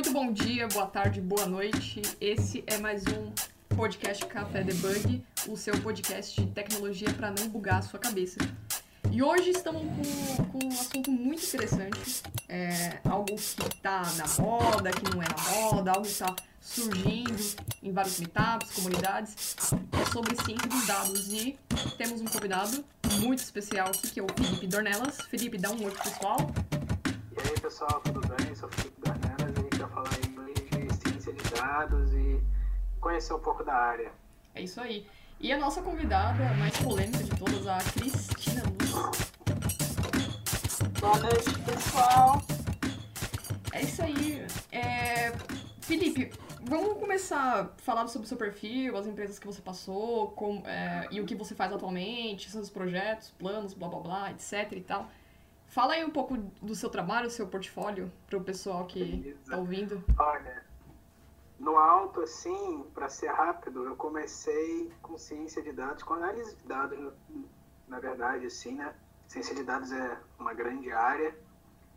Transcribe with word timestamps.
Muito 0.00 0.12
bom 0.14 0.32
dia, 0.32 0.66
boa 0.66 0.86
tarde, 0.86 1.20
boa 1.20 1.44
noite. 1.44 2.00
Esse 2.18 2.64
é 2.66 2.78
mais 2.78 3.04
um 3.06 3.30
podcast 3.76 4.24
Café 4.24 4.62
Debug, 4.62 5.22
o 5.46 5.58
seu 5.58 5.78
podcast 5.82 6.40
de 6.40 6.50
tecnologia 6.52 7.12
para 7.12 7.30
não 7.30 7.50
bugar 7.50 7.80
a 7.80 7.82
sua 7.82 7.98
cabeça. 8.00 8.38
E 9.12 9.22
hoje 9.22 9.50
estamos 9.50 9.82
com, 9.82 10.44
com 10.44 10.66
um 10.66 10.70
assunto 10.70 11.10
muito 11.10 11.44
interessante, 11.44 12.22
é, 12.48 12.98
algo 13.04 13.26
que 13.26 13.34
está 13.34 14.00
na 14.16 14.42
moda, 14.42 14.90
que 14.90 15.14
não 15.14 15.22
é 15.22 15.26
na 15.28 15.50
moda, 15.50 15.90
algo 15.90 16.04
que 16.04 16.12
está 16.12 16.34
surgindo 16.62 17.36
em 17.82 17.92
vários 17.92 18.18
meetups, 18.20 18.72
comunidades, 18.72 19.54
é 19.92 20.10
sobre 20.10 20.34
ciência 20.34 20.66
dos 20.66 20.86
dados. 20.86 21.30
E 21.30 21.58
temos 21.98 22.22
um 22.22 22.24
convidado 22.24 22.82
muito 23.18 23.40
especial 23.40 23.88
aqui, 23.88 24.12
que 24.12 24.20
é 24.20 24.22
o 24.22 24.26
Felipe 24.34 24.66
Dornelas. 24.66 25.18
Felipe, 25.28 25.58
dá 25.58 25.70
um 25.70 25.84
oi 25.84 25.92
pessoal. 25.92 26.38
E 27.36 27.48
aí, 27.48 27.60
pessoal, 27.60 28.00
tudo 28.02 28.20
bem? 28.20 28.54
Sou 28.54 28.66
o 28.66 28.72
Felipe 28.72 28.92
Dornelas 28.92 29.09
dados 31.70 32.12
e 32.12 32.42
conhecer 33.00 33.32
um 33.32 33.38
pouco 33.38 33.62
da 33.62 33.74
área. 33.74 34.10
É 34.54 34.62
isso 34.62 34.80
aí. 34.80 35.06
E 35.38 35.52
a 35.52 35.58
nossa 35.58 35.80
convidada 35.80 36.52
mais 36.54 36.76
polêmica 36.78 37.22
de 37.22 37.30
todas, 37.38 37.66
a 37.66 37.78
Cristina 37.78 38.62
Luz. 38.64 39.32
Boa 41.00 41.18
noite, 41.18 41.58
pessoal. 41.64 42.42
É 43.72 43.82
isso 43.82 44.02
aí. 44.02 44.44
É... 44.72 45.32
Felipe, 45.80 46.32
vamos 46.62 46.98
começar 46.98 47.72
falando 47.78 48.08
sobre 48.08 48.26
o 48.26 48.28
seu 48.28 48.36
perfil, 48.36 48.96
as 48.96 49.06
empresas 49.06 49.38
que 49.38 49.46
você 49.46 49.62
passou, 49.62 50.28
com, 50.32 50.62
é, 50.66 51.08
e 51.10 51.20
o 51.20 51.26
que 51.26 51.34
você 51.34 51.54
faz 51.54 51.72
atualmente, 51.72 52.50
seus 52.50 52.70
projetos, 52.70 53.30
planos, 53.30 53.74
blá 53.74 53.88
blá 53.88 54.00
blá, 54.00 54.30
etc 54.30 54.72
e 54.72 54.80
tal. 54.80 55.08
Fala 55.66 55.94
aí 55.94 56.04
um 56.04 56.10
pouco 56.10 56.36
do 56.36 56.74
seu 56.74 56.90
trabalho, 56.90 57.28
do 57.28 57.32
seu 57.32 57.46
portfólio, 57.46 58.12
para 58.28 58.38
o 58.38 58.44
pessoal 58.44 58.86
que 58.86 59.04
Beleza. 59.04 59.50
tá 59.50 59.56
ouvindo. 59.56 60.04
Olha, 60.18 60.69
no 61.60 61.76
alto, 61.76 62.22
assim, 62.22 62.90
para 62.94 63.10
ser 63.10 63.28
rápido, 63.28 63.84
eu 63.84 63.94
comecei 63.94 64.90
com 65.02 65.18
ciência 65.18 65.62
de 65.62 65.72
dados, 65.72 66.02
com 66.02 66.14
análise 66.14 66.56
de 66.56 66.66
dados, 66.66 67.12
na 67.86 68.00
verdade, 68.00 68.46
assim, 68.46 68.76
né? 68.76 68.94
Ciência 69.28 69.54
de 69.54 69.62
dados 69.62 69.92
é 69.92 70.18
uma 70.38 70.54
grande 70.54 70.90
área, 70.90 71.38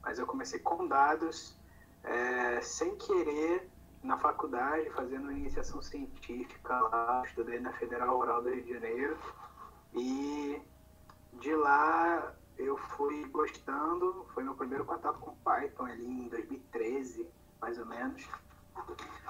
mas 0.01 0.19
eu 0.19 0.27
comecei 0.27 0.59
com 0.59 0.85
dados, 0.85 1.57
é, 2.03 2.59
sem 2.61 2.93
querer, 2.97 3.69
na 4.03 4.17
faculdade, 4.17 4.89
fazendo 4.89 5.31
iniciação 5.31 5.81
científica 5.81 6.77
lá, 6.77 7.23
estudei 7.25 7.57
na 7.61 7.71
Federal 7.71 8.17
Rural 8.17 8.43
do 8.43 8.49
Rio 8.49 8.63
de 8.63 8.73
Janeiro, 8.73 9.17
e 9.93 10.61
de 11.39 11.55
lá 11.55 12.35
eu 12.57 12.75
fui 12.75 13.23
gostando, 13.29 14.27
foi 14.33 14.43
meu 14.43 14.55
primeiro 14.55 14.83
contato 14.83 15.19
com 15.19 15.33
Python 15.37 15.85
ali 15.85 16.05
em 16.05 16.27
2013, 16.27 17.25
mais 17.61 17.79
ou 17.79 17.85
menos. 17.85 18.27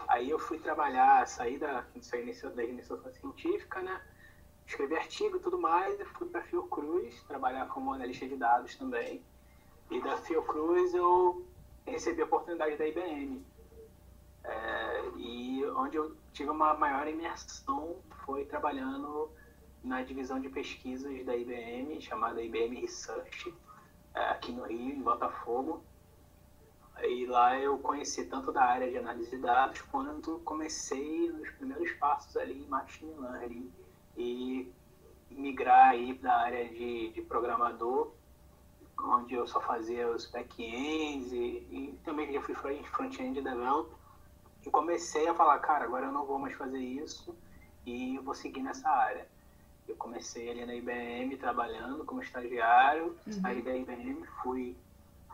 Aí 0.07 0.29
eu 0.29 0.37
fui 0.39 0.59
trabalhar, 0.59 1.25
saí 1.27 1.57
da, 1.57 1.85
saí 2.01 2.21
inicio- 2.23 2.51
da 2.51 2.63
iniciação 2.63 3.11
científica, 3.13 3.81
né? 3.81 4.01
Escrevi 4.65 4.95
artigo 4.95 5.37
e 5.37 5.39
tudo 5.39 5.59
mais, 5.59 5.99
e 5.99 6.05
fui 6.05 6.27
para 6.27 6.41
Fiocruz 6.43 7.21
trabalhar 7.23 7.67
como 7.67 7.93
analista 7.93 8.27
de 8.27 8.37
dados 8.37 8.75
também. 8.75 9.23
E 9.91 10.01
da 10.01 10.17
Fiocruz 10.17 10.93
eu 10.93 11.45
recebi 11.85 12.21
a 12.21 12.25
oportunidade 12.25 12.77
da 12.77 12.87
IBM. 12.87 13.45
É, 14.43 15.01
e 15.17 15.65
onde 15.75 15.97
eu 15.97 16.15
tive 16.33 16.49
uma 16.49 16.73
maior 16.73 17.07
imersão 17.07 17.97
foi 18.25 18.45
trabalhando 18.45 19.31
na 19.83 20.01
divisão 20.01 20.39
de 20.39 20.49
pesquisas 20.49 21.25
da 21.25 21.35
IBM, 21.35 21.99
chamada 22.01 22.41
IBM 22.41 22.79
Research, 22.81 23.53
é, 24.13 24.29
aqui 24.29 24.51
no 24.51 24.63
Rio, 24.63 24.95
em 24.95 25.01
Botafogo. 25.01 25.83
E 27.01 27.25
lá 27.25 27.57
eu 27.59 27.77
conheci 27.79 28.25
tanto 28.25 28.51
da 28.51 28.63
área 28.63 28.89
de 28.89 28.97
análise 28.97 29.29
de 29.29 29.37
dados 29.37 29.81
quanto 29.81 30.39
comecei 30.45 31.29
nos 31.31 31.49
primeiros 31.51 31.91
passos 31.93 32.35
ali 32.37 32.63
em 32.63 32.67
machine 32.67 33.13
learning 33.19 33.71
e 34.15 34.71
migrar 35.29 35.89
aí 35.89 36.13
da 36.13 36.35
área 36.35 36.69
de, 36.69 37.09
de 37.09 37.21
programador, 37.23 38.13
onde 38.99 39.33
eu 39.33 39.45
só 39.47 39.59
fazia 39.59 40.09
os 40.09 40.27
back-ends 40.27 41.33
e, 41.33 41.67
e 41.71 41.99
também 42.05 42.31
já 42.31 42.41
fui 42.41 42.55
front- 42.55 42.85
front-end 42.85 43.41
developer. 43.41 43.97
E 44.65 44.69
comecei 44.69 45.27
a 45.27 45.33
falar, 45.33 45.59
cara, 45.59 45.83
agora 45.83 46.05
eu 46.05 46.11
não 46.11 46.25
vou 46.25 46.39
mais 46.39 46.55
fazer 46.55 46.79
isso 46.79 47.35
e 47.85 48.15
eu 48.15 48.23
vou 48.23 48.33
seguir 48.33 48.61
nessa 48.61 48.87
área. 48.89 49.27
Eu 49.87 49.95
comecei 49.97 50.49
ali 50.49 50.65
na 50.65 50.73
IBM 50.75 51.35
trabalhando 51.35 52.05
como 52.05 52.21
estagiário, 52.21 53.17
saí 53.41 53.61
da 53.61 53.75
IBM, 53.75 54.23
fui 54.41 54.77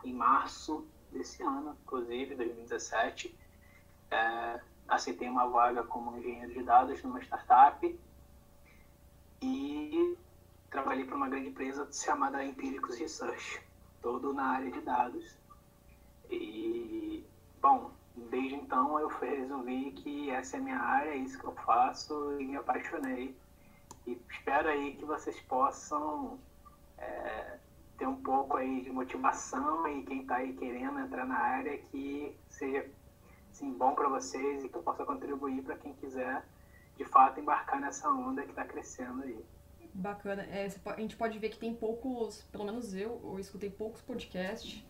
em 0.02 0.12
março 0.12 0.84
desse 1.12 1.42
ano, 1.42 1.76
inclusive, 1.82 2.34
2017. 2.34 3.34
É, 4.10 4.60
aceitei 4.88 5.28
uma 5.28 5.46
vaga 5.48 5.82
como 5.84 6.16
engenheiro 6.16 6.52
de 6.52 6.62
dados 6.62 7.02
numa 7.02 7.20
startup 7.20 7.98
e 9.42 10.16
trabalhei 10.70 11.04
para 11.04 11.16
uma 11.16 11.28
grande 11.28 11.48
empresa 11.48 11.88
chamada 11.92 12.44
Empiricus 12.44 12.98
Research, 12.98 13.60
todo 14.02 14.32
na 14.32 14.44
área 14.44 14.70
de 14.70 14.80
dados. 14.80 15.36
E, 16.30 17.24
bom, 17.60 17.90
desde 18.16 18.54
então 18.54 18.98
eu 18.98 19.08
resolvi 19.08 19.92
que 19.92 20.30
essa 20.30 20.56
é 20.56 20.60
minha 20.60 20.78
área, 20.78 21.10
é 21.10 21.16
isso 21.16 21.38
que 21.38 21.44
eu 21.44 21.54
faço 21.54 22.40
e 22.40 22.46
me 22.46 22.56
apaixonei. 22.56 23.36
E 24.06 24.20
espero 24.30 24.68
aí 24.68 24.96
que 24.96 25.04
vocês 25.04 25.38
possam 25.40 26.38
é, 26.98 27.58
ter 28.00 28.08
um 28.08 28.16
pouco 28.16 28.56
aí 28.56 28.80
de 28.80 28.90
motivação 28.90 29.86
e 29.86 30.02
quem 30.04 30.22
está 30.22 30.36
aí 30.36 30.54
querendo 30.54 30.98
entrar 31.00 31.26
na 31.26 31.36
área 31.36 31.76
que 31.76 32.34
seja 32.48 32.86
assim, 33.52 33.70
bom 33.74 33.94
para 33.94 34.08
vocês 34.08 34.64
e 34.64 34.70
que 34.70 34.74
eu 34.74 34.82
possa 34.82 35.04
contribuir 35.04 35.62
para 35.62 35.76
quem 35.76 35.92
quiser 35.92 36.42
de 36.96 37.04
fato 37.04 37.38
embarcar 37.38 37.78
nessa 37.78 38.08
onda 38.08 38.42
que 38.42 38.50
está 38.50 38.64
crescendo 38.64 39.22
aí. 39.22 39.38
Bacana. 39.92 40.44
É, 40.44 40.66
a 40.86 41.00
gente 41.00 41.14
pode 41.14 41.38
ver 41.38 41.50
que 41.50 41.58
tem 41.58 41.74
poucos, 41.74 42.42
pelo 42.50 42.64
menos 42.64 42.94
eu, 42.94 43.20
eu 43.22 43.38
escutei 43.38 43.68
poucos 43.68 44.00
podcasts, 44.00 44.82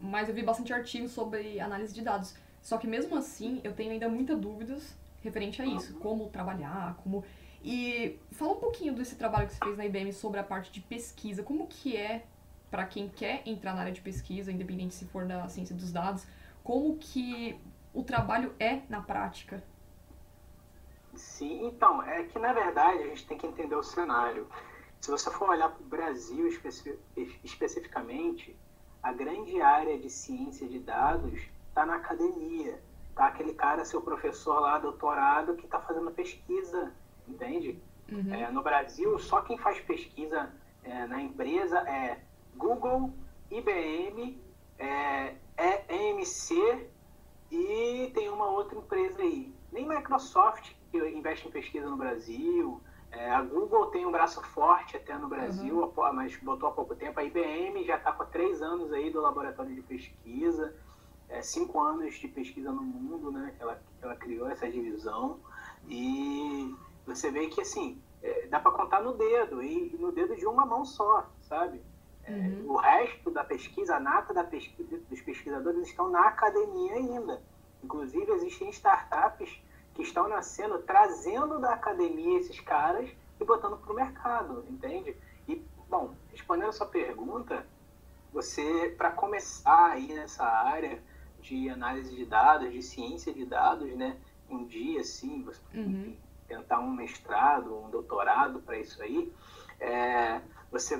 mas 0.00 0.28
eu 0.28 0.34
vi 0.34 0.42
bastante 0.44 0.72
artigos 0.72 1.10
sobre 1.10 1.58
análise 1.58 1.92
de 1.92 2.02
dados. 2.02 2.36
Só 2.62 2.78
que 2.78 2.86
mesmo 2.86 3.16
assim, 3.16 3.60
eu 3.64 3.74
tenho 3.74 3.90
ainda 3.90 4.08
muitas 4.08 4.38
dúvidas 4.38 4.96
referente 5.20 5.60
a 5.60 5.66
isso, 5.66 5.98
como 5.98 6.28
trabalhar, 6.28 6.96
como 7.02 7.24
e 7.64 8.20
fala 8.30 8.52
um 8.52 8.60
pouquinho 8.60 8.94
desse 8.94 9.16
trabalho 9.16 9.48
que 9.48 9.54
você 9.54 9.64
fez 9.64 9.76
na 9.76 9.84
IBM 9.84 10.12
sobre 10.12 10.38
a 10.38 10.44
parte 10.44 10.70
de 10.70 10.80
pesquisa, 10.80 11.42
como 11.42 11.66
que 11.66 11.96
é 11.96 12.24
para 12.76 12.84
quem 12.84 13.08
quer 13.08 13.40
entrar 13.46 13.72
na 13.72 13.80
área 13.80 13.92
de 13.92 14.02
pesquisa, 14.02 14.52
independente 14.52 14.94
se 14.94 15.06
for 15.06 15.24
da 15.24 15.48
ciência 15.48 15.74
dos 15.74 15.90
dados, 15.90 16.26
como 16.62 16.98
que 16.98 17.58
o 17.94 18.02
trabalho 18.02 18.54
é 18.60 18.82
na 18.90 19.00
prática. 19.00 19.64
Sim, 21.14 21.68
então, 21.68 22.02
é 22.02 22.24
que 22.24 22.38
na 22.38 22.52
verdade 22.52 22.98
a 22.98 23.06
gente 23.06 23.26
tem 23.26 23.38
que 23.38 23.46
entender 23.46 23.74
o 23.74 23.82
cenário. 23.82 24.46
Se 25.00 25.10
você 25.10 25.30
for 25.30 25.48
olhar 25.48 25.70
para 25.70 25.82
o 25.82 25.86
Brasil 25.88 26.46
especi- 26.48 26.98
especificamente, 27.42 28.54
a 29.02 29.10
grande 29.10 29.58
área 29.62 29.98
de 29.98 30.10
ciência 30.10 30.68
de 30.68 30.78
dados 30.78 31.40
está 31.70 31.86
na 31.86 31.94
academia. 31.94 32.78
Tá 33.14 33.28
aquele 33.28 33.54
cara, 33.54 33.86
seu 33.86 34.02
professor 34.02 34.60
lá, 34.60 34.78
doutorado, 34.78 35.54
que 35.54 35.64
está 35.64 35.80
fazendo 35.80 36.10
pesquisa, 36.10 36.92
entende? 37.26 37.80
Uhum. 38.12 38.34
É, 38.34 38.50
no 38.50 38.62
Brasil, 38.62 39.18
só 39.18 39.40
quem 39.40 39.56
faz 39.56 39.80
pesquisa 39.80 40.52
é, 40.84 41.06
na 41.06 41.22
empresa 41.22 41.78
é 41.88 42.20
Google, 42.56 43.12
IBM, 43.50 44.40
é, 44.78 45.34
EMC 45.88 46.88
e 47.50 48.10
tem 48.14 48.28
uma 48.28 48.46
outra 48.50 48.78
empresa 48.78 49.22
aí. 49.22 49.54
Nem 49.72 49.88
Microsoft, 49.88 50.72
que 50.90 50.98
investe 50.98 51.46
em 51.48 51.50
pesquisa 51.50 51.88
no 51.88 51.96
Brasil. 51.96 52.80
É, 53.10 53.30
a 53.30 53.42
Google 53.42 53.86
tem 53.86 54.04
um 54.04 54.10
braço 54.12 54.42
forte 54.42 54.96
até 54.96 55.16
no 55.16 55.28
Brasil, 55.28 55.92
há- 56.02 56.12
mas 56.12 56.36
botou 56.38 56.68
há 56.68 56.72
pouco 56.72 56.94
tempo. 56.94 57.18
A 57.20 57.24
IBM 57.24 57.84
já 57.84 57.96
está 57.96 58.12
com 58.12 58.24
três 58.26 58.60
anos 58.60 58.92
aí 58.92 59.10
do 59.10 59.20
laboratório 59.20 59.74
de 59.74 59.82
pesquisa, 59.82 60.74
é, 61.28 61.40
cinco 61.42 61.80
anos 61.80 62.14
de 62.14 62.28
pesquisa 62.28 62.72
no 62.72 62.82
mundo, 62.82 63.30
né? 63.30 63.54
Ela, 63.58 63.80
ela 64.02 64.16
criou 64.16 64.48
essa 64.48 64.68
divisão. 64.68 65.38
E 65.88 66.74
você 67.06 67.30
vê 67.30 67.46
que, 67.46 67.60
assim, 67.60 68.00
é, 68.22 68.46
dá 68.48 68.58
para 68.58 68.72
contar 68.72 69.02
no 69.02 69.12
dedo, 69.12 69.62
e 69.62 69.96
no 69.98 70.10
dedo 70.10 70.34
de 70.36 70.46
uma 70.46 70.66
mão 70.66 70.84
só, 70.84 71.26
sabe? 71.42 71.80
É, 72.26 72.30
Uhum. 72.32 72.70
O 72.72 72.76
resto 72.76 73.30
da 73.30 73.44
pesquisa, 73.44 73.96
a 73.96 74.00
nata 74.00 74.34
da 74.34 74.44
pesquisa, 74.44 74.98
dos 75.08 75.20
pesquisadores 75.20 75.88
estão 75.88 76.10
na 76.10 76.26
academia 76.26 76.94
ainda. 76.94 77.42
Inclusive, 77.82 78.30
existem 78.32 78.68
startups 78.70 79.62
que 79.94 80.02
estão 80.02 80.28
nascendo, 80.28 80.78
trazendo 80.80 81.58
da 81.60 81.72
academia 81.72 82.38
esses 82.38 82.60
caras 82.60 83.08
e 83.40 83.44
botando 83.44 83.78
para 83.78 83.92
o 83.92 83.96
mercado, 83.96 84.64
entende? 84.68 85.16
E, 85.48 85.64
bom, 85.88 86.14
respondendo 86.30 86.68
a 86.68 86.72
sua 86.72 86.86
pergunta, 86.86 87.66
você, 88.32 88.94
para 88.98 89.10
começar 89.12 89.92
aí 89.92 90.08
nessa 90.12 90.44
área 90.44 91.02
de 91.40 91.68
análise 91.70 92.14
de 92.14 92.26
dados, 92.26 92.72
de 92.72 92.82
ciência 92.82 93.32
de 93.32 93.44
dados, 93.46 93.94
né? 93.96 94.16
Um 94.50 94.64
dia, 94.66 95.00
assim, 95.00 95.42
você 95.42 95.60
Uhum. 95.74 96.16
tentar 96.48 96.80
um 96.80 96.90
mestrado, 96.90 97.76
um 97.76 97.90
doutorado 97.90 98.60
para 98.60 98.78
isso 98.78 99.02
aí, 99.02 99.32
é, 99.80 100.40
você 100.70 100.96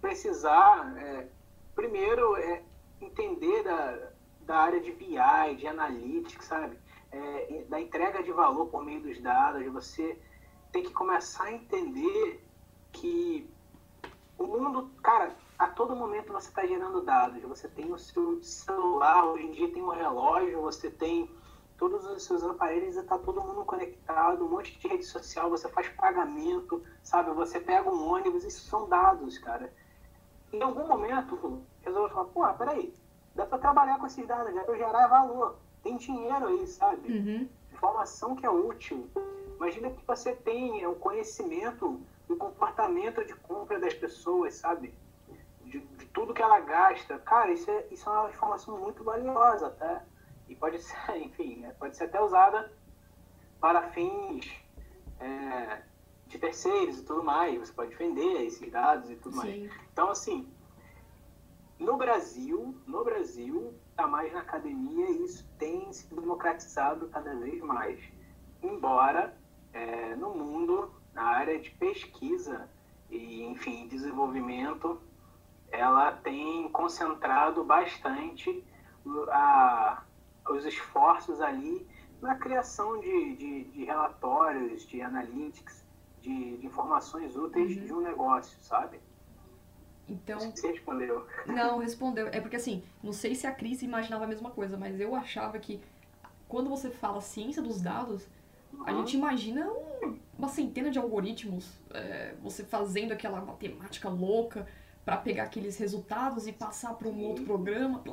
precisar, 0.00 0.96
é, 0.98 1.28
primeiro, 1.74 2.36
é, 2.36 2.62
entender 3.00 3.62
da, 3.62 4.10
da 4.42 4.58
área 4.58 4.80
de 4.80 4.92
BI, 4.92 5.56
de 5.56 5.66
analytics, 5.66 6.46
sabe? 6.46 6.78
É, 7.10 7.64
da 7.68 7.80
entrega 7.80 8.22
de 8.22 8.32
valor 8.32 8.66
por 8.66 8.84
meio 8.84 9.00
dos 9.00 9.20
dados, 9.20 9.64
você 9.72 10.18
tem 10.72 10.82
que 10.82 10.92
começar 10.92 11.44
a 11.44 11.52
entender 11.52 12.44
que 12.92 13.48
o 14.38 14.46
mundo, 14.46 14.90
cara, 15.02 15.34
a 15.58 15.66
todo 15.66 15.96
momento 15.96 16.32
você 16.32 16.48
está 16.48 16.64
gerando 16.64 17.02
dados. 17.02 17.42
Você 17.42 17.68
tem 17.68 17.92
o 17.92 17.98
seu 17.98 18.40
celular, 18.42 19.24
hoje 19.26 19.46
em 19.46 19.50
dia 19.50 19.72
tem 19.72 19.82
um 19.82 19.88
relógio, 19.88 20.62
você 20.62 20.90
tem 20.90 21.28
todos 21.76 22.04
os 22.06 22.24
seus 22.24 22.42
aparelhos 22.42 22.96
e 22.96 23.00
está 23.00 23.18
todo 23.18 23.42
mundo 23.42 23.64
conectado, 23.64 24.44
um 24.44 24.48
monte 24.48 24.76
de 24.78 24.88
rede 24.88 25.04
social, 25.04 25.48
você 25.48 25.68
faz 25.68 25.88
pagamento, 25.90 26.82
sabe? 27.02 27.30
Você 27.32 27.60
pega 27.60 27.88
um 27.88 28.08
ônibus, 28.08 28.44
isso 28.44 28.68
são 28.68 28.88
dados, 28.88 29.38
cara. 29.38 29.72
Em 30.52 30.62
algum 30.62 30.86
momento, 30.86 31.62
resolve 31.82 32.14
falar, 32.14 32.26
pô, 32.26 32.54
peraí, 32.58 32.94
dá 33.34 33.46
para 33.46 33.58
trabalhar 33.58 33.98
com 33.98 34.06
esses 34.06 34.26
dados, 34.26 34.54
dá 34.54 34.64
para 34.64 34.76
gerar 34.76 35.06
valor. 35.06 35.56
Tem 35.82 35.96
dinheiro 35.96 36.48
aí, 36.48 36.66
sabe? 36.66 37.12
Uhum. 37.12 37.48
Informação 37.72 38.34
que 38.34 38.46
é 38.46 38.50
útil. 38.50 39.08
Imagina 39.56 39.90
que 39.90 40.04
você 40.06 40.34
tem 40.34 40.86
o 40.86 40.94
conhecimento 40.94 42.00
do 42.26 42.36
comportamento 42.36 43.24
de 43.24 43.34
compra 43.34 43.78
das 43.78 43.94
pessoas, 43.94 44.54
sabe? 44.54 44.94
De, 45.64 45.80
de, 45.80 46.06
tudo 46.06 46.34
que 46.34 46.42
ela 46.42 46.60
gasta. 46.60 47.18
Cara, 47.18 47.52
isso 47.52 47.70
é, 47.70 47.86
isso 47.90 48.08
é 48.08 48.12
uma 48.12 48.30
informação 48.30 48.78
muito 48.78 49.04
valiosa, 49.04 49.70
tá? 49.70 50.02
E 50.48 50.54
pode 50.54 50.80
ser, 50.82 51.16
enfim, 51.16 51.64
é, 51.64 51.70
pode 51.72 51.96
ser 51.96 52.04
até 52.04 52.20
usada 52.20 52.72
para 53.60 53.82
fins 53.90 54.48
é, 55.20 55.82
de 56.28 56.38
terceiros 56.38 56.98
e 56.98 57.04
tudo 57.04 57.24
mais. 57.24 57.58
Você 57.58 57.72
pode 57.72 57.94
vender 57.94 58.42
esses 58.44 58.70
dados 58.70 59.10
e 59.10 59.16
tudo 59.16 59.40
Sim. 59.40 59.46
mais. 59.46 59.72
Então, 59.92 60.10
assim, 60.10 60.48
no 61.78 61.96
Brasil, 61.96 62.74
no 62.86 63.04
Brasil, 63.04 63.74
está 63.90 64.06
mais 64.06 64.32
na 64.32 64.40
academia 64.40 65.10
e 65.10 65.24
isso 65.24 65.48
tem 65.58 65.92
se 65.92 66.12
democratizado 66.14 67.08
cada 67.08 67.34
vez 67.34 67.60
mais. 67.62 68.00
Embora 68.62 69.36
é, 69.72 70.14
no 70.16 70.34
mundo, 70.34 70.92
na 71.14 71.22
área 71.22 71.58
de 71.58 71.70
pesquisa 71.70 72.68
e, 73.10 73.42
enfim, 73.44 73.88
desenvolvimento, 73.88 75.00
ela 75.70 76.12
tem 76.12 76.68
concentrado 76.70 77.64
bastante 77.64 78.64
a, 79.30 80.02
os 80.48 80.64
esforços 80.64 81.40
ali 81.40 81.86
na 82.20 82.34
criação 82.34 82.98
de, 83.00 83.36
de, 83.36 83.64
de 83.64 83.84
relatórios, 83.84 84.86
de 84.86 85.00
analytics, 85.00 85.84
de, 86.28 86.58
de 86.58 86.66
informações 86.66 87.34
úteis 87.34 87.76
uhum. 87.76 87.84
de 87.86 87.92
um 87.94 88.00
negócio, 88.00 88.58
sabe? 88.60 89.00
Então. 90.06 90.38
Você 90.38 90.68
respondeu. 90.68 91.26
Não, 91.46 91.78
respondeu. 91.80 92.28
É 92.28 92.40
porque 92.40 92.56
assim, 92.56 92.82
não 93.02 93.12
sei 93.12 93.34
se 93.34 93.46
a 93.46 93.52
Cris 93.52 93.82
imaginava 93.82 94.24
a 94.24 94.26
mesma 94.26 94.50
coisa, 94.50 94.76
mas 94.76 95.00
eu 95.00 95.14
achava 95.14 95.58
que 95.58 95.80
quando 96.46 96.68
você 96.68 96.90
fala 96.90 97.20
ciência 97.20 97.62
dos 97.62 97.80
dados, 97.80 98.26
uhum. 98.72 98.84
a 98.86 98.92
gente 98.92 99.16
imagina 99.16 99.66
um, 99.66 100.18
uma 100.38 100.48
centena 100.48 100.90
de 100.90 100.98
algoritmos, 100.98 101.80
é, 101.90 102.34
você 102.42 102.62
fazendo 102.62 103.12
aquela 103.12 103.40
matemática 103.40 104.08
louca 104.08 104.66
para 105.04 105.16
pegar 105.16 105.44
aqueles 105.44 105.78
resultados 105.78 106.46
e 106.46 106.52
passar 106.52 106.92
para 106.94 107.08
um 107.08 107.14
Sim. 107.14 107.24
outro 107.24 107.44
programa. 107.44 108.04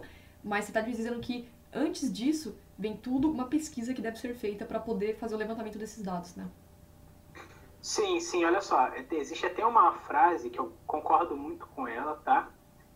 Mas 0.42 0.66
você 0.66 0.72
está 0.72 0.82
dizendo 0.82 1.20
que 1.20 1.48
antes 1.74 2.12
disso 2.12 2.58
vem 2.78 2.96
tudo 2.96 3.30
uma 3.30 3.48
pesquisa 3.48 3.94
que 3.94 4.02
deve 4.02 4.18
ser 4.18 4.34
feita 4.36 4.66
para 4.66 4.80
poder 4.80 5.18
fazer 5.18 5.36
o 5.36 5.38
levantamento 5.38 5.78
desses 5.78 6.02
dados, 6.02 6.36
né? 6.36 6.48
Sim, 7.86 8.20
sim, 8.20 8.44
olha 8.44 8.62
só, 8.62 8.90
existe 9.12 9.46
até 9.46 9.64
uma 9.64 9.92
frase 9.92 10.50
que 10.50 10.60
eu 10.60 10.74
concordo 10.88 11.38
muito 11.38 11.68
com 11.68 11.88
ela, 11.88 12.16
tá? 12.26 12.50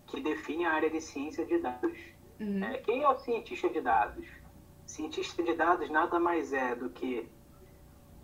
Que 0.08 0.20
define 0.20 0.66
a 0.66 0.74
área 0.74 0.90
de 0.90 1.00
ciência 1.00 1.46
de 1.46 1.60
dados. 1.60 1.96
Uhum. 2.40 2.64
É, 2.64 2.80
quem 2.80 3.04
é 3.04 3.08
o 3.08 3.16
cientista 3.20 3.70
de 3.70 3.82
dados? 3.82 4.26
Cientista 4.88 5.44
de 5.44 5.54
dados 5.54 5.88
nada 5.92 6.20
mais 6.20 6.54
é 6.54 6.74
do 6.74 6.90
que 6.90 7.30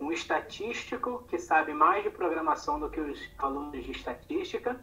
um 0.00 0.10
estatístico 0.10 1.22
que 1.28 1.38
sabe 1.38 1.72
mais 1.72 2.02
de 2.02 2.10
programação 2.10 2.80
do 2.80 2.90
que 2.90 3.00
os 3.00 3.30
alunos 3.38 3.84
de 3.84 3.92
estatística 3.92 4.80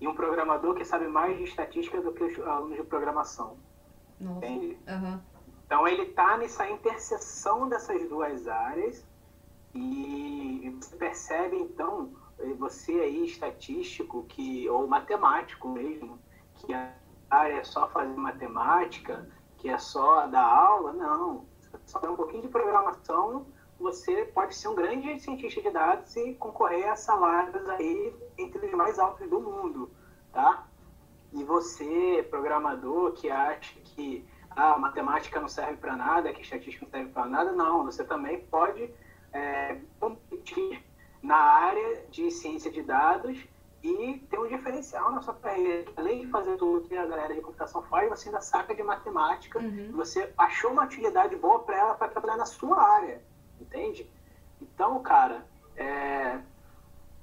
e 0.00 0.08
um 0.08 0.14
programador 0.14 0.74
que 0.76 0.84
sabe 0.86 1.08
mais 1.08 1.36
de 1.36 1.44
estatística 1.44 2.00
do 2.00 2.10
que 2.10 2.24
os 2.24 2.38
alunos 2.40 2.78
de 2.78 2.84
programação. 2.84 3.58
Nossa. 4.18 4.46
Entende? 4.46 4.78
Uhum. 4.88 5.20
Então 5.66 5.86
ele 5.86 6.04
está 6.04 6.38
nessa 6.38 6.66
interseção 6.70 7.68
dessas 7.68 8.08
duas 8.08 8.48
áreas 8.48 9.06
e 9.78 10.70
você 10.70 10.96
percebe, 10.96 11.56
então, 11.56 12.12
você 12.58 12.92
aí, 12.92 13.24
estatístico, 13.24 14.24
que, 14.24 14.68
ou 14.68 14.86
matemático 14.86 15.68
mesmo, 15.68 16.18
que 16.54 16.72
a 16.72 16.92
área 17.30 17.54
é 17.54 17.64
só 17.64 17.88
fazer 17.88 18.14
matemática, 18.14 19.28
que 19.56 19.68
é 19.68 19.78
só 19.78 20.26
dar 20.26 20.44
aula, 20.44 20.92
não. 20.92 21.46
Só 21.86 21.98
um 22.10 22.16
pouquinho 22.16 22.42
de 22.42 22.48
programação, 22.48 23.46
você 23.78 24.24
pode 24.24 24.54
ser 24.54 24.68
um 24.68 24.74
grande 24.74 25.20
cientista 25.20 25.60
de 25.60 25.70
dados 25.70 26.16
e 26.16 26.34
concorrer 26.34 26.88
a 26.88 26.96
salários 26.96 27.68
aí 27.68 28.14
entre 28.36 28.66
os 28.66 28.72
mais 28.72 28.98
altos 28.98 29.28
do 29.28 29.40
mundo, 29.40 29.90
tá? 30.32 30.66
E 31.32 31.44
você, 31.44 32.26
programador, 32.30 33.12
que 33.12 33.30
acha 33.30 33.78
que 33.80 34.26
ah, 34.50 34.78
matemática 34.78 35.38
não 35.40 35.48
serve 35.48 35.76
para 35.76 35.94
nada, 35.96 36.32
que 36.32 36.42
estatística 36.42 36.84
não 36.84 36.90
serve 36.90 37.12
para 37.12 37.26
nada, 37.26 37.52
não. 37.52 37.84
Você 37.84 38.02
também 38.02 38.40
pode 38.46 38.92
é, 39.32 39.78
competir 40.00 40.84
na 41.22 41.36
área 41.36 42.04
de 42.10 42.30
ciência 42.30 42.70
de 42.70 42.82
dados 42.82 43.38
e 43.82 44.18
ter 44.30 44.38
um 44.38 44.48
diferencial 44.48 45.12
na 45.12 45.22
sua 45.22 45.34
carreira. 45.34 45.90
Além 45.96 46.20
de 46.20 46.26
fazer 46.28 46.56
tudo 46.56 46.86
que 46.88 46.96
a 46.96 47.06
galera 47.06 47.34
de 47.34 47.40
computação 47.40 47.82
faz, 47.82 48.08
você 48.08 48.28
ainda 48.28 48.40
saca 48.40 48.74
de 48.74 48.82
matemática, 48.82 49.58
uhum. 49.58 49.92
você 49.92 50.32
achou 50.36 50.72
uma 50.72 50.84
utilidade 50.84 51.36
boa 51.36 51.60
para 51.60 51.78
ela 51.78 51.94
para 51.94 52.08
trabalhar 52.08 52.36
na 52.36 52.46
sua 52.46 52.80
área, 52.80 53.22
entende? 53.60 54.08
Então, 54.60 55.00
cara, 55.02 55.46
é, 55.76 56.40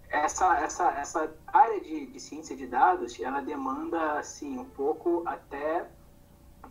essa, 0.09 0.57
essa, 0.59 0.91
essa 0.91 1.35
área 1.47 1.81
de, 1.81 2.05
de 2.07 2.19
ciência 2.19 2.55
de 2.55 2.67
dados, 2.67 3.19
ela 3.19 3.41
demanda, 3.41 4.19
assim, 4.19 4.57
um 4.57 4.65
pouco 4.65 5.23
até 5.25 5.85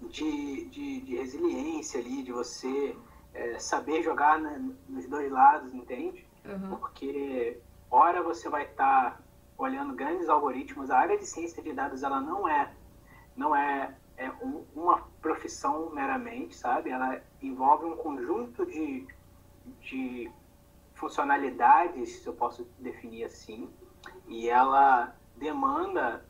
de, 0.08 0.64
de, 0.66 1.00
de 1.02 1.16
resiliência 1.16 2.00
ali, 2.00 2.22
de 2.22 2.32
você 2.32 2.96
é, 3.34 3.58
saber 3.58 4.02
jogar 4.02 4.38
né, 4.38 4.62
nos 4.88 5.06
dois 5.06 5.30
lados, 5.30 5.74
entende? 5.74 6.26
Uhum. 6.44 6.76
Porque, 6.76 7.60
ora 7.90 8.22
você 8.22 8.48
vai 8.48 8.64
estar 8.64 9.10
tá 9.10 9.20
olhando 9.58 9.94
grandes 9.94 10.28
algoritmos, 10.28 10.90
a 10.90 10.98
área 10.98 11.18
de 11.18 11.26
ciência 11.26 11.62
de 11.62 11.72
dados 11.72 12.02
ela 12.02 12.20
não 12.20 12.48
é, 12.48 12.72
não 13.36 13.54
é, 13.54 13.94
é 14.16 14.30
um, 14.42 14.64
uma 14.74 15.02
profissão 15.20 15.90
meramente, 15.90 16.56
sabe? 16.56 16.90
Ela 16.90 17.20
envolve 17.42 17.84
um 17.84 17.96
conjunto 17.96 18.64
de, 18.66 19.06
de 19.80 20.30
funcionalidades, 20.94 22.20
se 22.20 22.26
eu 22.26 22.34
posso 22.34 22.66
definir 22.78 23.24
assim, 23.24 23.68
e 24.28 24.48
ela 24.48 25.14
demanda 25.36 26.24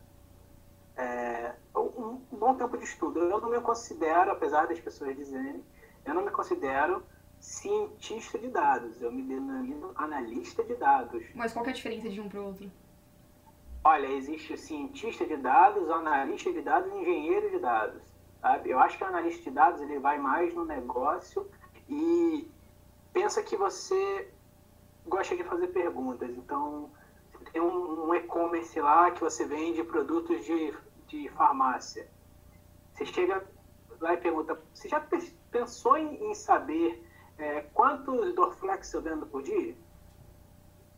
é, 0.97 1.55
um, 1.77 2.21
um 2.33 2.37
bom 2.37 2.55
tempo 2.55 2.77
de 2.79 2.85
estudo. 2.85 3.19
Eu 3.21 3.41
não 3.41 3.51
me 3.51 3.61
considero, 3.61 4.31
apesar 4.31 4.67
das 4.67 4.81
pessoas 4.81 5.17
dizerem, 5.17 5.63
eu 6.05 6.15
não 6.15 6.25
me 6.25 6.31
considero 6.31 7.03
cientista 7.41 8.39
de 8.39 8.49
dados, 8.49 9.01
eu 9.03 9.13
me 9.13 9.23
denomino 9.23 9.93
analista 9.95 10.63
de 10.63 10.75
dados. 10.75 11.23
Mas 11.35 11.53
qual 11.53 11.65
é 11.67 11.71
a 11.71 11.73
diferença 11.73 12.09
de 12.09 12.21
um 12.21 12.29
para 12.29 12.41
o 12.41 12.47
outro? 12.47 12.71
Olha, 13.83 14.07
existe 14.07 14.57
cientista 14.57 15.27
de 15.27 15.37
dados, 15.37 15.91
analista 15.91 16.51
de 16.51 16.63
dados 16.63 16.91
e 16.91 16.97
engenheiro 16.97 17.51
de 17.51 17.59
dados. 17.59 18.03
Sabe? 18.41 18.71
Eu 18.71 18.79
acho 18.79 18.97
que 18.97 19.05
o 19.05 19.07
analista 19.07 19.43
de 19.43 19.51
dados 19.51 19.81
ele 19.83 19.99
vai 19.99 20.19
mais 20.19 20.55
no 20.55 20.65
negócio 20.65 21.47
e 21.89 22.49
pensa 23.13 23.43
que 23.43 23.57
você 23.57 24.31
gosta 25.07 25.37
de 25.37 25.45
fazer 25.45 25.69
perguntas. 25.69 26.31
Então, 26.31 26.91
tem 27.53 27.61
um, 27.61 28.09
um 28.09 28.15
e-commerce 28.15 28.81
lá 28.81 29.11
que 29.11 29.21
você 29.21 29.45
vende 29.45 29.85
produtos 29.85 30.45
de, 30.45 30.75
de 31.07 31.29
farmácia. 31.31 32.09
Você 32.95 33.05
chega 33.05 33.47
lá 34.05 34.15
e 34.15 34.19
pergunta, 34.19 34.61
você 34.73 34.89
já 34.89 35.03
pensou 35.51 35.97
em, 35.97 36.35
saber 36.35 37.03
é, 37.39 37.63
quantos 37.73 38.35
Dorflex 38.35 38.93
eu 38.93 39.01
vendo 39.01 39.27
por 39.27 39.43
dia? 39.43 39.75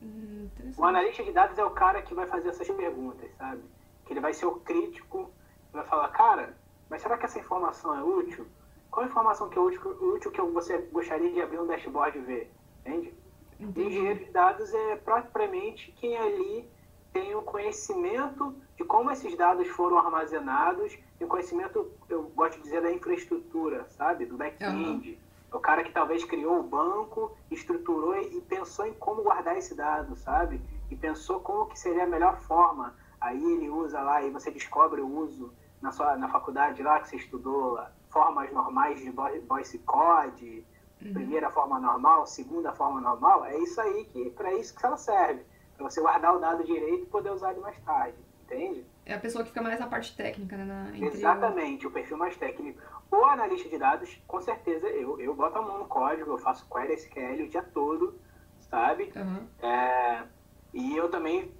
Hum, 0.02 0.48
o 0.76 0.84
analista 0.84 1.22
de 1.22 1.30
dados 1.32 1.56
é 1.56 1.64
o 1.64 1.70
cara 1.70 2.02
que 2.02 2.14
vai 2.14 2.26
fazer 2.26 2.48
essas 2.48 2.68
perguntas, 2.68 3.30
sabe? 3.38 3.62
Que 4.04 4.12
ele 4.12 4.20
vai 4.20 4.34
ser 4.34 4.46
o 4.46 4.56
crítico, 4.56 5.30
vai 5.72 5.84
falar, 5.84 6.08
cara, 6.08 6.56
mas 6.90 7.00
será 7.00 7.16
que 7.16 7.24
essa 7.24 7.38
informação 7.38 7.96
é 7.96 8.02
útil? 8.02 8.46
Qual 8.90 9.04
a 9.04 9.08
informação 9.08 9.48
que 9.48 9.56
é 9.56 9.60
útil, 9.60 9.82
útil 10.14 10.32
que 10.32 10.40
você 10.40 10.78
gostaria 10.78 11.32
de 11.32 11.40
abrir 11.40 11.60
um 11.60 11.66
dashboard 11.66 12.18
e 12.18 12.22
ver? 12.22 12.52
Entende? 12.80 13.14
Entendi. 13.60 13.86
Engenheiro 13.86 14.24
de 14.24 14.30
dados 14.32 14.74
é 14.74 14.96
propriamente 14.96 15.92
quem 15.92 16.16
ali 16.16 16.68
tem 17.12 17.34
o 17.34 17.42
conhecimento 17.42 18.54
de 18.76 18.84
como 18.84 19.10
esses 19.10 19.36
dados 19.36 19.66
foram 19.68 19.98
armazenados 19.98 20.98
e 21.18 21.24
o 21.24 21.28
conhecimento, 21.28 21.90
eu 22.08 22.24
gosto 22.34 22.56
de 22.56 22.64
dizer, 22.64 22.82
da 22.82 22.92
infraestrutura, 22.92 23.86
sabe? 23.88 24.26
Do 24.26 24.36
back-end. 24.36 25.10
Uhum. 25.10 25.58
O 25.58 25.60
cara 25.60 25.82
que 25.82 25.92
talvez 25.92 26.24
criou 26.24 26.60
o 26.60 26.62
banco, 26.62 27.36
estruturou 27.50 28.16
e 28.20 28.40
pensou 28.42 28.86
em 28.86 28.92
como 28.94 29.22
guardar 29.22 29.56
esse 29.56 29.74
dado, 29.74 30.14
sabe? 30.16 30.60
E 30.90 30.96
pensou 30.96 31.40
como 31.40 31.66
que 31.66 31.78
seria 31.78 32.04
a 32.04 32.06
melhor 32.06 32.38
forma. 32.40 32.94
Aí 33.20 33.42
ele 33.42 33.70
usa 33.70 34.00
lá 34.02 34.22
e 34.22 34.30
você 34.30 34.50
descobre 34.50 35.00
o 35.00 35.08
uso 35.08 35.52
na 35.80 35.92
sua 35.92 36.16
na 36.16 36.28
faculdade 36.28 36.82
lá 36.82 37.00
que 37.00 37.08
você 37.08 37.16
estudou, 37.16 37.78
formas 38.10 38.52
normais 38.52 38.98
de 38.98 39.10
voice 39.46 39.78
code, 39.80 40.64
uhum. 41.02 41.12
primeira 41.12 41.50
forma 41.50 41.78
normal, 41.78 42.26
segunda 42.26 42.72
forma 42.72 43.00
normal, 43.00 43.44
é 43.44 43.58
isso 43.58 43.80
aí 43.80 44.04
que 44.06 44.30
para 44.30 44.52
isso 44.54 44.74
que 44.74 44.84
ela 44.84 44.96
serve, 44.96 45.44
para 45.76 45.88
você 45.88 46.00
guardar 46.00 46.34
o 46.34 46.38
dado 46.38 46.64
direito 46.64 47.02
e 47.02 47.06
poder 47.06 47.30
usar 47.30 47.52
ele 47.52 47.60
mais 47.60 47.78
tarde, 47.80 48.16
entende? 48.46 48.86
É 49.04 49.14
a 49.14 49.18
pessoa 49.18 49.44
que 49.44 49.50
fica 49.50 49.62
mais 49.62 49.78
na 49.78 49.86
parte 49.86 50.16
técnica, 50.16 50.56
né? 50.56 50.64
Na, 50.64 51.06
Exatamente, 51.06 51.86
o... 51.86 51.90
o 51.90 51.92
perfil 51.92 52.16
mais 52.16 52.36
técnico. 52.36 52.80
O 53.10 53.24
analista 53.24 53.68
de 53.68 53.78
dados, 53.78 54.20
com 54.26 54.40
certeza, 54.40 54.88
eu, 54.88 55.20
eu 55.20 55.34
boto 55.34 55.58
a 55.58 55.62
mão 55.62 55.78
no 55.78 55.86
código, 55.86 56.32
eu 56.32 56.38
faço 56.38 56.68
query 56.68 56.94
SQL 56.94 57.44
o 57.44 57.48
dia 57.48 57.62
todo, 57.62 58.18
sabe? 58.60 59.12
Uhum. 59.14 59.46
É, 59.62 60.22
e 60.72 60.96
eu 60.96 61.08
também, 61.08 61.52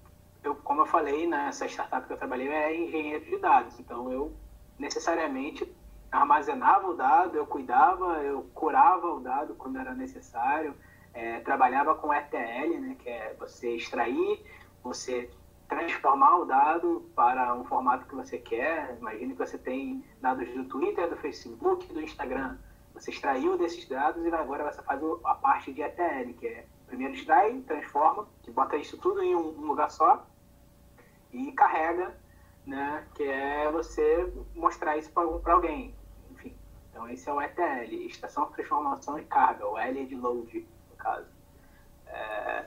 eu, 0.43 0.55
como 0.57 0.83
eu 0.83 0.87
falei, 0.87 1.27
nessa 1.27 1.67
startup 1.67 2.07
que 2.07 2.13
eu 2.13 2.17
trabalhei, 2.17 2.49
é 2.49 2.77
engenheiro 2.77 3.25
de 3.25 3.39
dados. 3.39 3.79
Então, 3.79 4.11
eu 4.11 4.33
necessariamente 4.79 5.73
armazenava 6.11 6.89
o 6.89 6.95
dado, 6.95 7.37
eu 7.37 7.47
cuidava, 7.47 8.23
eu 8.23 8.43
curava 8.55 9.07
o 9.07 9.21
dado 9.21 9.55
quando 9.55 9.79
era 9.79 9.95
necessário, 9.95 10.75
é, 11.13 11.41
trabalhava 11.41 11.95
com 11.95 12.13
ETL, 12.13 12.81
né, 12.81 12.97
que 12.99 13.09
é 13.09 13.35
você 13.39 13.77
extrair, 13.77 14.45
você 14.83 15.31
transformar 15.69 16.39
o 16.39 16.45
dado 16.45 17.11
para 17.15 17.55
um 17.55 17.65
formato 17.65 18.07
que 18.07 18.15
você 18.15 18.39
quer. 18.39 18.97
Imagine 19.01 19.33
que 19.33 19.39
você 19.39 19.59
tem 19.59 20.05
dados 20.21 20.49
do 20.49 20.65
Twitter, 20.65 21.09
do 21.09 21.17
Facebook, 21.17 21.93
do 21.93 22.01
Instagram. 22.01 22.57
Você 22.95 23.11
extraiu 23.11 23.59
desses 23.59 23.87
dados 23.89 24.25
e 24.25 24.35
agora 24.35 24.73
você 24.73 24.83
faz 24.83 25.01
a 25.25 25.35
parte 25.35 25.73
de 25.73 25.83
ETL, 25.83 26.33
que 26.39 26.47
é 26.47 26.67
primeiro 26.87 27.15
extrai, 27.15 27.53
transforma, 27.67 28.27
que 28.43 28.51
bota 28.51 28.77
isso 28.77 28.97
tudo 28.99 29.23
em 29.23 29.35
um 29.35 29.67
lugar 29.67 29.91
só 29.91 30.25
e 31.33 31.53
carrega 31.53 32.15
né? 32.67 33.07
Que 33.15 33.23
é 33.23 33.71
você 33.71 34.31
mostrar 34.55 34.97
isso 34.97 35.11
para 35.13 35.53
alguém. 35.53 35.95
Enfim, 36.33 36.55
então 36.91 37.09
esse 37.09 37.29
é 37.29 37.33
o 37.33 37.41
ETL, 37.41 37.95
Estação 38.07 38.47
de 38.47 38.55
Transformação 38.55 39.19
e 39.19 39.25
Carga, 39.25 39.67
o 39.67 39.79
L 39.79 40.05
de 40.05 40.17
Load, 40.17 40.69
no 40.91 40.97
caso. 40.97 41.29
É, 42.07 42.67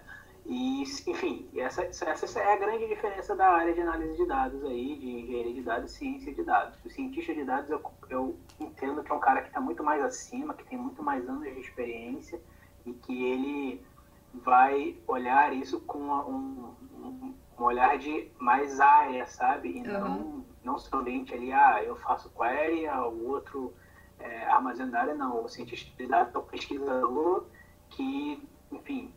e, 0.52 0.82
enfim, 0.82 1.48
essa, 1.56 1.84
essa 1.84 2.40
é 2.40 2.54
a 2.54 2.58
grande 2.58 2.88
diferença 2.88 3.36
da 3.36 3.50
área 3.50 3.72
de 3.72 3.82
análise 3.82 4.18
de 4.18 4.26
dados 4.26 4.64
aí, 4.66 4.98
de 4.98 5.08
engenharia 5.08 5.54
de 5.54 5.62
dados 5.62 5.92
e 5.92 5.96
ciência 5.96 6.34
de 6.34 6.44
dados. 6.44 6.84
O 6.84 6.90
cientista 6.90 7.36
de 7.36 7.44
dados, 7.44 7.70
eu, 7.70 7.80
eu 8.10 8.36
entendo 8.60 9.04
que 9.04 9.12
é 9.12 9.14
um 9.14 9.20
cara 9.20 9.44
que 9.44 9.50
está 9.50 9.62
muito 9.62 9.84
mais 9.84 10.04
acima, 10.04 10.56
que 10.56 10.64
tem 10.64 10.76
muito 10.76 11.04
mais 11.04 11.30
anos 11.30 11.44
de 11.44 11.60
experiência 11.60 12.42
e 12.84 12.94
que 12.94 13.26
ele 13.26 13.86
vai 14.34 14.98
olhar 15.08 15.54
isso 15.54 15.82
com 15.82 16.00
um, 16.00 16.74
um, 16.96 17.36
um 17.60 17.64
olhar 17.64 18.00
de 18.00 18.32
mais 18.40 18.80
área, 18.80 19.28
sabe? 19.28 19.78
E 19.78 19.84
não, 19.84 20.18
uhum. 20.18 20.46
não 20.64 20.80
somente 20.80 21.32
ali, 21.32 21.54
ah, 21.54 21.84
eu 21.84 21.96
faço 21.98 22.28
query, 22.32 22.88
ah, 22.88 23.06
o 23.06 23.28
outro 23.28 23.72
é, 24.18 24.46
armazenar, 24.46 25.16
não. 25.16 25.46
O 25.46 25.48
cientista 25.48 25.96
de 25.96 26.08
dados 26.08 26.34
é 26.34 26.38
o 26.40 26.42
pesquisador 26.42 27.46
que, 27.92 28.42
enfim, 28.72 29.14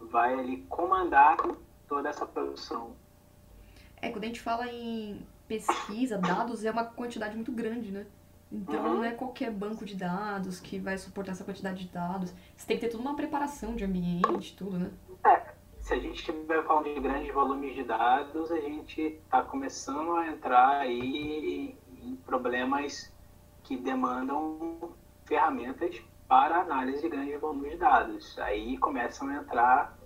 vai 0.00 0.34
ali 0.34 0.62
comandar 0.68 1.36
toda 1.88 2.08
essa 2.08 2.26
produção. 2.26 2.94
É, 4.00 4.10
quando 4.10 4.24
a 4.24 4.26
gente 4.26 4.40
fala 4.40 4.66
em 4.68 5.26
pesquisa, 5.48 6.18
dados 6.18 6.64
é 6.64 6.70
uma 6.70 6.84
quantidade 6.84 7.34
muito 7.34 7.52
grande, 7.52 7.90
né? 7.90 8.06
Então 8.50 8.84
uhum. 8.84 8.94
não 8.96 9.04
é 9.04 9.12
qualquer 9.12 9.50
banco 9.50 9.84
de 9.84 9.96
dados 9.96 10.60
que 10.60 10.78
vai 10.78 10.96
suportar 10.96 11.32
essa 11.32 11.44
quantidade 11.44 11.84
de 11.84 11.92
dados. 11.92 12.32
Você 12.56 12.66
tem 12.66 12.76
que 12.76 12.86
ter 12.86 12.92
toda 12.92 13.02
uma 13.02 13.16
preparação 13.16 13.74
de 13.74 13.84
ambiente, 13.84 14.56
tudo, 14.56 14.78
né? 14.78 14.90
É, 15.24 15.54
se 15.80 15.94
a 15.94 15.98
gente 15.98 16.16
estiver 16.16 16.64
falando 16.64 16.92
de 16.92 17.00
grandes 17.00 17.32
volumes 17.32 17.74
de 17.74 17.82
dados, 17.82 18.50
a 18.52 18.60
gente 18.60 19.00
está 19.00 19.42
começando 19.42 20.14
a 20.16 20.28
entrar 20.28 20.80
aí 20.80 21.76
em 22.02 22.16
problemas 22.24 23.12
que 23.64 23.76
demandam 23.76 24.92
ferramentas 25.24 26.00
para 26.28 26.60
análise 26.60 27.02
de 27.02 27.08
grandes 27.08 27.40
volumes 27.40 27.72
de 27.72 27.76
dados. 27.78 28.38
Aí 28.38 28.76
começam 28.78 29.28
a 29.28 29.34
entrar 29.36 29.98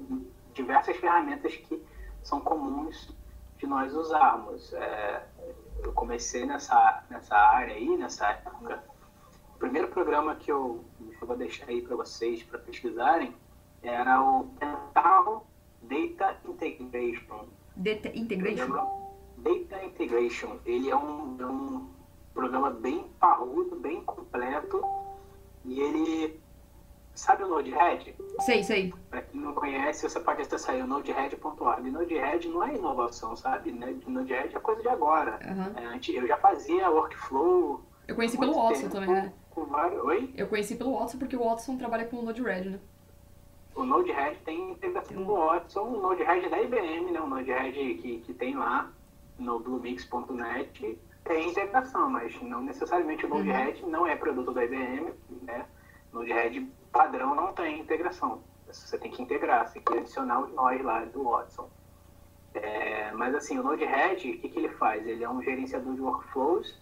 diversas 0.53 0.97
ferramentas 0.97 1.55
que 1.57 1.83
são 2.23 2.41
comuns 2.41 3.15
de 3.59 3.67
nós 3.67 3.95
usarmos. 3.95 4.73
É, 4.73 5.27
eu 5.83 5.93
comecei 5.93 6.45
nessa, 6.45 7.05
nessa 7.11 7.37
área 7.37 7.75
aí, 7.75 7.97
nessa 7.97 8.29
época. 8.29 8.83
O 9.55 9.59
primeiro 9.59 9.89
programa 9.89 10.35
que 10.37 10.51
eu, 10.51 10.85
eu 11.21 11.27
vou 11.27 11.37
deixar 11.37 11.69
aí 11.69 11.83
para 11.83 11.97
vocês 11.97 12.43
para 12.43 12.59
pesquisarem 12.59 13.35
era 13.83 14.23
o 14.23 14.45
Pentaho 14.59 15.43
Data 15.83 16.37
Integration. 16.47 17.47
Data 17.77 18.09
Integration? 18.09 19.11
Data 19.39 19.85
Integration. 19.85 20.59
Ele 20.67 20.91
é 20.91 20.97
um, 20.97 21.37
é 21.41 21.47
um 21.47 21.89
programa 22.35 22.71
bem 22.71 23.11
parrudo, 23.19 23.77
bem 23.77 24.03
completo. 24.05 24.83
E 25.65 25.81
ele. 25.81 26.41
Sabe 27.15 27.43
o 27.43 27.49
Node-RED? 27.49 28.15
Sei, 28.41 28.63
sei. 28.63 28.95
Para 29.11 29.21
quem 29.23 29.41
não 29.41 29.53
conhece, 29.53 30.09
você 30.09 30.19
pode 30.21 30.41
acessar 30.41 30.75
aí 30.75 30.81
o 30.81 30.87
node-red.org. 30.87 31.91
Node-RED 31.91 32.49
não 32.49 32.63
é 32.63 32.75
inovação, 32.75 33.37
sabe? 33.37 33.73
Node-RED 33.73 34.57
é 34.57 34.61
coisa 34.61 34.81
de 34.81 34.89
agora. 34.89 35.39
Uhum. 35.45 36.01
Eu 36.15 36.27
já 36.27 36.39
fazia 36.39 36.89
workflow. 36.89 37.83
Eu 38.09 38.15
conheci 38.15 38.39
pelo 38.39 38.55
Watson 38.55 38.89
também, 38.89 39.11
né? 39.11 39.33
Com 39.51 39.67
vários... 39.67 40.03
Oi? 40.05 40.33
Eu 40.35 40.47
conheci 40.47 40.77
pelo 40.77 40.99
Watson 40.99 41.19
porque 41.19 41.37
o 41.37 41.45
Watson 41.45 41.77
trabalha 41.77 42.07
com 42.07 42.17
o 42.19 42.23
Node-RED, 42.23 42.71
né? 42.71 42.81
o 43.75 43.85
Node-RED 43.85 44.39
tem 44.45 44.73
integração 44.73 45.25
com 45.25 45.33
o 45.33 45.47
Watson, 45.47 45.83
o 45.83 46.01
Node-RED 46.01 46.49
da 46.49 46.61
IBM, 46.61 47.13
né? 47.13 47.21
o 47.21 47.27
Node-RED 47.27 47.95
que, 47.95 48.19
que 48.19 48.35
tem 48.35 48.57
lá 48.57 48.91
no 49.39 49.59
bluemix.net 49.59 50.99
tem 51.31 51.49
integração, 51.49 52.11
mas 52.11 52.43
não 52.43 52.61
necessariamente 52.61 53.25
o 53.25 53.29
uhum. 53.29 53.37
Node-RED 53.37 53.87
não 53.87 54.05
é 54.05 54.17
produto 54.17 54.53
da 54.53 54.65
IBM, 54.65 55.15
né? 55.43 55.65
Node-RED 56.13 56.69
padrão 56.91 57.37
não 57.37 57.53
tem 57.53 57.79
integração. 57.79 58.43
Você 58.67 58.99
tem 58.99 59.13
que 59.13 59.23
integrar, 59.23 59.69
você 59.69 59.75
tem 59.75 59.83
que 59.83 59.99
adicionar 59.99 60.41
os 60.41 60.53
nós 60.53 60.83
lá 60.83 61.05
do 61.05 61.23
Watson. 61.23 61.71
É, 62.53 63.13
mas 63.13 63.33
assim, 63.37 63.61
o 63.61 63.63
Node-RED, 63.63 64.29
o 64.29 64.39
que, 64.41 64.49
que 64.49 64.59
ele 64.59 64.71
faz? 64.71 65.07
Ele 65.07 65.23
é 65.23 65.31
um 65.31 65.41
gerenciador 65.41 65.95
de 65.95 66.01
workflows 66.01 66.77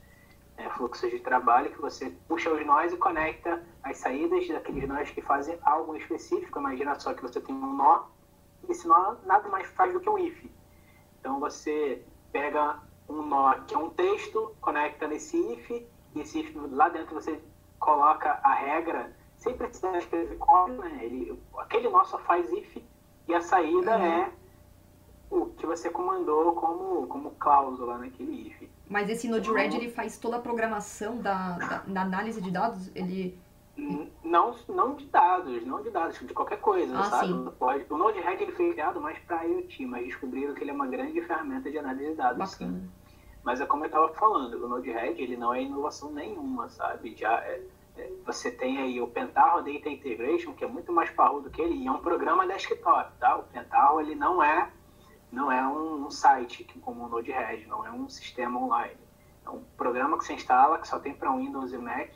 é, 0.56 0.68
fluxos 0.70 1.10
de 1.10 1.20
trabalho 1.20 1.70
que 1.70 1.80
você 1.80 2.10
puxa 2.26 2.50
os 2.50 2.64
nós 2.64 2.90
e 2.90 2.96
conecta 2.96 3.62
as 3.82 3.98
saídas 3.98 4.48
daqueles 4.48 4.88
nós 4.88 5.10
que 5.10 5.20
fazem 5.20 5.58
algo 5.62 5.94
específico. 5.94 6.58
Imagina 6.58 6.98
só 6.98 7.12
que 7.12 7.20
você 7.20 7.38
tem 7.38 7.54
um 7.54 7.74
nó, 7.74 8.06
e 8.66 8.72
esse 8.72 8.88
nó 8.88 9.16
nada 9.26 9.46
mais 9.50 9.68
faz 9.68 9.92
do 9.92 10.00
que 10.00 10.08
um 10.08 10.18
if. 10.18 10.42
Então 11.20 11.38
você 11.38 12.02
pega 12.32 12.80
um 13.08 13.22
nó 13.22 13.54
que 13.66 13.74
é 13.74 13.78
um 13.78 13.90
texto, 13.90 14.54
conecta 14.60 15.06
nesse 15.06 15.36
if, 15.52 15.70
e 15.70 16.20
esse 16.20 16.40
if 16.40 16.54
lá 16.72 16.88
dentro 16.88 17.14
você 17.14 17.40
coloca 17.78 18.38
a 18.42 18.54
regra, 18.54 19.16
sem 19.36 19.56
precisar 19.56 19.96
escrever 19.98 20.36
código, 20.38 20.82
né? 20.82 20.98
Ele, 21.02 21.40
aquele 21.58 21.88
nó 21.88 22.04
só 22.04 22.18
faz 22.18 22.50
if 22.52 22.76
e 23.26 23.34
a 23.34 23.40
saída 23.40 23.96
uhum. 23.96 24.04
é 24.04 24.32
o 25.30 25.46
que 25.46 25.66
você 25.66 25.90
comandou 25.90 26.54
como, 26.54 27.06
como 27.06 27.30
cláusula 27.32 27.98
naquele 27.98 28.48
if. 28.48 28.68
Mas 28.88 29.08
esse 29.10 29.28
Node-RED, 29.28 29.76
ele 29.76 29.90
faz 29.90 30.18
toda 30.18 30.36
a 30.36 30.40
programação 30.40 31.18
da, 31.18 31.58
da, 31.58 31.78
da, 31.86 32.02
análise 32.02 32.40
de 32.40 32.50
dados? 32.50 32.90
Ele... 32.94 33.38
Não, 34.24 34.56
não 34.68 34.96
de 34.96 35.06
dados, 35.06 35.64
não 35.64 35.82
de 35.82 35.90
dados, 35.90 36.18
de 36.18 36.34
qualquer 36.34 36.60
coisa, 36.60 36.98
ah, 36.98 37.04
sabe? 37.04 37.28
Sim. 37.28 37.52
Pode, 37.58 37.86
o 37.88 37.96
Node-RED 37.96 38.42
ele 38.42 38.52
foi 38.52 38.72
criado 38.72 39.00
mais 39.00 39.18
para 39.20 39.44
IoT, 39.44 39.86
mas 39.86 40.06
descobriram 40.06 40.54
que 40.54 40.64
ele 40.64 40.70
é 40.70 40.74
uma 40.74 40.86
grande 40.86 41.20
ferramenta 41.22 41.70
de 41.70 41.78
análise 41.78 42.10
de 42.10 42.16
dados. 42.16 42.38
Bacana. 42.38 42.78
Sim. 42.78 42.90
Mas 43.48 43.62
é 43.62 43.66
como 43.66 43.84
eu 43.84 43.86
estava 43.86 44.12
falando, 44.12 44.62
o 44.62 44.68
Node-RED 44.68 45.22
ele 45.22 45.34
não 45.34 45.54
é 45.54 45.62
inovação 45.62 46.12
nenhuma, 46.12 46.68
sabe? 46.68 47.16
Já 47.16 47.32
é, 47.40 47.62
é, 47.96 48.12
você 48.26 48.50
tem 48.50 48.76
aí 48.76 49.00
o 49.00 49.08
Pentaho 49.08 49.64
Data 49.64 49.88
Integration, 49.88 50.52
que 50.52 50.64
é 50.64 50.68
muito 50.68 50.92
mais 50.92 51.08
parrudo 51.08 51.48
que 51.48 51.62
ele, 51.62 51.72
e 51.76 51.86
é 51.86 51.90
um 51.90 52.02
programa 52.02 52.46
desktop, 52.46 53.10
tá? 53.18 53.36
O 53.36 53.44
Pentaho 53.44 54.02
ele 54.02 54.14
não 54.14 54.42
é 54.42 54.70
não 55.32 55.50
é 55.50 55.66
um, 55.66 56.04
um 56.04 56.10
site 56.10 56.62
como 56.82 57.06
o 57.06 57.08
Node-RED, 57.08 57.66
não 57.66 57.86
é 57.86 57.90
um 57.90 58.06
sistema 58.06 58.60
online. 58.60 58.98
É 59.46 59.48
um 59.48 59.64
programa 59.78 60.18
que 60.18 60.26
você 60.26 60.34
instala, 60.34 60.78
que 60.78 60.86
só 60.86 60.98
tem 60.98 61.14
para 61.14 61.34
Windows 61.34 61.72
e 61.72 61.78
Mac. 61.78 62.10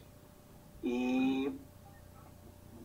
E 0.85 1.59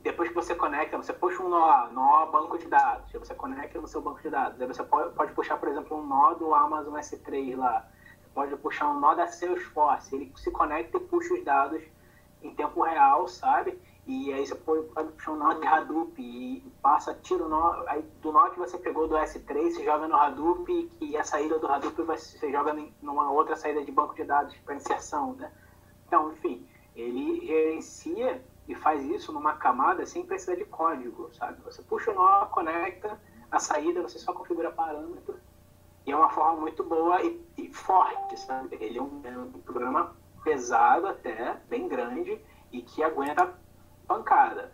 depois 0.03 0.29
que 0.29 0.35
você 0.35 0.55
conecta, 0.55 0.95
você 0.95 1.11
puxa 1.11 1.43
um 1.43 1.49
nó, 1.49 1.89
nó 1.89 2.25
banco 2.27 2.57
de 2.57 2.67
dados, 2.67 3.11
você 3.11 3.35
conecta 3.35 3.81
no 3.81 3.89
seu 3.89 4.01
banco 4.01 4.21
de 4.21 4.29
dados. 4.29 4.61
Aí 4.61 4.67
você 4.67 4.85
pode, 4.85 5.13
pode 5.15 5.33
puxar, 5.33 5.57
por 5.57 5.67
exemplo, 5.67 5.97
um 5.97 6.07
nó 6.07 6.33
do 6.33 6.53
Amazon 6.53 6.93
S3 6.93 7.57
lá. 7.57 7.85
Pode 8.37 8.55
puxar 8.57 8.91
um 8.91 8.99
nó 8.99 9.15
da 9.15 9.25
Salesforce. 9.25 10.13
Ele 10.15 10.31
se 10.35 10.51
conecta 10.51 10.97
e 10.97 10.99
puxa 10.99 11.33
os 11.33 11.43
dados 11.43 11.81
em 12.43 12.53
tempo 12.53 12.83
real, 12.83 13.27
sabe? 13.27 13.81
E 14.05 14.31
aí 14.31 14.45
você 14.45 14.53
pode, 14.53 14.83
pode 14.89 15.11
puxar 15.13 15.31
um 15.31 15.37
nó 15.37 15.53
de 15.55 15.65
Hadoop 15.65 16.21
e 16.21 16.61
passa, 16.79 17.15
tira 17.15 17.43
o 17.43 17.49
nó, 17.49 17.83
aí 17.87 18.03
do 18.21 18.31
nó 18.31 18.47
que 18.49 18.59
você 18.59 18.77
pegou 18.77 19.07
do 19.07 19.15
S3, 19.15 19.71
você 19.71 19.83
joga 19.83 20.07
no 20.07 20.15
Hadoop 20.15 20.91
e 21.01 21.17
a 21.17 21.23
saída 21.23 21.57
do 21.57 21.65
Hadoop 21.65 21.99
você 22.03 22.51
joga 22.51 22.75
numa 23.01 23.31
outra 23.31 23.55
saída 23.55 23.83
de 23.83 23.91
banco 23.91 24.13
de 24.13 24.23
dados 24.23 24.55
para 24.57 24.75
inserção, 24.75 25.33
né? 25.33 25.51
Então, 26.05 26.31
enfim, 26.33 26.63
ele 26.95 27.43
gerencia 27.43 28.39
e 28.67 28.75
faz 28.75 29.03
isso 29.03 29.31
numa 29.31 29.55
camada 29.55 30.05
sem 30.05 30.23
precisar 30.23 30.57
de 30.57 30.65
código, 30.65 31.33
sabe? 31.33 31.59
Você 31.63 31.81
puxa 31.81 32.11
o 32.11 32.13
nó, 32.13 32.45
conecta, 32.45 33.19
a 33.51 33.57
saída 33.57 34.03
você 34.03 34.19
só 34.19 34.31
configura 34.31 34.71
parâmetro 34.71 35.39
e 36.07 36.11
é 36.11 36.15
uma 36.15 36.29
forma 36.29 36.61
muito 36.61 36.83
boa 36.85 37.21
e, 37.21 37.37
e 37.57 37.67
forte, 37.67 38.39
sabe? 38.39 38.77
Ele 38.79 38.97
é 38.97 39.01
um, 39.01 39.21
é 39.25 39.37
um 39.37 39.51
programa 39.59 40.15
pesado 40.41 41.05
até, 41.05 41.57
bem 41.69 41.89
grande, 41.89 42.39
e 42.71 42.81
que 42.81 43.03
aguenta 43.03 43.53
pancada. 44.07 44.71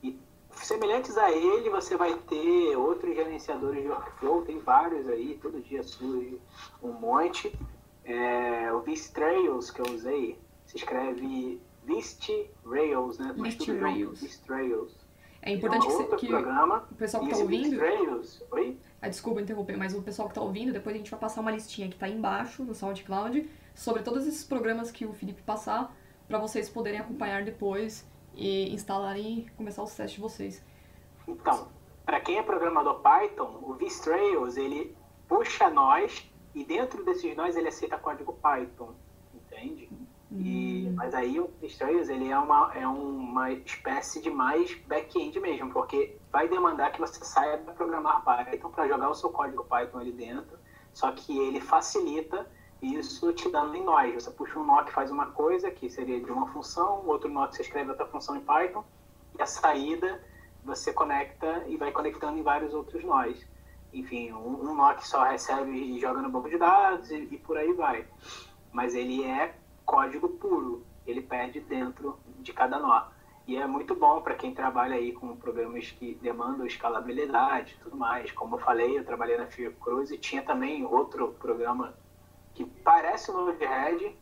E 0.00 0.16
semelhantes 0.52 1.18
a 1.18 1.32
ele, 1.32 1.68
você 1.70 1.96
vai 1.96 2.14
ter 2.14 2.76
outros 2.76 3.16
gerenciadores 3.16 3.82
de 3.82 3.88
workflow, 3.88 4.42
tem 4.42 4.60
vários 4.60 5.08
aí, 5.08 5.36
todo 5.42 5.60
dia 5.60 5.82
surge 5.82 6.40
um 6.80 6.92
monte. 6.92 7.52
É, 8.04 8.72
o 8.72 8.80
Vistrails 8.82 9.72
que 9.72 9.80
eu 9.80 9.86
usei, 9.92 10.38
se 10.66 10.76
escreve 10.76 11.60
Vist 11.82 12.30
Rails, 12.64 13.18
né? 13.18 13.34
Vist 13.36 13.68
Rails. 13.68 14.20
Vist 14.20 14.48
Rails. 14.48 15.06
É 15.42 15.52
importante 15.52 15.86
é 15.86 15.90
um 15.90 16.04
que, 16.10 16.16
que 16.16 16.26
programa, 16.28 16.88
o 16.90 16.94
pessoal 16.94 17.24
que 17.24 17.30
está 17.30 17.42
ouvindo. 17.42 17.78
Rails, 17.78 18.42
oi? 18.52 18.78
Ah, 19.06 19.08
desculpa 19.08 19.40
interromper, 19.40 19.76
mas 19.76 19.94
o 19.94 20.02
pessoal 20.02 20.26
que 20.26 20.32
está 20.32 20.42
ouvindo, 20.42 20.72
depois 20.72 20.92
a 20.92 20.98
gente 20.98 21.12
vai 21.12 21.20
passar 21.20 21.40
uma 21.40 21.52
listinha 21.52 21.88
que 21.88 21.94
está 21.94 22.08
embaixo 22.08 22.64
no 22.64 22.74
SoundCloud 22.74 23.48
sobre 23.72 24.02
todos 24.02 24.26
esses 24.26 24.42
programas 24.42 24.90
que 24.90 25.06
o 25.06 25.12
Felipe 25.12 25.42
passar 25.42 25.94
para 26.26 26.38
vocês 26.38 26.68
poderem 26.68 26.98
acompanhar 26.98 27.44
depois 27.44 28.04
e 28.34 28.74
instalarem 28.74 29.38
e 29.38 29.50
começar 29.50 29.84
os 29.84 29.94
testes 29.94 30.16
de 30.16 30.20
vocês. 30.20 30.64
Então, 31.28 31.68
para 32.04 32.20
quem 32.20 32.38
é 32.38 32.42
programador 32.42 33.00
Python, 33.00 33.60
o 33.62 33.74
Vstrails 33.74 34.56
ele 34.56 34.96
puxa 35.28 35.70
nós 35.70 36.28
e 36.52 36.64
dentro 36.64 37.04
desses 37.04 37.36
nós 37.36 37.56
ele 37.56 37.68
aceita 37.68 37.96
código 37.96 38.32
Python, 38.32 38.92
entende? 39.32 39.88
E, 40.30 40.90
mas 40.96 41.14
aí 41.14 41.38
o 41.38 41.48
Vstrails 41.60 42.08
ele 42.08 42.30
é 42.30 42.38
uma, 42.38 42.72
é 42.74 42.86
uma 42.86 43.52
espécie 43.52 44.20
de 44.20 44.28
mais 44.28 44.74
back-end 44.86 45.38
mesmo, 45.38 45.72
porque 45.72 46.16
vai 46.32 46.48
demandar 46.48 46.90
que 46.92 47.00
você 47.00 47.24
saiba 47.24 47.72
programar 47.72 48.24
Python 48.24 48.70
para 48.70 48.88
jogar 48.88 49.08
o 49.08 49.14
seu 49.14 49.30
código 49.30 49.64
Python 49.64 49.98
ali 49.98 50.12
dentro, 50.12 50.58
só 50.92 51.12
que 51.12 51.38
ele 51.38 51.60
facilita 51.60 52.46
isso 52.82 53.32
te 53.32 53.48
dando 53.50 53.76
em 53.76 53.84
nós. 53.84 54.14
Você 54.14 54.30
puxa 54.30 54.58
um 54.58 54.64
nó 54.64 54.82
que 54.82 54.92
faz 54.92 55.10
uma 55.10 55.26
coisa, 55.26 55.70
que 55.70 55.88
seria 55.88 56.20
de 56.20 56.30
uma 56.30 56.48
função, 56.48 57.06
outro 57.06 57.30
nó 57.30 57.46
que 57.46 57.56
você 57.56 57.62
escreve 57.62 57.90
outra 57.90 58.06
função 58.06 58.36
em 58.36 58.40
Python, 58.40 58.84
e 59.38 59.42
a 59.42 59.46
saída 59.46 60.20
você 60.64 60.92
conecta 60.92 61.64
e 61.68 61.76
vai 61.76 61.92
conectando 61.92 62.38
em 62.38 62.42
vários 62.42 62.74
outros 62.74 63.04
nós. 63.04 63.46
Enfim, 63.92 64.32
um, 64.32 64.70
um 64.70 64.74
nó 64.74 64.92
que 64.94 65.06
só 65.06 65.22
recebe 65.22 65.70
e 65.70 66.00
joga 66.00 66.20
no 66.20 66.28
banco 66.28 66.50
de 66.50 66.58
dados 66.58 67.10
e, 67.10 67.28
e 67.30 67.38
por 67.38 67.56
aí 67.56 67.72
vai. 67.72 68.04
Mas 68.72 68.94
ele 68.94 69.22
é 69.24 69.54
código 69.86 70.28
puro, 70.28 70.84
ele 71.06 71.22
perde 71.22 71.60
dentro 71.60 72.18
de 72.40 72.52
cada 72.52 72.78
nó. 72.78 73.06
E 73.46 73.56
é 73.56 73.64
muito 73.64 73.94
bom 73.94 74.20
para 74.20 74.34
quem 74.34 74.52
trabalha 74.52 74.96
aí 74.96 75.12
com 75.12 75.36
programas 75.36 75.92
que 75.92 76.16
demandam 76.16 76.66
escalabilidade 76.66 77.74
e 77.74 77.84
tudo 77.84 77.96
mais. 77.96 78.32
Como 78.32 78.56
eu 78.56 78.58
falei, 78.58 78.98
eu 78.98 79.04
trabalhei 79.04 79.38
na 79.38 79.46
Fiocruz 79.46 80.10
e 80.10 80.18
tinha 80.18 80.42
também 80.42 80.84
outro 80.84 81.28
programa 81.38 81.94
que 82.54 82.64
parece 82.64 83.30
o 83.30 83.34
Node-RED, 83.34 84.16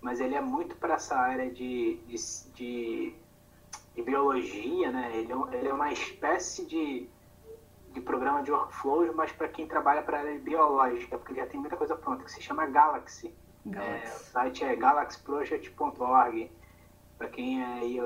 mas 0.00 0.18
ele 0.18 0.34
é 0.34 0.40
muito 0.40 0.76
para 0.76 0.94
essa 0.94 1.14
área 1.14 1.50
de, 1.50 1.96
de, 2.06 2.16
de, 2.54 3.14
de, 3.94 4.02
biologia, 4.02 4.90
né? 4.90 5.10
Ele 5.14 5.30
é, 5.30 5.58
ele 5.58 5.68
é 5.68 5.74
uma 5.74 5.92
espécie 5.92 6.64
de, 6.64 7.06
de 7.92 8.00
programa 8.00 8.42
de 8.42 8.50
workflows, 8.50 9.14
mas 9.14 9.30
para 9.30 9.48
quem 9.48 9.66
trabalha 9.66 10.02
para 10.02 10.16
a 10.16 10.20
área 10.20 10.38
biológica, 10.38 11.18
porque 11.18 11.34
já 11.34 11.46
tem 11.46 11.60
muita 11.60 11.76
coisa 11.76 11.94
pronta, 11.94 12.24
que 12.24 12.32
se 12.32 12.40
chama 12.40 12.64
Galaxy. 12.64 13.34
É, 13.66 14.08
o 14.08 14.18
site 14.18 14.64
é 14.64 14.74
galaxyproject.org. 14.74 16.50
Para 17.18 17.28
quem 17.28 17.62
é 17.62 17.66
aí, 17.66 18.00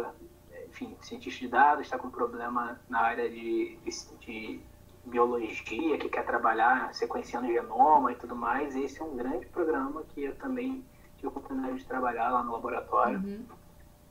enfim, 0.68 0.96
cientista 1.00 1.40
de 1.40 1.48
dados, 1.48 1.82
está 1.84 1.98
com 1.98 2.10
problema 2.10 2.80
na 2.88 3.00
área 3.00 3.28
de, 3.28 3.76
de, 3.84 4.16
de 4.20 4.60
biologia, 5.04 5.98
que 5.98 6.08
quer 6.08 6.24
trabalhar 6.24 6.92
sequenciando 6.94 7.46
genoma 7.46 8.12
e 8.12 8.16
tudo 8.16 8.34
mais, 8.34 8.74
esse 8.74 9.00
é 9.00 9.04
um 9.04 9.14
grande 9.14 9.46
programa 9.46 10.02
que 10.08 10.24
eu 10.24 10.34
também 10.36 10.84
tive 11.16 11.26
a 11.26 11.28
oportunidade 11.28 11.78
de 11.78 11.86
trabalhar 11.86 12.30
lá 12.30 12.42
no 12.42 12.52
laboratório. 12.52 13.18
Uhum. 13.18 13.44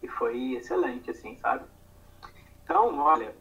E 0.02 0.08
foi 0.08 0.54
excelente, 0.54 1.12
assim, 1.12 1.36
sabe? 1.38 1.66
Então, 2.64 2.98
olha, 3.00 3.34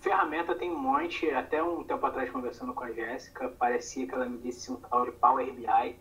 ferramenta 0.00 0.54
tem 0.54 0.70
um 0.70 0.78
monte. 0.78 1.30
Até 1.30 1.62
um 1.62 1.84
tempo 1.84 2.04
atrás, 2.04 2.30
conversando 2.30 2.74
com 2.74 2.84
a 2.84 2.92
Jéssica, 2.92 3.48
parecia 3.48 4.06
que 4.06 4.14
ela 4.14 4.26
me 4.26 4.38
disse 4.38 4.70
um 4.70 4.76
tal 4.76 5.04
de 5.04 5.12
Power 5.12 5.52
BI. 5.52 5.96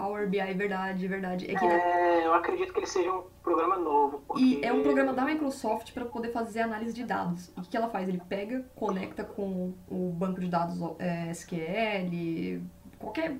Power 0.00 0.28
BI, 0.28 0.38
verdade, 0.54 1.06
verdade. 1.08 1.50
É, 1.50 1.54
que, 1.54 1.64
é, 1.64 2.26
eu 2.26 2.32
acredito 2.34 2.72
que 2.72 2.78
ele 2.80 2.86
seja 2.86 3.12
um 3.12 3.22
programa 3.42 3.76
novo. 3.76 4.22
Porque... 4.26 4.42
E 4.42 4.64
é 4.64 4.72
um 4.72 4.82
programa 4.82 5.12
da 5.12 5.24
Microsoft 5.24 5.92
para 5.92 6.04
poder 6.06 6.32
fazer 6.32 6.60
análise 6.60 6.92
de 6.94 7.04
dados. 7.04 7.52
E 7.56 7.60
o 7.60 7.62
que 7.62 7.76
ela 7.76 7.88
faz? 7.88 8.08
Ele 8.08 8.20
pega, 8.28 8.64
conecta 8.74 9.24
com 9.24 9.74
o 9.90 10.10
banco 10.12 10.40
de 10.40 10.48
dados 10.48 10.78
é, 10.98 11.30
SQL, 11.30 12.62
qualquer 12.98 13.36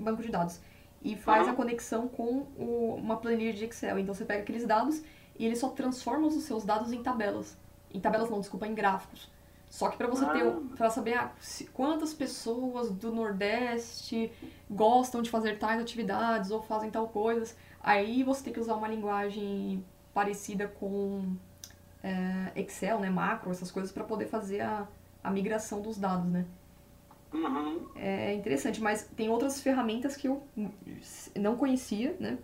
banco 0.00 0.22
de 0.22 0.30
dados, 0.30 0.60
e 1.02 1.16
faz 1.16 1.46
Uhum. 1.46 1.52
a 1.52 1.56
conexão 1.56 2.08
com 2.08 2.46
o- 2.56 2.94
uma 2.96 3.16
planilha 3.16 3.52
de 3.52 3.64
Excel. 3.64 3.98
Então 3.98 4.14
você 4.14 4.24
pega 4.24 4.42
aqueles 4.42 4.64
dados 4.66 5.02
e 5.38 5.44
ele 5.44 5.56
só 5.56 5.68
transforma 5.70 6.26
os 6.28 6.34
seus 6.44 6.64
dados 6.64 6.92
em 6.92 7.02
tabelas. 7.02 7.56
Em 7.92 8.00
tabelas 8.00 8.30
não, 8.30 8.40
desculpa, 8.40 8.66
em 8.66 8.74
gráficos. 8.74 9.30
Só 9.74 9.88
que 9.88 9.96
para 9.96 10.06
você 10.06 10.24
ter, 10.26 10.46
Ah. 10.46 10.60
para 10.76 10.88
saber 10.88 11.14
ah, 11.14 11.32
se- 11.40 11.64
quantas 11.64 12.14
pessoas 12.14 12.92
do 12.92 13.12
Nordeste 13.12 14.30
gostam 14.70 15.20
de 15.20 15.28
fazer 15.28 15.58
tais 15.58 15.80
atividades 15.80 16.52
ou 16.52 16.62
fazem 16.62 16.92
tal 16.92 17.08
coisas, 17.08 17.56
aí 17.82 18.22
você 18.22 18.44
tem 18.44 18.52
que 18.52 18.60
usar 18.60 18.76
uma 18.76 18.86
linguagem 18.86 19.84
parecida 20.14 20.68
com 20.68 21.34
é, 22.04 22.52
Excel, 22.54 23.00
né, 23.00 23.10
macro, 23.10 23.50
essas 23.50 23.72
coisas 23.72 23.90
para 23.90 24.04
poder 24.04 24.26
fazer 24.26 24.60
a, 24.60 24.86
a 25.24 25.28
migração 25.32 25.80
dos 25.82 25.98
dados, 25.98 26.30
né? 26.30 26.44
Uhum. 27.32 27.88
É 27.96 28.32
interessante, 28.32 28.80
mas 28.80 29.02
tem 29.16 29.28
outras 29.28 29.60
ferramentas 29.60 30.16
que 30.16 30.28
eu 30.28 30.40
não 31.34 31.56
conhecia, 31.56 32.16
né? 32.20 32.38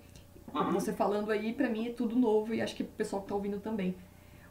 Uhum. 0.52 0.72
Você 0.72 0.92
falando 0.92 1.30
aí, 1.30 1.52
pra 1.52 1.68
mim 1.68 1.86
é 1.86 1.92
tudo 1.92 2.16
novo 2.16 2.52
e 2.52 2.60
acho 2.60 2.74
que 2.74 2.82
o 2.82 2.86
pessoal 2.86 3.22
que 3.22 3.28
tá 3.28 3.36
ouvindo 3.36 3.60
também. 3.60 3.94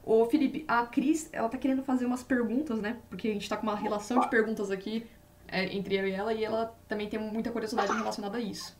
Ô, 0.10 0.26
Felipe, 0.26 0.66
a 0.68 0.88
Cris, 0.88 1.30
ela 1.32 1.48
tá 1.48 1.56
querendo 1.56 1.84
fazer 1.84 2.08
umas 2.08 2.24
perguntas, 2.24 2.80
né? 2.80 3.00
Porque 3.12 3.28
a 3.28 3.32
gente 3.32 3.48
tá 3.48 3.56
com 3.56 3.62
uma 3.62 3.76
relação 3.76 4.20
de 4.20 4.28
perguntas 4.28 4.72
aqui 4.72 5.08
é, 5.48 5.66
entre 5.66 6.00
eu 6.00 6.08
e 6.08 6.12
ela 6.12 6.34
e 6.34 6.44
ela 6.44 6.76
também 6.88 7.08
tem 7.08 7.20
muita 7.20 7.52
curiosidade 7.52 7.94
relacionada 7.94 8.40
a 8.40 8.42
isso. 8.42 8.76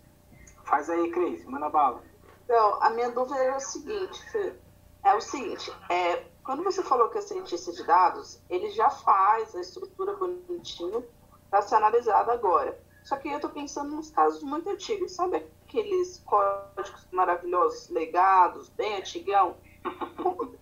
Faz 0.64 0.90
aí, 0.90 1.12
Cris, 1.12 1.46
manda 1.46 1.70
bala. 1.70 2.02
Então, 2.44 2.82
a 2.82 2.90
minha 2.90 3.12
dúvida 3.12 3.38
é 3.44 3.56
o 3.56 3.60
seguinte, 3.60 4.32
Fê. 4.32 4.56
É 5.04 5.14
o 5.14 5.22
seguinte, 5.22 5.72
é, 5.92 6.26
quando 6.44 6.64
você 6.64 6.82
falou 6.82 7.10
que 7.10 7.20
é 7.20 7.22
cientista 7.22 7.72
de 7.74 7.84
dados, 7.86 8.42
ele 8.50 8.72
já 8.72 8.90
faz 8.90 9.56
a 9.56 9.62
estrutura 9.62 10.16
bonitinho 10.16 11.06
para 11.52 11.62
ser 11.62 11.76
analisada 11.76 12.34
agora. 12.34 12.76
Só 13.04 13.18
que 13.18 13.28
eu 13.28 13.36
estou 13.36 13.52
pensando 13.52 13.96
nos 13.96 14.10
casos 14.10 14.42
muito 14.42 14.68
antigos. 14.68 15.12
Sabe 15.12 15.46
aqueles 15.68 16.24
códigos 16.26 17.06
maravilhosos, 17.12 17.88
legados, 17.90 18.68
bem 18.70 18.98
antigão? 18.98 19.58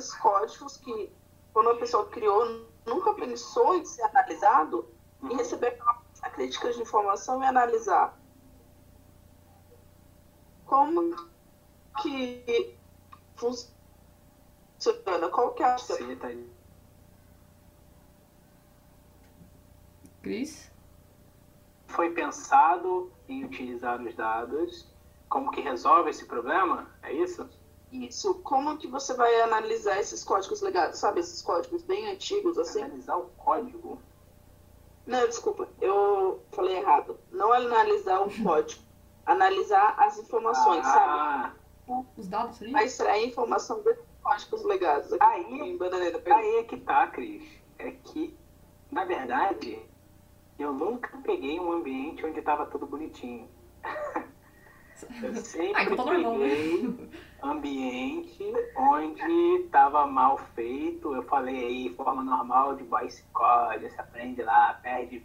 Aqueles 0.00 0.14
códigos 0.14 0.76
que, 0.78 1.12
quando 1.52 1.70
a 1.70 1.76
pessoa 1.76 2.08
criou, 2.08 2.66
nunca 2.86 3.12
pensou 3.12 3.74
em 3.74 3.84
ser 3.84 4.02
analisado 4.04 4.88
e 5.22 5.34
receber 5.34 5.66
aquela 5.66 6.30
crítica 6.32 6.72
de 6.72 6.80
informação 6.80 7.42
e 7.42 7.46
analisar? 7.46 8.18
Como 10.64 11.14
que 12.00 12.78
funciona? 13.36 13.74
Qual 15.30 15.52
que 15.52 15.62
é 15.62 15.66
a 15.66 15.76
Você 15.76 16.16
tá 16.16 16.28
aí. 16.28 16.50
Cris? 20.22 20.70
Foi 21.88 22.10
pensado 22.12 23.12
em 23.28 23.44
utilizar 23.44 24.00
os 24.00 24.14
dados. 24.14 24.88
Como 25.28 25.50
que 25.50 25.60
resolve 25.60 26.08
esse 26.08 26.24
problema? 26.24 26.88
É 27.02 27.12
isso? 27.12 27.46
Isso, 27.92 28.34
como 28.42 28.78
que 28.78 28.86
você 28.86 29.14
vai 29.14 29.40
analisar 29.40 29.98
esses 29.98 30.22
códigos 30.22 30.60
legados? 30.60 30.98
Sabe, 30.98 31.20
esses 31.20 31.42
códigos 31.42 31.82
bem 31.82 32.10
antigos, 32.10 32.56
assim? 32.58 32.82
Analisar 32.82 33.16
o 33.16 33.26
código. 33.36 34.00
Não, 35.06 35.26
desculpa, 35.26 35.68
eu 35.80 36.40
falei 36.52 36.76
errado. 36.76 37.18
Não 37.32 37.52
analisar 37.52 38.20
o 38.20 38.30
código, 38.44 38.80
analisar 39.26 39.94
as 39.98 40.18
informações, 40.18 40.84
sabe? 40.86 41.04
ah, 41.88 42.02
Os 42.16 42.28
dados 42.28 42.62
ali? 42.62 42.70
Vai 42.70 42.84
extrair 42.84 43.26
informação 43.26 43.82
desses 43.82 44.04
códigos 44.22 44.62
legados. 44.64 45.12
Aqui 45.12 45.24
Aí- 45.24 45.60
em 45.60 45.76
Bananeira. 45.76 46.22
Aí 46.32 46.56
é 46.58 46.62
que 46.62 46.76
tá, 46.76 47.08
Cris. 47.08 47.42
É 47.78 47.90
que, 47.90 48.36
na 48.90 49.04
verdade, 49.04 49.82
eu 50.58 50.72
nunca 50.72 51.16
peguei 51.24 51.58
um 51.58 51.72
ambiente 51.72 52.24
onde 52.24 52.40
tava 52.42 52.66
tudo 52.66 52.86
bonitinho. 52.86 53.48
Eu 55.22 55.34
sempre 55.36 55.72
Ah, 55.74 55.84
então 55.84 55.96
normal, 56.04 56.32
peguei 56.38 57.10
ambiente 57.42 58.44
onde 58.76 59.68
tava 59.70 60.06
mal 60.06 60.38
feito. 60.54 61.14
Eu 61.14 61.22
falei 61.24 61.64
aí, 61.64 61.94
forma 61.94 62.22
normal 62.22 62.76
de 62.76 62.84
code, 63.32 63.90
você 63.90 64.00
aprende 64.00 64.42
lá, 64.42 64.78
perde 64.82 65.24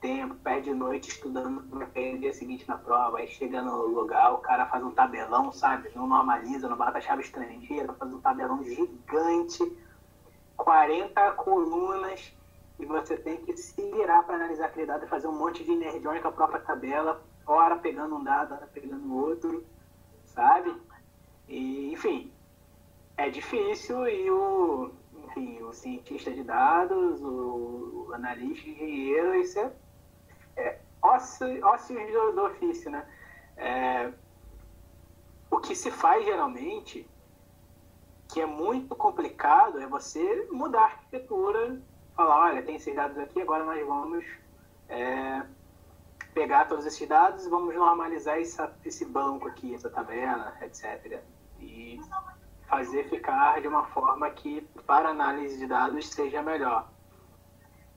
tempo, 0.00 0.34
perde 0.34 0.74
noite 0.74 1.08
estudando 1.08 1.62
para 1.62 1.86
no 1.86 2.18
dia 2.18 2.32
seguinte 2.34 2.68
na 2.68 2.76
prova. 2.76 3.18
Aí 3.18 3.28
chega 3.28 3.62
no 3.62 3.86
lugar, 3.86 4.34
o 4.34 4.38
cara 4.38 4.66
faz 4.66 4.84
um 4.84 4.90
tabelão, 4.90 5.50
sabe? 5.50 5.90
Não 5.94 6.06
normaliza, 6.06 6.68
não 6.68 6.76
bota 6.76 7.00
chave 7.00 7.22
estrangeira, 7.22 7.92
faz 7.94 8.12
um 8.12 8.20
tabelão 8.20 8.62
gigante, 8.62 9.64
40 10.56 11.32
colunas, 11.32 12.32
e 12.78 12.84
você 12.84 13.16
tem 13.16 13.38
que 13.38 13.56
se 13.56 13.80
virar 13.92 14.22
para 14.24 14.36
analisar 14.36 14.66
aquele 14.66 14.86
dado 14.86 15.06
e 15.06 15.08
fazer 15.08 15.26
um 15.26 15.38
monte 15.38 15.64
de 15.64 15.74
nerdões 15.74 16.20
com 16.20 16.28
a 16.28 16.32
própria 16.32 16.60
tabela, 16.60 17.22
hora 17.46 17.76
pegando 17.76 18.16
um 18.16 18.22
dado, 18.22 18.52
hora 18.52 18.66
pegando 18.66 19.14
outro. 19.14 19.64
sabe? 20.26 20.74
E, 21.48 21.92
enfim, 21.92 22.32
é 23.16 23.28
difícil 23.28 24.08
e 24.08 24.30
o, 24.30 24.90
enfim, 25.24 25.62
o 25.62 25.72
cientista 25.72 26.30
de 26.30 26.42
dados, 26.42 27.22
o, 27.22 28.10
analista, 28.12 28.68
engenheiro, 28.68 29.34
isso 29.34 29.58
é, 29.58 29.72
é 30.56 30.80
ócio, 31.02 31.64
ócio 31.66 31.94
do, 32.12 32.32
do 32.32 32.44
ofício, 32.46 32.90
né? 32.90 33.06
É, 33.56 34.12
o 35.50 35.58
que 35.58 35.76
se 35.76 35.90
faz 35.90 36.24
geralmente, 36.24 37.08
que 38.28 38.40
é 38.40 38.46
muito 38.46 38.94
complicado, 38.96 39.80
é 39.80 39.86
você 39.86 40.48
mudar 40.50 40.80
a 40.80 40.84
arquitetura, 40.84 41.80
falar, 42.16 42.50
olha, 42.50 42.62
tem 42.62 42.76
esses 42.76 42.94
dados 42.94 43.18
aqui, 43.18 43.40
agora 43.40 43.64
nós 43.64 43.86
vamos 43.86 44.24
é, 44.88 45.42
pegar 46.32 46.66
todos 46.66 46.84
esses 46.86 47.08
dados 47.08 47.46
e 47.46 47.48
vamos 47.48 47.74
normalizar 47.74 48.40
essa, 48.40 48.76
esse 48.84 49.04
banco 49.04 49.46
aqui, 49.46 49.74
essa 49.74 49.88
tabela, 49.88 50.56
etc. 50.62 51.22
E 51.64 52.00
fazer 52.68 53.08
ficar 53.08 53.60
de 53.60 53.68
uma 53.68 53.84
forma 53.84 54.28
que, 54.30 54.60
para 54.86 55.10
análise 55.10 55.58
de 55.58 55.66
dados, 55.66 56.08
seja 56.08 56.42
melhor. 56.42 56.88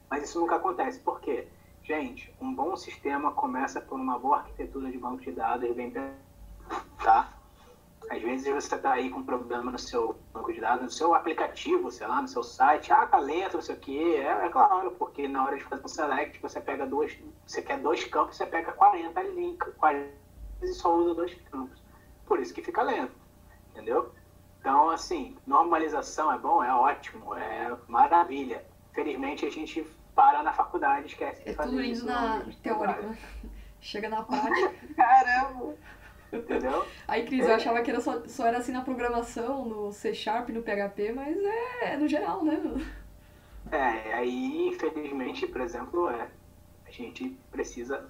Mas 0.09 0.23
isso 0.23 0.39
nunca 0.39 0.55
acontece. 0.55 0.99
Por 0.99 1.19
quê? 1.19 1.47
Gente, 1.83 2.33
um 2.41 2.53
bom 2.53 2.75
sistema 2.75 3.31
começa 3.31 3.79
por 3.79 3.99
uma 3.99 4.19
boa 4.19 4.39
arquitetura 4.39 4.91
de 4.91 4.97
banco 4.97 5.21
de 5.21 5.31
dados 5.31 5.73
bem 5.75 5.93
tá? 7.01 7.33
Às 8.09 8.21
vezes 8.21 8.53
você 8.53 8.75
está 8.75 8.93
aí 8.93 9.09
com 9.09 9.19
um 9.19 9.23
problema 9.23 9.71
no 9.71 9.79
seu 9.79 10.17
banco 10.33 10.53
de 10.53 10.61
dados, 10.61 10.83
no 10.83 10.91
seu 10.91 11.13
aplicativo, 11.13 11.91
sei 11.91 12.07
lá, 12.07 12.21
no 12.21 12.27
seu 12.27 12.43
site, 12.43 12.91
ah, 12.91 13.05
tá 13.05 13.17
lento, 13.19 13.55
não 13.55 13.61
sei 13.61 13.75
o 13.75 13.79
quê. 13.79 14.15
É, 14.17 14.45
é 14.45 14.49
claro, 14.49 14.91
porque 14.91 15.27
na 15.27 15.43
hora 15.43 15.57
de 15.57 15.63
fazer 15.63 15.83
um 15.83 15.87
select, 15.87 16.41
você 16.41 16.61
pega 16.61 16.85
dois, 16.85 17.17
você 17.45 17.61
quer 17.61 17.79
dois 17.79 18.03
campos, 18.05 18.37
você 18.37 18.45
pega 18.45 18.71
40 18.71 19.21
links, 19.23 19.73
40 19.75 20.09
e 20.61 20.67
só 20.67 20.95
usa 20.95 21.15
dois 21.15 21.33
campos. 21.51 21.81
Por 22.25 22.39
isso 22.39 22.53
que 22.53 22.61
fica 22.61 22.81
lento, 22.81 23.15
entendeu? 23.77 24.11
Então, 24.59 24.89
assim, 24.89 25.37
normalização 25.45 26.31
é 26.33 26.37
bom, 26.37 26.63
é 26.63 26.73
ótimo, 26.73 27.35
é 27.35 27.77
maravilha. 27.87 28.65
Felizmente 28.91 29.45
a 29.45 29.49
gente 29.49 29.85
para 30.15 30.41
na 30.41 30.51
faculdade, 30.51 31.05
esquece 31.05 31.43
de 31.43 31.51
é 31.51 31.53
fazer 31.53 31.69
tudo 31.69 31.83
isso. 31.83 32.05
na 32.05 32.43
teórica. 32.63 33.01
Né? 33.03 33.17
Chega 33.79 34.09
na 34.09 34.23
prática. 34.25 34.73
Caramba! 34.95 35.75
Entendeu? 36.33 36.85
Aí, 37.07 37.25
Cris, 37.25 37.45
é. 37.45 37.51
eu 37.51 37.55
achava 37.55 37.81
que 37.81 37.91
era 37.91 38.01
só, 38.01 38.27
só 38.27 38.47
era 38.47 38.57
assim 38.57 38.71
na 38.71 38.81
programação, 38.81 39.63
no 39.63 39.93
C 39.93 40.13
Sharp, 40.13 40.49
no 40.49 40.61
PHP, 40.61 41.13
mas 41.13 41.37
é, 41.37 41.93
é 41.93 41.97
no 41.97 42.07
geral, 42.07 42.43
né? 42.43 42.59
É, 43.71 44.13
aí, 44.13 44.67
infelizmente, 44.67 45.47
por 45.47 45.61
exemplo, 45.61 46.09
é, 46.09 46.27
a 46.85 46.91
gente 46.91 47.37
precisa. 47.51 48.09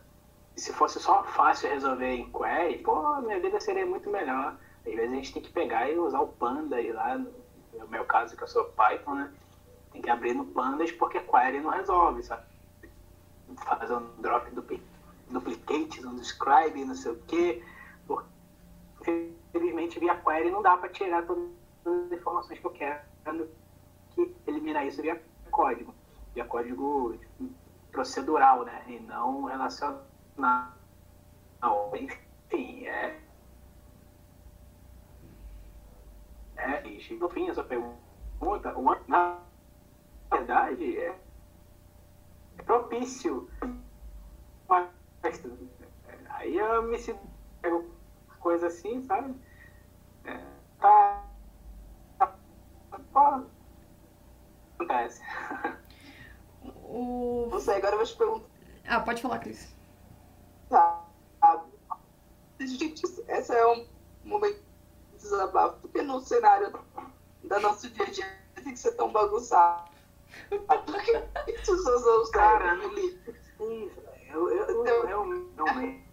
Se 0.56 0.74
fosse 0.74 1.00
só 1.00 1.24
fácil 1.24 1.70
resolver 1.70 2.12
em 2.12 2.32
query, 2.32 2.80
pô, 2.80 3.22
minha 3.22 3.40
vida 3.40 3.60
seria 3.60 3.86
muito 3.86 4.10
melhor. 4.10 4.58
Às 4.88 4.96
vezes 4.96 5.12
a 5.12 5.16
gente 5.16 5.34
tem 5.34 5.44
que 5.44 5.52
pegar 5.52 5.90
e 5.90 5.98
usar 5.98 6.22
o 6.22 6.28
Panda 6.28 6.78
aí 6.78 6.92
lá, 6.92 7.18
no 7.18 7.88
meu 7.90 8.06
caso 8.06 8.36
que 8.36 8.44
eu 8.44 8.48
sou 8.48 8.66
Python, 8.66 9.16
né? 9.16 9.34
Tem 9.92 10.02
que 10.02 10.10
abrir 10.10 10.34
no 10.34 10.46
Pandas 10.46 10.92
porque 10.92 11.20
query 11.20 11.60
não 11.60 11.72
resolve, 11.72 12.24
sabe? 12.24 12.44
Fazer 13.66 13.94
um 13.94 14.22
drop 14.22 14.50
duplicate, 15.30 16.06
um 16.06 16.16
describe, 16.16 16.86
não 16.86 16.96
sei 16.96 17.12
o 17.12 17.22
quê 17.28 17.64
infelizmente, 19.08 20.00
via 20.00 20.16
query 20.16 20.52
não 20.52 20.62
dá 20.62 20.78
para 20.78 20.90
tirar 20.90 21.26
todas 21.26 21.50
as 21.86 22.12
informações 22.12 22.60
que 22.60 22.66
eu 22.66 22.72
quero 22.72 23.00
que 24.12 24.36
eliminar 24.46 24.86
isso 24.86 25.02
via 25.02 25.22
código, 25.52 25.94
via 26.34 26.46
código 26.46 27.18
procedural, 27.92 28.64
né? 28.64 28.84
E 28.88 29.00
não 29.00 29.46
relacional. 29.46 30.74
Enfim, 31.94 32.86
é. 32.86 33.20
É, 36.58 36.88
e 36.88 37.14
no 37.16 37.30
fim, 37.30 37.50
essa 37.50 37.64
pergunta, 37.64 38.76
uma, 38.76 39.00
na 39.08 39.40
verdade, 40.32 40.98
é, 40.98 41.16
propício. 42.66 43.50
Aí 46.30 46.58
eu 46.58 46.84
me 46.84 46.98
sinto 47.00 47.20
coisa 48.40 48.68
assim, 48.68 49.02
sabe? 49.04 49.36
É, 50.26 50.40
tá. 50.80 51.26
tá 52.18 52.36
acontece. 54.76 55.22
O... 56.84 57.48
Não 57.52 57.60
sei, 57.60 57.76
agora 57.76 57.94
eu 57.94 57.98
vou 57.98 58.06
te 58.06 58.16
perguntar. 58.16 58.48
Ah, 58.88 59.00
pode 59.02 59.22
falar, 59.22 59.40
Cris. 59.40 59.76
Tá. 60.70 61.04
Gente, 62.60 63.04
esse 63.28 63.54
é 63.54 63.68
um 63.68 63.86
momento 64.24 64.67
desabafo, 65.18 65.78
porque 65.82 66.02
no 66.02 66.20
cenário 66.20 66.72
da 67.44 67.60
nosso 67.60 67.90
dia 67.90 68.06
a 68.06 68.10
dia 68.10 68.26
tem 68.56 68.74
que 68.74 68.80
ser 68.80 68.94
tão 68.94 69.12
bagunçado. 69.12 69.90
Por 70.50 71.04
que 71.04 71.16
as 71.16 71.44
pessoas 71.44 72.06
não 72.06 72.32
Cara, 72.32 72.78
sim, 73.58 73.92
eu, 74.30 74.50
eu, 74.50 74.66
eu, 74.66 74.86
eu, 74.86 74.86
eu 74.86 75.66
realmente 75.66 76.08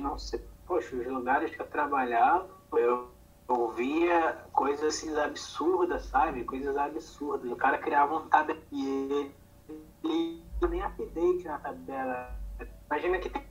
não 0.00 0.18
sei 0.18 0.42
poxa, 0.70 0.94
os 0.94 1.04
lugares 1.04 1.50
que 1.50 1.60
eu 1.60 1.66
trabalhava, 1.66 2.48
eu 2.74 3.10
ouvia 3.48 4.38
coisas 4.52 4.94
assim 4.94 5.18
absurdas, 5.18 6.04
sabe? 6.04 6.44
Coisas 6.44 6.76
absurdas. 6.76 7.50
O 7.50 7.56
cara 7.56 7.76
criava 7.76 8.16
um 8.16 8.28
tabela 8.28 8.60
e 8.70 9.34
ele 10.04 10.44
nem 10.68 10.82
update 10.82 11.42
na 11.42 11.58
tabela. 11.58 12.36
Imagina 12.88 13.18
que 13.18 13.30
tem 13.30 13.49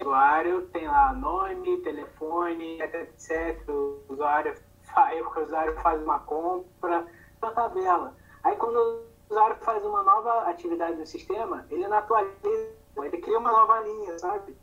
usuário, 0.00 0.66
tem 0.68 0.86
lá 0.86 1.12
nome, 1.12 1.82
telefone, 1.82 2.80
etc. 2.80 3.68
O 3.68 4.02
usuário 4.08 4.54
faz, 4.82 5.20
o 5.24 5.40
usuário 5.40 5.80
faz 5.80 6.02
uma 6.02 6.18
compra, 6.20 7.06
uma 7.40 7.52
tabela. 7.52 8.14
Aí 8.42 8.56
quando 8.56 8.76
o 8.76 9.04
usuário 9.30 9.56
faz 9.56 9.84
uma 9.84 10.02
nova 10.02 10.50
atividade 10.50 10.96
no 10.96 11.06
sistema, 11.06 11.66
ele 11.70 11.86
não 11.86 11.98
atualiza, 11.98 12.74
ele 12.96 13.18
cria 13.18 13.38
uma 13.38 13.52
nova 13.52 13.80
linha, 13.80 14.18
sabe? 14.18 14.56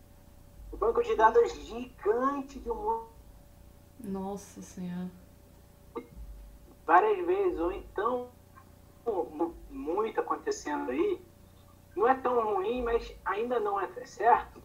O 0.72 0.78
banco 0.78 1.02
de 1.02 1.16
dados 1.16 1.54
gigante 1.54 2.60
de 2.60 2.70
um 2.70 2.76
mundo. 2.76 3.08
Nossa 4.00 4.62
Senhora. 4.62 5.10
Várias 6.86 7.26
vezes, 7.26 7.60
ou 7.60 7.72
então, 7.72 8.30
muito 9.70 10.20
acontecendo 10.20 10.92
aí, 10.92 11.22
não 11.96 12.08
é 12.08 12.16
tão 12.16 12.56
ruim, 12.56 12.84
mas 12.84 13.14
ainda 13.26 13.60
não 13.60 13.80
é 13.80 13.88
certo. 14.06 14.62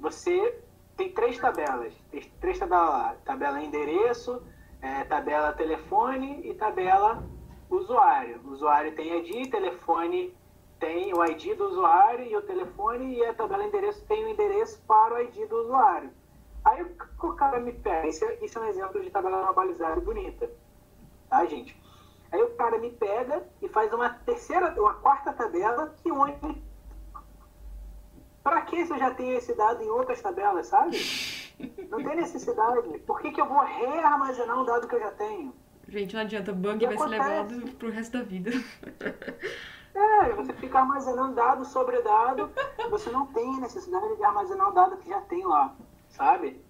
Você 0.00 0.62
tem 0.96 1.12
três 1.12 1.38
tabelas. 1.38 1.94
Tem 2.10 2.20
três 2.40 2.58
tabelas 2.58 2.88
lá. 2.88 3.16
Tabela 3.24 3.62
endereço, 3.62 4.42
é, 4.80 5.04
tabela 5.04 5.52
telefone 5.52 6.48
e 6.48 6.54
tabela 6.54 7.22
usuário. 7.70 8.40
O 8.44 8.50
usuário 8.50 8.94
tem 8.94 9.18
ID, 9.18 9.50
telefone 9.50 10.34
tem 10.78 11.14
o 11.14 11.24
ID 11.24 11.56
do 11.56 11.64
usuário 11.64 12.26
e 12.26 12.36
o 12.36 12.42
telefone, 12.42 13.16
e 13.16 13.24
a 13.24 13.32
tabela 13.32 13.64
endereço 13.64 14.04
tem 14.06 14.24
o 14.24 14.28
endereço 14.28 14.82
para 14.86 15.14
o 15.14 15.20
ID 15.20 15.48
do 15.48 15.62
usuário. 15.62 16.10
Aí 16.64 16.82
o 16.82 17.32
cara 17.34 17.60
me 17.60 17.72
pega, 17.72 18.06
isso 18.06 18.24
é, 18.24 18.44
isso 18.44 18.58
é 18.58 18.62
um 18.62 18.68
exemplo 18.68 19.00
de 19.00 19.10
tabela 19.10 19.42
normalizada 19.42 20.00
bonita, 20.00 20.50
tá, 21.28 21.44
gente? 21.46 21.78
Aí 22.32 22.42
o 22.42 22.54
cara 22.56 22.78
me 22.78 22.90
pega 22.90 23.46
e 23.62 23.68
faz 23.68 23.92
uma 23.92 24.10
terceira, 24.10 24.74
uma 24.80 24.94
quarta 24.94 25.32
tabela 25.32 25.94
que 26.02 26.10
une. 26.10 26.62
Para 28.44 28.60
que 28.60 28.84
se 28.84 28.92
eu 28.92 28.98
já 28.98 29.10
tenho 29.10 29.38
esse 29.38 29.54
dado 29.54 29.82
em 29.82 29.88
outras 29.88 30.20
tabelas, 30.20 30.66
sabe? 30.66 30.98
Não 31.88 32.04
tem 32.04 32.14
necessidade. 32.14 32.98
Por 33.00 33.18
que, 33.22 33.32
que 33.32 33.40
eu 33.40 33.46
vou 33.46 33.58
rearmazenar 33.60 34.60
um 34.60 34.66
dado 34.66 34.86
que 34.86 34.94
eu 34.94 35.00
já 35.00 35.10
tenho? 35.12 35.54
Gente, 35.88 36.14
não 36.14 36.20
adianta, 36.20 36.52
bug 36.52 36.84
vai 36.86 36.98
ser 36.98 37.06
levado 37.06 37.72
pro 37.78 37.90
resto 37.90 38.18
da 38.18 38.22
vida. 38.22 38.50
É, 39.96 40.32
você 40.32 40.52
fica 40.54 40.80
armazenando 40.80 41.36
dado 41.36 41.64
sobre 41.64 42.02
dado, 42.02 42.50
você 42.90 43.12
não 43.12 43.26
tem 43.28 43.60
necessidade 43.60 44.16
de 44.16 44.24
armazenar 44.24 44.70
o 44.70 44.72
dado 44.72 44.96
que 44.96 45.08
já 45.08 45.20
tem 45.20 45.46
lá, 45.46 45.72
sabe? 46.08 46.60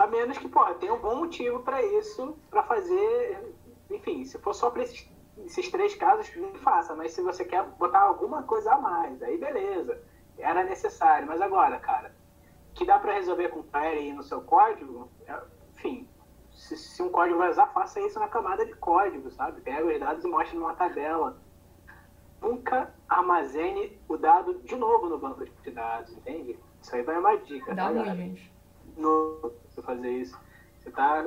A 0.00 0.08
menos 0.08 0.36
que, 0.36 0.48
pô, 0.48 0.64
tenha 0.74 0.92
um 0.92 0.98
bom 0.98 1.14
motivo 1.14 1.60
para 1.60 1.80
isso, 1.80 2.36
para 2.50 2.64
fazer, 2.64 3.54
enfim, 3.88 4.24
se 4.24 4.36
for 4.40 4.52
só 4.52 4.68
para 4.68 4.82
esses, 4.82 5.08
esses 5.46 5.70
três 5.70 5.94
casos, 5.94 6.28
nem 6.34 6.54
faça, 6.54 6.96
mas 6.96 7.12
se 7.12 7.22
você 7.22 7.44
quer 7.44 7.62
botar 7.78 8.00
alguma 8.00 8.42
coisa 8.42 8.72
a 8.72 8.80
mais, 8.80 9.22
aí 9.22 9.38
beleza, 9.38 10.02
era 10.38 10.64
necessário. 10.64 11.26
Mas 11.26 11.40
agora, 11.40 11.78
cara, 11.78 12.14
que 12.74 12.84
dá 12.84 12.98
para 12.98 13.14
resolver 13.14 13.48
com 13.48 13.62
query 13.62 14.12
no 14.12 14.22
seu 14.22 14.40
código, 14.40 15.10
é, 15.26 15.38
enfim, 15.74 16.08
se, 16.52 16.76
se, 16.76 17.02
um 17.02 17.08
código 17.08 17.38
vai 17.38 17.50
usar, 17.50 17.66
faça 17.68 18.00
isso 18.00 18.18
na 18.18 18.28
camada 18.28 18.64
de 18.64 18.74
código, 18.74 19.30
sabe? 19.30 19.60
Pega 19.60 19.84
os 19.84 20.00
dados 20.00 20.24
e 20.24 20.28
mostra 20.28 20.58
numa 20.58 20.74
tabela 20.74 21.36
nunca 22.44 22.94
armazene 23.08 23.98
o 24.06 24.16
dado 24.18 24.60
de 24.62 24.76
novo 24.76 25.08
no 25.08 25.18
banco 25.18 25.44
de 25.44 25.70
dados, 25.70 26.12
entende? 26.12 26.58
Isso 26.82 26.94
aí 26.94 27.02
vai 27.02 27.18
uma 27.18 27.36
dica. 27.36 27.74
Dá 27.74 27.90
tá, 27.90 28.02
ruim, 28.02 28.14
gente. 28.16 28.52
No, 28.98 29.52
fazer 29.82 30.10
isso. 30.10 30.38
Você 30.78 30.90
está 30.90 31.26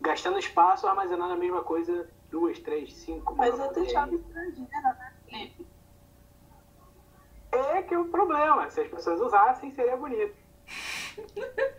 gastando 0.00 0.38
espaço 0.38 0.88
armazenando 0.88 1.32
a 1.32 1.36
mesma 1.36 1.62
coisa 1.62 2.08
duas, 2.30 2.58
três, 2.58 2.92
cinco. 2.94 3.36
Mas 3.36 3.56
eu 3.58 3.88
chave 3.88 4.16
estrangeira, 4.16 4.66
né, 4.82 5.12
Felipe? 5.24 5.66
É 7.78 7.82
que 7.82 7.94
é 7.94 7.98
o 7.98 8.06
problema. 8.06 8.68
Se 8.70 8.80
as 8.80 8.88
pessoas 8.88 9.20
usassem, 9.20 9.70
seria 9.70 9.96
bonito. 9.96 10.34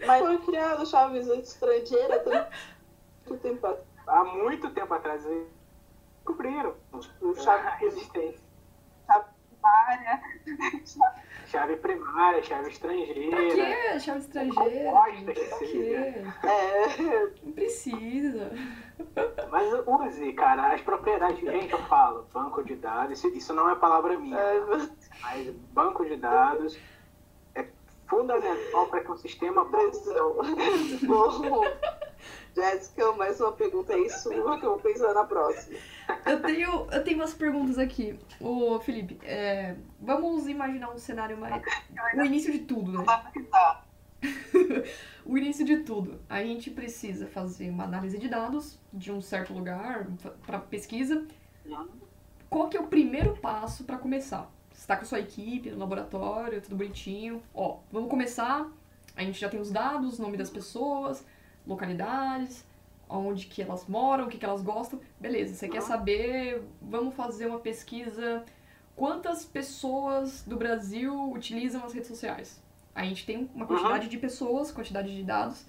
Mas 0.07 0.19
foi 0.25 0.37
criado 0.39 0.85
chaves 0.85 1.27
estrangeira 1.27 2.49
muito 3.27 3.41
tempo 3.41 3.67
atrás. 3.67 3.87
Há 4.07 4.23
muito 4.23 4.69
tempo 4.71 4.93
atrás 4.93 5.25
eles 5.25 5.47
descobriram 6.17 6.73
O 7.21 7.35
chave 7.35 7.67
a 7.67 7.71
resistência. 7.75 8.41
chave 9.05 9.25
primária. 9.49 10.21
Chave 11.47 11.75
primária, 11.77 12.43
chave 12.43 12.61
Pra 12.61 12.69
estrangeira. 12.71 13.37
quê? 13.55 13.99
Chave 13.99 14.19
estrangeira? 14.19 14.91
Gosta 14.91 15.33
que 15.33 15.45
Pra 15.45 15.57
seja. 15.57 16.33
É, 16.43 17.33
Não 17.43 17.51
precisa. 17.53 18.51
Mas 19.51 19.73
use, 19.87 20.33
cara, 20.33 20.73
as 20.73 20.81
propriedades. 20.81 21.39
Gente, 21.39 21.71
eu 21.71 21.79
falo, 21.85 22.27
banco 22.33 22.63
de 22.63 22.75
dados, 22.75 23.17
isso, 23.17 23.27
isso 23.35 23.53
não 23.53 23.69
é 23.69 23.75
palavra 23.75 24.17
minha. 24.19 24.37
é, 24.37 24.59
Mas 25.21 25.49
banco 25.73 26.05
de 26.05 26.15
dados 26.15 26.77
é 27.55 27.67
fundamental 28.07 28.87
para 28.87 29.03
que 29.03 29.11
um 29.11 29.17
sistema 29.17 29.65
Pressão. 29.65 30.37
Bom, 31.05 31.63
Jéssica, 32.55 33.11
mais 33.13 33.39
uma 33.39 33.51
pergunta 33.51 33.93
aí 33.93 34.09
sua 34.09 34.59
que 34.59 34.65
eu 34.65 34.71
vou 34.71 34.79
pensar 34.79 35.13
na 35.13 35.23
próxima. 35.23 35.77
Eu 36.25 36.41
tenho, 36.41 36.87
eu 36.91 37.03
tenho 37.03 37.17
umas 37.17 37.33
perguntas 37.33 37.77
aqui. 37.77 38.19
Ô, 38.39 38.79
Felipe, 38.79 39.19
é, 39.23 39.75
vamos 39.99 40.47
imaginar 40.47 40.91
um 40.91 40.97
cenário 40.97 41.37
mais. 41.37 41.63
O 42.15 42.23
início 42.23 42.51
de 42.51 42.59
tudo, 42.59 42.91
né? 42.91 43.05
Tá. 43.05 43.85
o 45.25 45.37
início 45.37 45.65
de 45.65 45.77
tudo. 45.83 46.19
A 46.29 46.43
gente 46.43 46.69
precisa 46.69 47.27
fazer 47.27 47.69
uma 47.69 47.83
análise 47.83 48.17
de 48.17 48.27
dados 48.27 48.79
de 48.91 49.11
um 49.11 49.21
certo 49.21 49.53
lugar 49.53 50.07
para 50.45 50.59
pesquisa. 50.59 51.25
Qual 52.49 52.67
que 52.67 52.75
é 52.75 52.79
o 52.79 52.87
primeiro 52.87 53.37
passo 53.37 53.83
para 53.83 53.97
começar? 53.97 54.51
Está 54.89 54.97
com 54.97 55.03
a 55.03 55.07
sua 55.07 55.19
equipe 55.19 55.69
no 55.69 55.77
laboratório, 55.77 56.59
tudo 56.63 56.75
bonitinho. 56.75 57.43
Ó, 57.53 57.77
vamos 57.91 58.09
começar. 58.09 58.67
A 59.15 59.21
gente 59.21 59.39
já 59.39 59.47
tem 59.47 59.59
os 59.59 59.69
dados, 59.69 60.17
nome 60.17 60.35
das 60.35 60.49
pessoas, 60.49 61.23
localidades, 61.67 62.65
onde 63.07 63.45
que 63.45 63.61
elas 63.61 63.85
moram, 63.87 64.25
o 64.25 64.27
que, 64.29 64.39
que 64.39 64.45
elas 64.45 64.63
gostam. 64.63 64.99
Beleza, 65.19 65.53
você 65.53 65.69
quer 65.69 65.81
Uhum. 65.81 65.87
saber, 65.87 66.63
vamos 66.81 67.13
fazer 67.13 67.45
uma 67.45 67.59
pesquisa. 67.59 68.43
Quantas 68.95 69.45
pessoas 69.45 70.41
do 70.41 70.57
Brasil 70.57 71.31
utilizam 71.33 71.85
as 71.85 71.93
redes 71.93 72.07
sociais? 72.09 72.59
A 72.95 73.03
gente 73.03 73.27
tem 73.27 73.47
uma 73.53 73.67
quantidade 73.67 74.07
de 74.09 74.17
pessoas, 74.17 74.71
quantidade 74.71 75.15
de 75.15 75.21
dados. 75.21 75.67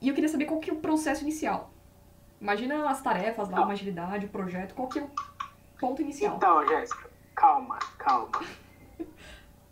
E 0.00 0.08
eu 0.08 0.14
queria 0.14 0.28
saber 0.30 0.44
qual 0.44 0.60
que 0.60 0.70
é 0.70 0.72
o 0.72 0.76
processo 0.76 1.22
inicial. 1.22 1.72
Imagina 2.40 2.88
as 2.88 3.02
tarefas 3.02 3.48
lá, 3.48 3.56
Tá. 3.56 3.64
uma 3.64 3.72
agilidade, 3.72 4.26
o 4.26 4.28
projeto, 4.28 4.76
qual 4.76 4.86
que 4.86 5.00
é 5.00 5.02
o 5.02 5.10
ponto 5.80 6.00
inicial? 6.00 6.36
Então, 6.36 6.64
Jéssica, 6.68 7.10
calma, 7.34 7.78
calma. 7.98 8.40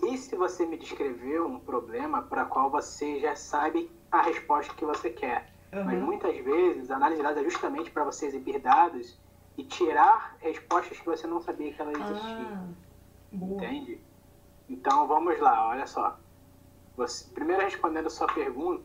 E 0.02 0.18
se 0.18 0.34
você 0.34 0.66
me 0.66 0.76
descrever 0.76 1.40
um 1.42 1.60
problema 1.60 2.22
para 2.22 2.44
qual 2.44 2.70
você 2.70 3.20
já 3.20 3.36
sabe 3.36 3.90
a 4.10 4.20
resposta 4.22 4.74
que 4.74 4.84
você 4.84 5.10
quer? 5.10 5.52
Mas 5.72 5.96
Aham. 5.96 6.00
muitas 6.00 6.36
vezes 6.44 6.90
a 6.90 6.96
análise 6.96 7.20
de 7.20 7.26
dados 7.26 7.40
é 7.40 7.44
justamente 7.44 7.90
para 7.90 8.04
você 8.04 8.26
exibir 8.26 8.58
dados 8.60 9.18
e 9.56 9.64
tirar 9.64 10.36
respostas 10.40 10.98
que 10.98 11.06
você 11.06 11.26
não 11.26 11.40
sabia 11.40 11.72
que 11.72 11.80
elas 11.80 11.94
existiam. 11.94 12.48
Ah. 12.52 12.68
Entende? 13.32 14.04
Então 14.68 15.06
vamos 15.06 15.38
lá, 15.40 15.68
olha 15.68 15.86
só. 15.86 16.18
Você, 16.96 17.32
primeiro 17.32 17.62
respondendo 17.62 18.06
a 18.06 18.10
sua 18.10 18.26
pergunta, 18.26 18.84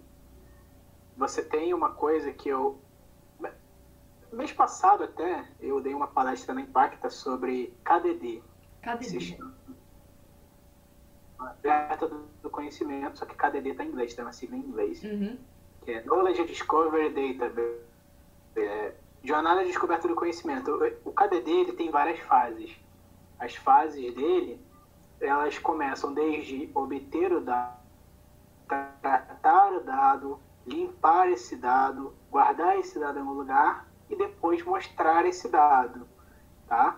você 1.18 1.44
tem 1.44 1.74
uma 1.74 1.92
coisa 1.92 2.32
que 2.32 2.48
eu. 2.48 2.82
Mês 4.32 4.52
passado 4.52 5.04
até 5.04 5.46
eu 5.60 5.82
dei 5.82 5.94
uma 5.94 6.08
palestra 6.08 6.54
na 6.54 6.62
Impacta 6.62 7.10
sobre 7.10 7.74
KDD, 7.84 8.44
que 8.82 9.04
se 9.04 9.20
chama 9.20 9.54
Alerta 11.40 12.08
do 12.08 12.50
Conhecimento, 12.50 13.20
só 13.20 13.26
que 13.26 13.36
KDD 13.36 13.70
está 13.72 13.84
em 13.84 13.90
inglês, 13.90 14.14
tem 14.14 14.26
uma 14.26 14.34
sigla 14.34 14.56
em 14.58 14.62
inglês, 14.62 15.04
Uhum. 15.04 15.38
que 15.84 15.92
é 15.92 16.02
Knowledge 16.04 16.46
Discovery 16.46 17.10
Database, 17.38 17.80
é, 18.56 18.94
Jornada 19.24 19.62
de 19.62 19.68
Descoberta 19.68 20.08
do 20.08 20.16
Conhecimento. 20.16 20.72
O- 21.06 21.12
KDD 21.12 21.52
ele 21.52 21.74
tem 21.74 21.92
várias 21.92 22.20
fases. 22.22 22.76
As 23.40 23.56
fases 23.56 24.14
dele, 24.16 24.60
elas 25.20 25.58
começam 25.60 26.14
desde 26.14 26.70
obter 26.74 27.32
o 27.34 27.42
dado, 27.42 27.78
tratar 29.02 29.74
o 29.74 29.80
dado, 29.82 30.40
limpar 30.66 31.30
esse 31.30 31.56
dado, 31.56 32.14
guardar 32.32 32.78
esse 32.80 33.00
dado 33.00 33.20
em 33.20 33.22
um 33.22 33.34
lugar 33.34 33.86
e 34.10 34.16
depois 34.16 34.64
mostrar 34.64 35.26
esse 35.26 35.48
dado, 35.50 36.08
tá? 36.68 36.98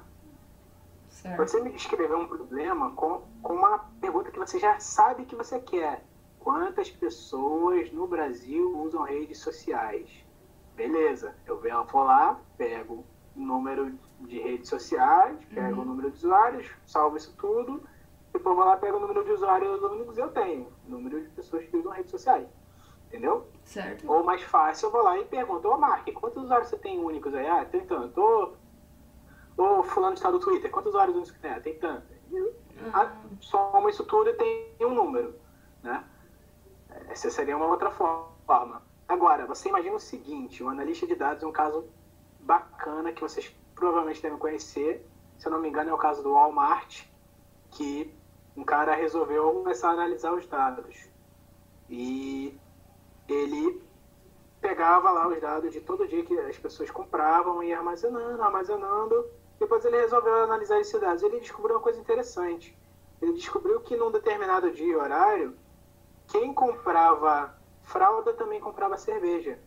Certo. 1.21 1.37
Você 1.37 1.61
me 1.61 1.71
descrever 1.71 2.15
um 2.15 2.27
problema 2.27 2.91
com, 2.91 3.23
com 3.41 3.53
uma 3.53 3.79
pergunta 3.99 4.31
que 4.31 4.39
você 4.39 4.57
já 4.57 4.79
sabe 4.79 5.25
que 5.25 5.35
você 5.35 5.59
quer. 5.59 6.05
Quantas 6.39 6.89
pessoas 6.89 7.91
no 7.91 8.07
Brasil 8.07 8.79
usam 8.79 9.03
redes 9.03 9.39
sociais? 9.39 10.09
Beleza, 10.75 11.35
eu 11.45 11.59
vou 11.59 12.03
lá, 12.03 12.39
pego 12.57 13.05
o 13.35 13.39
número 13.39 13.99
de 14.21 14.39
redes 14.39 14.69
sociais, 14.69 15.37
pego 15.53 15.75
Uhum. 15.75 15.81
o 15.81 15.85
número 15.85 16.09
de 16.11 16.17
usuários, 16.17 16.71
salvo 16.85 17.17
isso 17.17 17.35
tudo, 17.37 17.83
depois 18.31 18.55
vou 18.55 18.63
lá, 18.63 18.77
pego 18.77 18.95
o 18.95 19.01
número 19.01 19.25
de 19.25 19.31
usuários 19.31 19.81
únicos 19.81 20.17
eu 20.17 20.29
tenho, 20.29 20.71
número 20.87 21.21
de 21.21 21.29
pessoas 21.31 21.65
que 21.65 21.75
usam 21.75 21.91
redes 21.91 22.11
sociais. 22.11 22.47
Entendeu? 23.07 23.45
Certo. 23.65 24.09
Ou 24.09 24.23
mais 24.23 24.41
fácil, 24.43 24.85
eu 24.87 24.91
vou 24.91 25.03
lá 25.03 25.17
e 25.17 25.25
pergunto, 25.25 25.67
ô 25.67 25.77
Mark, 25.77 26.07
quantos 26.13 26.43
usuários 26.43 26.69
você 26.69 26.77
tem 26.77 27.03
únicos 27.03 27.33
aí? 27.33 27.45
Ah, 27.45 27.65
tem 27.65 27.85
tanto. 27.85 28.21
Ô, 28.21 28.53
ô 29.59 29.83
fulano 29.83 30.13
está 30.13 30.31
do 30.31 30.39
Twitter, 30.39 30.71
quantos 30.71 30.89
usuários 30.89 31.15
únicos 31.15 31.33
você 31.33 31.39
tem? 31.39 31.51
Ah, 31.51 31.59
tem 31.59 31.77
tanto. 31.77 32.07
Ah, 32.93 33.13
soma 33.41 33.89
isso 33.89 34.05
tudo 34.05 34.29
e 34.29 34.33
tem 34.33 34.75
um 34.81 34.93
número, 34.93 35.35
né? 35.83 36.03
Essa 37.09 37.29
seria 37.29 37.57
uma 37.57 37.67
outra 37.67 37.91
forma. 37.91 38.81
Agora, 39.07 39.45
você 39.45 39.69
imagina 39.69 39.95
o 39.95 39.99
seguinte, 39.99 40.63
o 40.63 40.69
analista 40.69 41.05
de 41.05 41.15
dados 41.15 41.43
é 41.43 41.47
um 41.47 41.51
caso 41.51 41.87
bacana 42.39 43.11
que 43.11 43.21
vocês 43.21 43.53
provavelmente 43.75 44.21
devem 44.21 44.37
conhecer. 44.37 45.05
Se 45.37 45.47
eu 45.47 45.51
não 45.51 45.59
me 45.59 45.67
engano, 45.67 45.89
é 45.89 45.93
o 45.93 45.97
caso 45.97 46.23
do 46.23 46.33
Walmart, 46.33 47.05
que 47.71 48.13
um 48.55 48.63
cara 48.63 48.95
resolveu 48.95 49.51
começar 49.51 49.89
a 49.89 49.93
analisar 49.93 50.33
os 50.33 50.45
dados. 50.47 51.09
E 51.89 52.57
ele 53.27 53.81
pegava 54.61 55.11
lá 55.11 55.27
os 55.27 55.39
dados 55.39 55.71
de 55.71 55.81
todo 55.81 56.07
dia 56.07 56.23
que 56.23 56.37
as 56.39 56.57
pessoas 56.57 56.91
compravam 56.91 57.63
e 57.63 57.69
ia 57.69 57.77
armazenando, 57.77 58.41
armazenando. 58.41 59.25
Depois 59.59 59.85
ele 59.85 59.97
resolveu 59.97 60.35
analisar 60.43 60.79
esses 60.79 60.99
dados. 60.99 61.23
Ele 61.23 61.39
descobriu 61.39 61.75
uma 61.77 61.81
coisa 61.83 61.99
interessante. 61.99 62.77
Ele 63.21 63.33
descobriu 63.33 63.81
que 63.81 63.95
num 63.97 64.11
determinado 64.11 64.71
dia 64.71 64.93
e 64.93 64.95
horário, 64.95 65.59
quem 66.27 66.53
comprava 66.53 67.55
fralda 67.81 68.33
também 68.33 68.61
comprava 68.61 68.97
cerveja. 68.97 69.59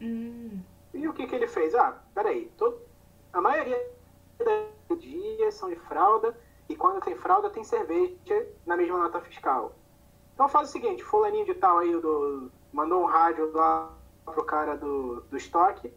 hum, 0.00 0.64
E 0.94 1.08
o 1.08 1.12
que, 1.12 1.26
que 1.26 1.34
ele 1.34 1.46
fez? 1.48 1.74
Ah, 1.74 2.02
peraí, 2.14 2.50
todo, 2.56 2.80
a 3.32 3.40
maioria 3.40 3.78
dos 4.88 5.00
dias 5.00 5.54
são 5.54 5.68
de 5.68 5.76
fralda 5.76 6.38
e 6.68 6.76
quando 6.76 7.02
tem 7.02 7.14
fralda 7.16 7.50
tem 7.50 7.64
cerveja 7.64 8.48
na 8.66 8.76
mesma 8.76 8.98
nota 8.98 9.20
fiscal. 9.20 9.78
Então 10.34 10.48
faz 10.48 10.68
o 10.70 10.72
seguinte, 10.72 11.04
fulaninho 11.04 11.46
de 11.46 11.54
tal 11.54 11.78
aí 11.78 11.92
do, 12.00 12.52
mandou 12.72 13.02
um 13.02 13.06
rádio 13.06 13.52
lá 13.52 13.98
pro 14.26 14.44
cara 14.44 14.76
do, 14.76 15.22
do 15.30 15.36
estoque 15.38 15.92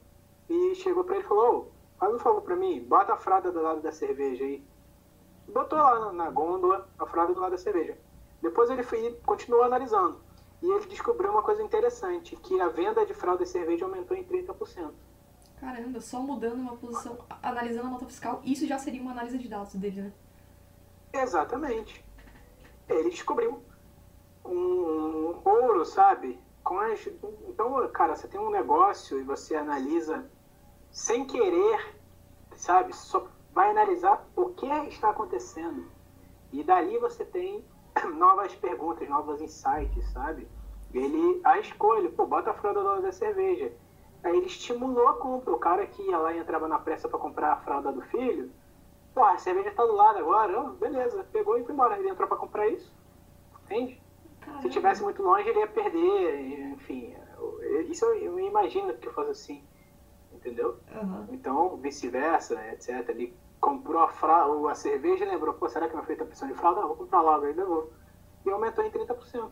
e 0.50 0.76
chegou 0.76 1.06
pra 1.06 1.18
ele 1.18 1.26
e 1.26 1.28
falou, 1.28 1.56
"Ô, 1.72 1.75
faz 1.98 2.14
um 2.14 2.20
favor 2.20 2.42
pra 2.42 2.56
mim, 2.56 2.84
bota 2.84 3.14
a 3.14 3.18
fralda 3.18 3.52
do 3.52 3.62
lado 3.62 3.82
da 3.82 3.92
cerveja 3.92 4.44
aí. 4.44 4.64
Botou 5.48 5.78
lá 5.78 6.00
na, 6.00 6.14
na 6.14 6.30
gôndola 6.30 6.88
a 6.98 7.06
fralda 7.06 7.34
do 7.34 7.40
lado 7.40 7.52
da 7.52 7.58
cerveja. 7.58 7.98
Depois 8.42 8.70
ele 8.70 8.84
foi, 8.84 9.12
continuou 9.26 9.64
analisando. 9.64 10.20
E 10.62 10.72
ele 10.72 10.86
descobriu 10.88 11.32
uma 11.32 11.44
coisa 11.44 11.62
interessante, 11.62 12.36
que 12.36 12.60
a 12.60 12.68
venda 12.70 13.06
de 13.06 13.14
fralda 13.14 13.44
e 13.44 13.48
cerveja 13.48 13.86
aumentou 13.86 14.16
em 14.16 14.24
30%. 14.24 14.92
caramba, 15.60 16.02
só 16.02 16.20
mudando 16.20 16.56
uma 16.56 16.76
posição, 16.76 17.18
analisando 17.42 17.88
a 17.88 17.92
nota 17.92 18.06
fiscal, 18.06 18.42
isso 18.44 18.66
já 18.66 18.78
seria 18.78 19.02
uma 19.02 19.12
análise 19.12 19.38
de 19.38 19.48
dados 19.48 19.76
dele, 19.76 20.02
né? 20.02 20.14
Exatamente. 21.14 22.04
Ele 22.90 23.10
descobriu 23.10 23.64
um 24.44 25.40
ouro, 25.44 25.86
sabe? 25.86 26.40
Com 26.64 26.80
as... 26.80 27.08
Então, 27.48 27.88
cara, 27.90 28.16
você 28.16 28.28
tem 28.28 28.40
um 28.40 28.50
negócio 28.50 29.20
e 29.20 29.24
você 29.24 29.56
analisa 29.56 30.30
sem 30.96 31.26
querer, 31.26 31.94
sabe? 32.54 32.96
Só 32.96 33.28
vai 33.54 33.70
analisar 33.70 34.26
o 34.34 34.52
que 34.52 34.66
está 34.88 35.10
acontecendo. 35.10 35.92
E 36.54 36.64
dali 36.64 36.98
você 36.98 37.26
tem 37.26 37.66
novas 38.16 38.56
perguntas, 38.56 39.08
novos 39.10 39.42
insights, 39.42 40.10
sabe? 40.14 40.48
Ele, 40.94 41.42
a 41.44 41.60
escolha, 41.60 42.10
pô, 42.10 42.26
bota 42.26 42.52
a 42.52 42.54
fralda 42.54 42.82
do 42.82 43.02
da 43.02 43.12
cerveja. 43.12 43.74
Aí 44.24 44.38
ele 44.38 44.46
estimulou 44.46 45.10
a 45.10 45.14
compra. 45.16 45.54
O 45.54 45.60
cara 45.60 45.86
que 45.86 46.02
ia 46.02 46.18
lá 46.18 46.32
e 46.32 46.40
entrava 46.40 46.66
na 46.66 46.80
pressa 46.80 47.10
para 47.10 47.20
comprar 47.20 47.52
a 47.52 47.58
fralda 47.58 47.92
do 47.92 48.02
filho, 48.04 48.50
pô, 49.14 49.22
a 49.22 49.38
cerveja 49.38 49.72
tá 49.72 49.86
do 49.86 49.94
lado 49.94 50.20
agora, 50.20 50.62
oh, 50.62 50.70
beleza, 50.70 51.28
pegou 51.30 51.58
e 51.58 51.66
foi 51.66 51.74
embora. 51.74 52.00
Ele 52.00 52.08
entrou 52.08 52.26
para 52.26 52.38
comprar 52.38 52.70
isso. 52.70 52.90
Entende? 53.66 54.02
Se 54.40 54.46
Caramba. 54.46 54.70
tivesse 54.70 55.04
muito 55.04 55.22
longe, 55.22 55.50
ele 55.50 55.60
ia 55.60 55.68
perder, 55.68 56.72
enfim. 56.72 57.14
Isso 57.90 58.06
eu, 58.06 58.16
eu 58.16 58.40
imagino 58.40 58.94
que 58.94 59.10
eu 59.10 59.14
faço 59.14 59.32
assim, 59.32 59.62
entendeu? 60.46 60.78
Aham. 60.94 61.28
Então, 61.32 61.76
vice-versa, 61.78 62.54
etc. 62.72 63.10
Ele 63.10 63.36
comprou 63.60 64.02
a, 64.02 64.08
fra... 64.10 64.46
a 64.70 64.76
cerveja 64.76 65.26
e 65.26 65.28
lembrou, 65.28 65.54
pô, 65.56 65.68
será 65.68 65.88
que 65.88 65.96
meu 65.96 66.04
filho 66.06 66.20
tá 66.20 66.26
precisando 66.26 66.54
de 66.54 66.60
fralda? 66.60 66.82
Vou 66.82 66.96
comprar 66.96 67.22
logo, 67.22 67.46
ainda 67.46 67.66
vou. 67.66 67.92
E 68.46 68.50
aumentou 68.50 68.84
em 68.86 68.92
30%. 68.92 69.50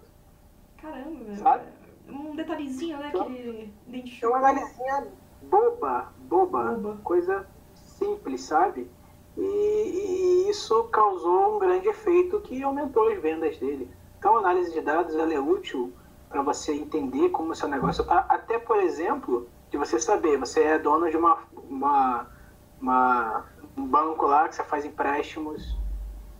Caramba, 0.77 1.23
velho. 1.23 1.37
Sabe? 1.37 1.65
Um 2.07 2.35
detalhezinho, 2.35 2.97
né, 2.99 3.09
Então- 3.13 3.25
que 3.25 3.37
É 3.37 3.69
identifica. 3.89 4.27
uma 4.29 4.37
analisinha 4.37 5.07
boba, 5.41 6.13
boba, 6.19 6.63
Boba. 6.75 6.99
coisa 7.03 7.47
simples, 7.73 8.41
sabe? 8.43 8.89
E, 9.35 9.41
e 9.41 10.49
isso 10.49 10.83
causou 10.89 11.55
um 11.55 11.59
grande 11.59 11.87
efeito 11.87 12.39
que 12.41 12.61
aumentou 12.61 13.07
as 13.09 13.19
vendas 13.19 13.57
dele. 13.57 13.89
Então, 14.19 14.35
a 14.35 14.39
análise 14.39 14.71
de 14.71 14.81
dados 14.81 15.15
ela 15.15 15.33
é 15.33 15.39
útil 15.39 15.91
para 16.29 16.41
você 16.41 16.73
entender 16.73 17.29
como 17.29 17.51
o 17.51 17.55
seu 17.55 17.67
negócio 17.67 18.01
está. 18.03 18.19
Até, 18.29 18.59
por 18.59 18.77
exemplo, 18.77 19.47
de 19.73 19.77
você 19.79 19.99
saber, 19.99 20.37
você 20.37 20.61
é 20.63 20.77
dono 20.77 21.09
de 21.09 21.17
uma, 21.17 21.47
uma, 21.51 22.31
uma- 22.79 23.49
um 23.75 23.87
banco 23.87 24.27
lá 24.27 24.47
que 24.47 24.53
você 24.55 24.63
faz 24.63 24.85
empréstimos 24.85 25.63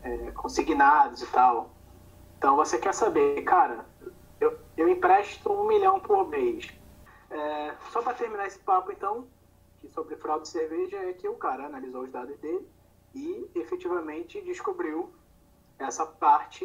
é, 0.04 0.32
consignados 0.34 1.24
e 1.24 1.28
tal. 1.32 1.76
Então, 2.38 2.56
você 2.56 2.78
quer 2.78 2.94
saber, 2.94 3.42
cara, 3.44 3.90
eu, 4.40 4.56
eu 4.78 4.88
empresto 4.88 5.52
um 5.52 5.68
milhão 5.68 6.00
por 6.00 6.30
mês. 6.30 6.68
É, 7.32 7.76
só 7.92 8.04
para 8.04 8.14
terminar 8.14 8.46
esse 8.46 8.60
papo, 8.60 8.92
então, 8.92 9.28
que 9.82 9.90
sobre 9.90 10.16
fraude 10.18 10.44
de 10.44 10.50
cerveja, 10.50 10.98
é 10.98 11.14
que 11.14 11.28
o 11.28 11.36
cara 11.38 11.66
analisou 11.66 12.04
os 12.04 12.12
dados 12.12 12.38
dele 12.40 12.70
e 13.16 13.50
efetivamente 13.56 14.42
descobriu 14.44 15.16
essa 15.80 16.06
parte 16.06 16.64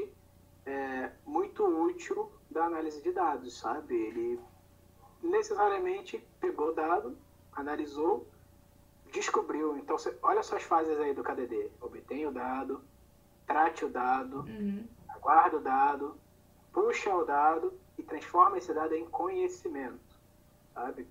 é, 0.67 1.13
muito 1.25 1.65
útil 1.65 2.31
da 2.51 2.65
análise 2.67 3.03
de 3.03 3.13
dados, 3.13 3.59
sabe? 3.59 3.95
Ele 3.95 4.41
necessariamente 5.23 6.19
pegou 6.41 6.69
o 6.69 6.75
dado, 6.75 7.17
analisou, 7.53 8.27
descobriu. 9.13 9.77
Então, 9.77 9.99
você, 9.99 10.17
olha 10.23 10.43
só 10.43 10.57
as 10.57 10.63
fases 10.63 10.99
aí 10.99 11.15
do 11.15 11.23
KDD. 11.23 11.71
Obtém 11.81 12.27
o 12.27 12.33
dado, 12.33 12.83
trate 13.47 13.85
o 13.85 13.89
dado, 13.89 14.41
Uhum. 14.41 14.87
aguarda 15.09 15.57
o 15.57 15.61
dado, 15.61 16.19
puxa 16.73 17.15
o 17.15 17.25
dado 17.25 17.73
e 17.97 18.03
transforma 18.03 18.59
esse 18.59 18.73
dado 18.73 18.95
em 18.95 19.07
conhecimento, 19.07 20.21
sabe? 20.75 21.09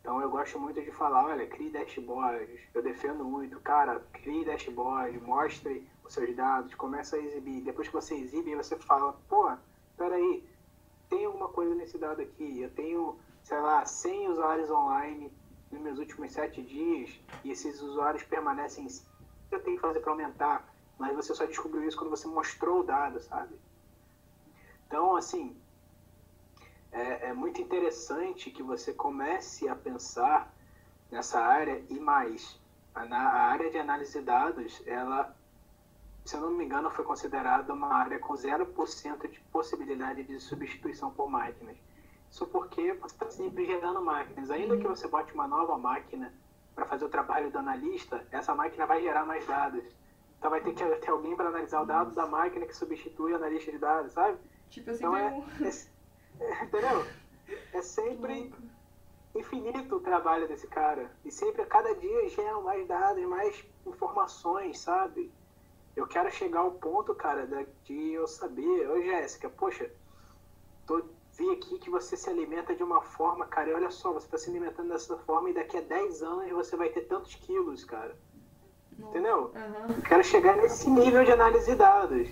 Então 0.00 0.20
eu 0.20 0.30
gosto 0.30 0.58
muito 0.58 0.80
de 0.80 0.90
falar, 0.92 1.26
olha, 1.26 1.46
crie 1.46 1.70
dashboards, 1.70 2.60
eu 2.74 2.82
defendo 2.82 3.24
muito, 3.24 3.60
cara, 3.60 4.00
crie 4.12 4.44
dashboard, 4.44 5.18
mostre 5.20 5.88
os 6.04 6.12
seus 6.12 6.34
dados, 6.34 6.74
começa 6.74 7.16
a 7.16 7.20
exibir, 7.20 7.62
depois 7.62 7.88
que 7.88 7.94
você 7.94 8.14
exibe, 8.14 8.54
você 8.54 8.76
fala, 8.76 9.12
pô, 9.28 9.50
peraí, 9.96 10.48
tem 11.08 11.24
alguma 11.24 11.48
coisa 11.48 11.74
nesse 11.74 11.98
dado 11.98 12.22
aqui, 12.22 12.60
eu 12.60 12.70
tenho, 12.70 13.18
sei 13.48 13.60
lá, 13.60 13.82
100 13.86 14.28
usuários 14.28 14.70
online 14.70 15.32
nos 15.72 15.80
meus 15.80 15.98
últimos 15.98 16.30
7 16.32 16.60
dias 16.62 17.18
e 17.42 17.50
esses 17.50 17.80
usuários 17.80 18.22
permanecem, 18.22 18.84
o 18.84 19.48
que 19.48 19.54
eu 19.54 19.62
tenho 19.62 19.76
que 19.76 19.80
fazer 19.80 20.00
para 20.00 20.12
aumentar? 20.12 20.74
Mas 20.98 21.16
você 21.16 21.34
só 21.34 21.46
descobriu 21.46 21.82
isso 21.88 21.96
quando 21.96 22.10
você 22.10 22.28
mostrou 22.28 22.80
o 22.80 22.82
dado, 22.82 23.18
sabe? 23.20 23.58
Então, 24.86 25.16
assim, 25.16 25.56
é, 26.92 27.28
é 27.28 27.32
muito 27.32 27.58
interessante 27.62 28.50
que 28.50 28.62
você 28.62 28.92
comece 28.92 29.66
a 29.66 29.74
pensar 29.74 30.54
nessa 31.10 31.40
área 31.40 31.82
e 31.88 31.98
mais. 31.98 32.60
A, 32.94 33.02
a 33.02 33.42
área 33.46 33.70
de 33.70 33.78
análise 33.78 34.12
de 34.12 34.26
dados, 34.26 34.82
ela, 34.86 35.34
se 36.22 36.36
eu 36.36 36.42
não 36.42 36.50
me 36.50 36.66
engano, 36.66 36.90
foi 36.90 37.04
considerada 37.04 37.72
uma 37.72 37.94
área 37.94 38.18
com 38.18 38.34
0% 38.34 39.26
de 39.26 39.40
possibilidade 39.50 40.22
de 40.22 40.38
substituição 40.38 41.10
por 41.10 41.30
máquinas. 41.30 41.78
Isso 42.30 42.46
porque 42.46 42.92
você 42.94 43.14
está 43.14 43.30
sempre 43.30 43.66
gerando 43.66 44.02
máquinas. 44.02 44.50
Ainda 44.50 44.76
que 44.76 44.86
você 44.86 45.08
bote 45.08 45.32
uma 45.34 45.48
nova 45.48 45.78
máquina 45.78 46.32
para 46.74 46.86
fazer 46.86 47.04
o 47.04 47.08
trabalho 47.08 47.50
do 47.50 47.58
analista, 47.58 48.26
essa 48.30 48.54
máquina 48.54 48.86
vai 48.86 49.02
gerar 49.02 49.24
mais 49.24 49.46
dados. 49.46 49.84
Então 50.38 50.50
vai 50.50 50.60
ter 50.60 50.72
que 50.72 50.84
ter 50.84 51.10
alguém 51.10 51.34
para 51.34 51.48
analisar 51.48 51.82
o 51.82 51.86
dado 51.86 52.14
da 52.14 52.26
máquina 52.26 52.66
que 52.66 52.76
substitui 52.76 53.32
o 53.32 53.36
analista 53.36 53.72
de 53.72 53.78
dados, 53.78 54.12
sabe? 54.12 54.38
Tipo 54.70 54.90
assim, 54.90 55.04
Então 55.04 55.16
é, 55.16 55.30
um. 55.30 55.42
é- 56.40 56.64
entendeu? 56.64 57.04
É 57.72 57.82
sempre 57.82 58.52
infinito 59.34 59.96
o 59.96 60.00
trabalho 60.00 60.46
desse 60.46 60.66
cara. 60.68 61.10
E 61.24 61.30
sempre, 61.30 61.62
a 61.62 61.66
cada 61.66 61.94
dia, 61.94 62.28
geram 62.28 62.62
mais 62.62 62.86
dados, 62.86 63.24
mais 63.24 63.64
informações, 63.86 64.78
sabe? 64.78 65.32
Eu 65.96 66.06
quero 66.06 66.30
chegar 66.30 66.60
ao 66.60 66.72
ponto, 66.72 67.14
cara, 67.14 67.46
de 67.84 68.12
eu 68.12 68.26
saber, 68.26 68.88
ô 68.88 69.02
Jéssica, 69.02 69.50
poxa, 69.50 69.90
tô, 70.86 71.02
vi 71.38 71.50
aqui 71.52 71.78
que 71.78 71.88
você 71.88 72.16
se 72.16 72.28
alimenta 72.28 72.74
de 72.74 72.82
uma 72.82 73.00
forma, 73.00 73.46
cara, 73.46 73.70
e 73.70 73.74
olha 73.74 73.90
só, 73.90 74.12
você 74.12 74.26
está 74.26 74.36
se 74.36 74.50
alimentando 74.50 74.88
dessa 74.88 75.16
forma 75.18 75.50
e 75.50 75.54
daqui 75.54 75.76
a 75.76 75.80
10 75.80 76.22
anos 76.22 76.50
você 76.50 76.76
vai 76.76 76.88
ter 76.88 77.02
tantos 77.02 77.34
quilos, 77.36 77.84
cara. 77.84 78.16
Entendeu? 78.98 79.52
Aham. 79.54 79.94
Eu 79.96 80.02
quero 80.02 80.24
chegar 80.24 80.56
nesse 80.56 80.90
nível 80.90 81.24
de 81.24 81.30
análise 81.30 81.70
de 81.70 81.76
dados, 81.76 82.28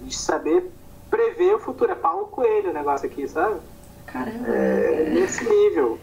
de 0.00 0.16
saber 0.16 0.68
prever 1.08 1.54
o 1.54 1.60
futuro. 1.60 1.92
É 1.92 1.94
Paulo 1.94 2.26
Coelho 2.26 2.70
o 2.70 2.74
negócio 2.74 3.06
aqui, 3.06 3.28
sabe? 3.28 3.60
Caramba. 4.06 4.48
É, 4.48 5.10
nesse 5.10 5.48
nível. 5.48 6.00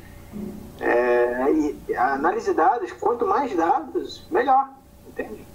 É, 0.79 1.51
e 1.51 1.93
a 1.93 2.13
análise 2.13 2.51
de 2.51 2.55
dados, 2.55 2.93
quanto 2.93 3.27
mais 3.27 3.53
dados, 3.53 4.25
melhor. 4.31 4.69
Entende? 5.05 5.45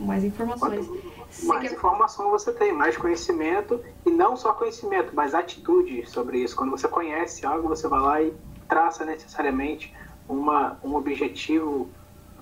Mais 0.00 0.24
informações. 0.24 0.88
Quanto 0.88 1.15
mais 1.44 1.62
quer- 1.68 1.72
informação 1.72 2.30
você 2.30 2.52
tem, 2.52 2.72
mais 2.72 2.96
conhecimento, 2.96 3.82
e 4.04 4.10
não 4.10 4.36
só 4.36 4.52
conhecimento, 4.52 5.12
mas 5.14 5.34
atitude 5.34 6.04
sobre 6.08 6.38
isso. 6.38 6.56
Quando 6.56 6.70
você 6.70 6.88
conhece 6.88 7.44
algo, 7.46 7.68
você 7.68 7.88
vai 7.88 8.00
lá 8.00 8.22
e 8.22 8.34
traça 8.68 9.04
necessariamente 9.04 9.94
uma, 10.28 10.78
um 10.82 10.94
objetivo 10.94 11.88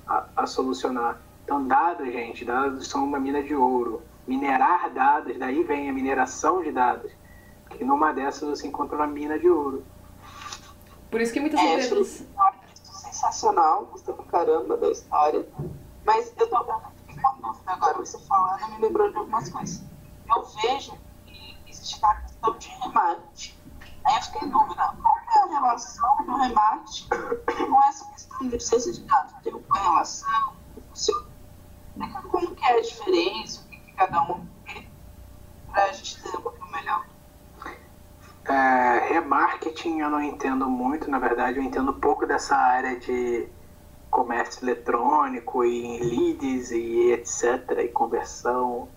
a, 0.07 0.27
a 0.37 0.47
solucionar. 0.47 1.20
Então, 1.44 1.66
dados, 1.66 2.07
gente, 2.07 2.44
dados 2.44 2.88
são 2.88 3.05
uma 3.05 3.18
mina 3.18 3.42
de 3.42 3.55
ouro. 3.55 4.03
Minerar 4.27 4.88
dados, 4.90 5.37
daí 5.38 5.62
vem 5.62 5.90
a 5.90 5.92
mineração 5.92 6.62
de 6.62 6.73
dados. 6.73 7.12
Que 7.70 7.85
numa 7.85 8.12
dessas 8.12 8.49
você 8.49 8.66
encontra 8.66 8.97
uma 8.97 9.07
mina 9.07 9.38
de 9.38 9.49
ouro. 9.51 9.85
Por 11.11 11.20
isso 11.20 11.33
que 11.33 11.40
muitas 11.40 11.61
É, 11.61 11.75
empresas. 11.75 12.20
isso 12.20 12.27
sensacional, 13.03 13.87
gostei 13.92 14.14
pra 14.14 14.25
caramba 14.25 14.77
da 14.77 14.90
história. 14.90 15.47
Mas 16.05 16.33
eu 16.38 16.47
tô 16.49 16.57
agora, 17.67 17.99
você 17.99 18.19
falando 18.21 18.69
me 18.73 18.79
lembrou 18.81 19.11
de 19.11 19.17
algumas 19.17 19.49
coisas. 19.49 19.83
Eu 20.29 20.43
vejo 20.63 20.93
que 21.27 21.59
existe 21.67 21.99
uma 21.99 22.15
questão 22.17 22.59
de 22.59 22.69
remarketing. 22.69 23.55
Aí 24.05 24.17
eu 24.17 24.23
fiquei 24.23 24.49
em 24.49 24.51
dúvida, 24.51 24.95
qual 25.03 25.19
é 25.19 25.39
a 25.39 25.61
relação 25.61 26.17
do 26.25 26.37
remarketing 26.37 27.09
com 27.09 27.83
essa 27.85 28.05
questão 28.11 28.49
de 28.49 28.61
ciência 28.61 28.93
de 28.93 29.01
dados? 29.03 29.33
Tem 29.43 29.55
uma 29.55 29.79
relação? 29.79 30.55
Funciona? 30.89 31.25
Como 32.31 32.55
que 32.55 32.65
é 32.65 32.79
a 32.79 32.81
diferença? 32.81 33.61
O 33.61 33.69
que, 33.69 33.79
que 33.79 33.93
cada 33.93 34.23
um 34.23 34.47
tem? 34.67 34.91
Pra 35.71 35.93
gente 35.93 36.19
entender 36.19 36.37
um 36.39 36.43
pouquinho 36.43 36.73
melhor. 36.73 37.07
É, 38.47 38.99
remarketing 39.09 40.01
eu 40.01 40.11
não 40.11 40.21
entendo 40.21 40.69
muito, 40.69 41.11
na 41.11 41.19
verdade 41.19 41.59
eu 41.59 41.63
entendo 41.63 41.95
pouco 41.95 42.27
dessa 42.27 42.55
área 42.55 42.99
de 43.01 43.49
comércio 44.14 44.64
eletrônico 44.64 45.64
e 45.64 45.98
leads 45.98 46.70
e 46.70 47.11
etc, 47.11 47.81
e 47.85 47.88
conversão, 47.88 48.88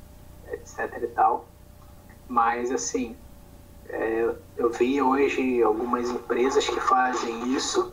etc 0.52 1.02
e 1.02 1.08
tal. 1.08 1.48
Mas 2.30 2.72
assim, 2.72 3.16
é, 3.90 4.36
eu 4.56 4.70
vi 4.70 5.02
hoje 5.02 5.64
algumas 5.64 6.08
empresas 6.12 6.70
que 6.70 6.80
fazem 6.80 7.52
isso 7.52 7.92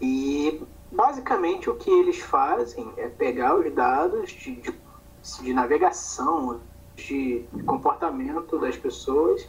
e 0.00 0.62
basicamente 0.92 1.68
o 1.68 1.74
que 1.74 1.90
eles 1.90 2.20
fazem 2.20 2.92
é 2.96 3.08
pegar 3.08 3.56
os 3.56 3.72
dados 3.74 4.30
de, 4.30 4.54
de, 4.54 4.74
de 5.42 5.52
navegação, 5.52 6.60
de 6.94 7.44
comportamento 7.66 8.56
das 8.56 8.76
pessoas 8.76 9.48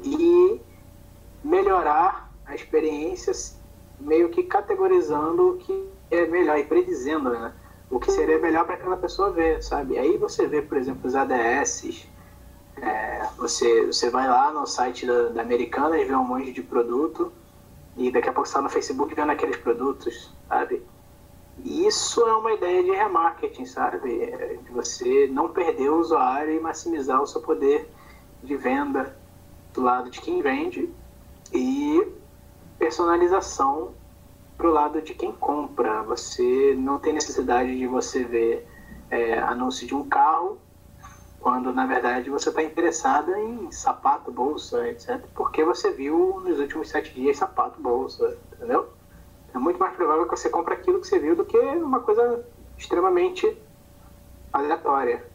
e 0.00 0.60
melhorar 1.42 2.30
a 2.46 2.54
experiência 2.54 3.32
meio 3.98 4.28
que 4.28 4.44
categorizando 4.44 5.50
o 5.50 5.56
que 5.56 5.99
é 6.10 6.26
melhor 6.26 6.58
e 6.58 6.64
predizendo 6.64 7.30
né, 7.30 7.52
o 7.90 7.98
que 7.98 8.10
seria 8.10 8.38
melhor 8.38 8.64
para 8.64 8.74
aquela 8.74 8.96
pessoa 8.96 9.30
ver, 9.30 9.62
sabe? 9.62 9.98
Aí 9.98 10.16
você 10.16 10.46
vê, 10.46 10.62
por 10.62 10.76
exemplo, 10.76 11.06
os 11.06 11.14
ADS, 11.14 12.06
é, 12.80 13.26
você, 13.36 13.86
você 13.86 14.10
vai 14.10 14.28
lá 14.28 14.52
no 14.52 14.66
site 14.66 15.06
da, 15.06 15.28
da 15.28 15.42
Americanas, 15.42 16.06
vê 16.06 16.14
um 16.14 16.24
monte 16.24 16.52
de 16.52 16.62
produto 16.62 17.32
e 17.96 18.10
daqui 18.10 18.28
a 18.28 18.32
pouco 18.32 18.48
você 18.48 18.52
está 18.52 18.62
no 18.62 18.68
Facebook 18.68 19.14
vendo 19.14 19.30
aqueles 19.30 19.56
produtos, 19.56 20.32
sabe? 20.48 20.82
E 21.62 21.86
isso 21.86 22.26
é 22.26 22.32
uma 22.34 22.52
ideia 22.52 22.82
de 22.82 22.90
remarketing, 22.90 23.66
sabe? 23.66 24.22
É, 24.22 24.58
De 24.62 24.70
você 24.70 25.28
não 25.30 25.48
perder 25.48 25.90
o 25.90 25.98
usuário 26.00 26.54
e 26.54 26.60
maximizar 26.60 27.20
o 27.20 27.26
seu 27.26 27.40
poder 27.40 27.90
de 28.42 28.56
venda 28.56 29.16
do 29.74 29.82
lado 29.82 30.10
de 30.10 30.20
quem 30.20 30.40
vende 30.40 30.88
e 31.52 32.06
personalização 32.78 33.94
pro 34.60 34.70
lado 34.70 35.00
de 35.00 35.14
quem 35.14 35.32
compra. 35.32 36.02
Você 36.02 36.74
não 36.76 36.98
tem 36.98 37.14
necessidade 37.14 37.76
de 37.78 37.86
você 37.86 38.22
ver 38.22 38.68
é, 39.10 39.38
anúncio 39.38 39.86
de 39.86 39.94
um 39.94 40.06
carro 40.06 40.58
quando 41.40 41.72
na 41.72 41.86
verdade 41.86 42.28
você 42.28 42.50
está 42.50 42.62
interessado 42.62 43.34
em 43.34 43.72
sapato, 43.72 44.30
bolsa, 44.30 44.86
etc. 44.88 45.18
Porque 45.34 45.64
você 45.64 45.90
viu 45.90 46.38
nos 46.44 46.60
últimos 46.60 46.90
sete 46.90 47.14
dias 47.14 47.38
sapato, 47.38 47.80
bolsa, 47.80 48.36
entendeu? 48.52 48.90
É 49.54 49.58
muito 49.58 49.80
mais 49.80 49.96
provável 49.96 50.28
que 50.28 50.36
você 50.36 50.50
compre 50.50 50.74
aquilo 50.74 51.00
que 51.00 51.06
você 51.06 51.18
viu 51.18 51.34
do 51.34 51.46
que 51.46 51.56
uma 51.58 52.00
coisa 52.00 52.46
extremamente 52.76 53.56
aleatória. 54.52 55.26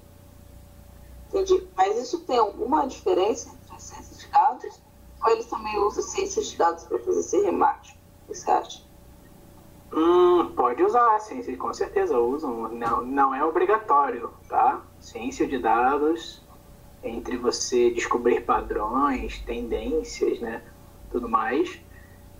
Entendi. 1.29 1.67
Mas 1.75 1.97
isso 1.97 2.19
tem 2.25 2.37
alguma 2.37 2.85
diferença 2.85 3.49
entre 3.49 3.75
a 3.75 3.79
ciência 3.79 4.15
de 4.15 4.31
dados 4.31 4.79
ou 5.23 5.31
eles 5.31 5.47
também 5.47 5.79
usam 5.79 6.03
ciências 6.03 6.45
de 6.45 6.57
dados 6.57 6.83
para 6.83 6.99
fazer 6.99 7.19
esse 7.21 7.41
remate? 7.41 7.99
O 8.23 8.31
que 8.31 8.37
você 8.37 8.51
acha? 8.51 8.84
Hum, 9.95 10.51
pode 10.57 10.83
usar, 10.83 11.17
ciência, 11.19 11.55
com 11.55 11.73
certeza 11.73 12.19
usam. 12.19 12.67
Não, 12.67 13.01
não 13.05 13.33
é 13.33 13.43
obrigatório, 13.45 14.29
tá? 14.49 14.81
Ciência 14.99 15.47
de 15.47 15.57
dados, 15.57 16.43
entre 17.01 17.37
você 17.37 17.91
descobrir 17.91 18.41
padrões, 18.41 19.39
tendências, 19.39 20.41
né? 20.41 20.61
Tudo 21.09 21.29
mais, 21.29 21.79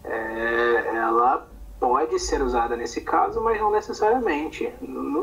é, 0.04 0.96
ela 0.96 1.48
pode 1.80 2.20
ser 2.20 2.42
usada 2.42 2.76
nesse 2.76 3.00
caso, 3.00 3.42
mas 3.42 3.58
não 3.62 3.72
necessariamente. 3.72 4.70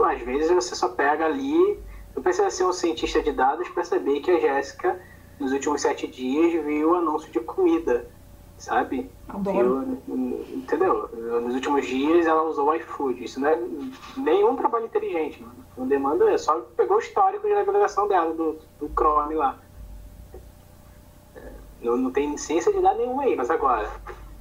Às 0.06 0.22
vezes 0.22 0.50
você 0.50 0.74
só 0.74 0.88
pega 0.88 1.26
ali. 1.26 1.78
Não 2.16 2.22
precisa 2.22 2.48
ser 2.48 2.64
um 2.64 2.72
cientista 2.72 3.22
de 3.22 3.32
dados 3.32 3.68
para 3.68 3.84
saber 3.84 4.20
que 4.20 4.30
a 4.30 4.40
Jéssica, 4.40 4.98
nos 5.38 5.52
últimos 5.52 5.82
sete 5.82 6.06
dias, 6.06 6.64
viu 6.64 6.94
anúncio 6.94 7.30
de 7.30 7.40
comida, 7.40 8.06
sabe? 8.62 9.10
Adoro. 9.28 9.98
Viu, 10.06 10.46
entendeu? 10.54 11.08
Nos 11.40 11.54
últimos 11.54 11.84
dias 11.84 12.26
ela 12.26 12.44
usou 12.44 12.68
o 12.68 12.74
iFood. 12.74 13.24
Isso 13.24 13.40
não 13.40 13.48
é 13.48 13.58
nenhum 14.16 14.54
trabalho 14.54 14.86
inteligente. 14.86 15.44
Não 15.76 15.86
demanda, 15.86 16.30
é 16.30 16.38
só 16.38 16.60
pegou 16.76 16.98
o 16.98 17.00
histórico 17.00 17.46
de 17.46 17.54
navegação 17.54 18.06
dela, 18.06 18.32
do, 18.32 18.58
do 18.78 18.88
Chrome 18.90 19.34
lá. 19.34 19.58
É, 21.34 21.40
não, 21.82 21.96
não 21.96 22.12
tem 22.12 22.36
ciência 22.36 22.72
de 22.72 22.80
dados 22.80 22.98
nenhuma 22.98 23.24
aí, 23.24 23.34
mas 23.34 23.50
agora, 23.50 23.90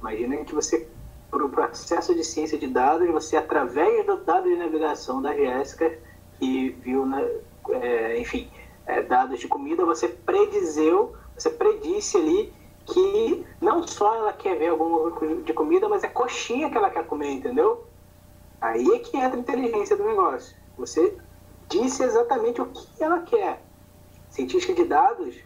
imagina 0.00 0.36
que 0.36 0.54
você 0.54 0.88
para 1.28 1.44
o 1.44 1.48
processo 1.48 2.14
de 2.14 2.22
ciência 2.22 2.58
de 2.58 2.66
dados, 2.66 3.08
você, 3.10 3.38
através 3.38 4.04
do 4.04 4.18
dado 4.18 4.48
de 4.48 4.54
navegação 4.54 5.22
da 5.22 5.34
Jéssica, 5.34 5.98
que 6.38 6.68
viu, 6.82 7.06
né, 7.06 7.26
é, 7.70 8.20
enfim, 8.20 8.50
é, 8.86 9.02
dados 9.02 9.40
de 9.40 9.48
comida, 9.48 9.82
você 9.84 10.08
predizeu, 10.08 11.16
você 11.34 11.48
predisse 11.48 12.18
ali 12.18 12.52
que 12.86 13.46
não 13.60 13.86
só 13.86 14.14
ela 14.14 14.32
quer 14.32 14.56
ver 14.58 14.68
algum 14.68 15.42
de 15.42 15.52
comida, 15.52 15.88
mas 15.88 16.02
é 16.02 16.08
coxinha 16.08 16.70
que 16.70 16.76
ela 16.76 16.90
quer 16.90 17.06
comer, 17.06 17.30
entendeu? 17.30 17.86
Aí 18.60 18.86
é 18.94 18.98
que 18.98 19.16
entra 19.16 19.36
a 19.36 19.40
inteligência 19.40 19.96
do 19.96 20.04
negócio. 20.04 20.56
Você 20.76 21.16
disse 21.68 22.02
exatamente 22.02 22.60
o 22.60 22.66
que 22.66 23.02
ela 23.02 23.20
quer. 23.22 23.62
Cientista 24.30 24.72
de 24.72 24.84
dados, 24.84 25.36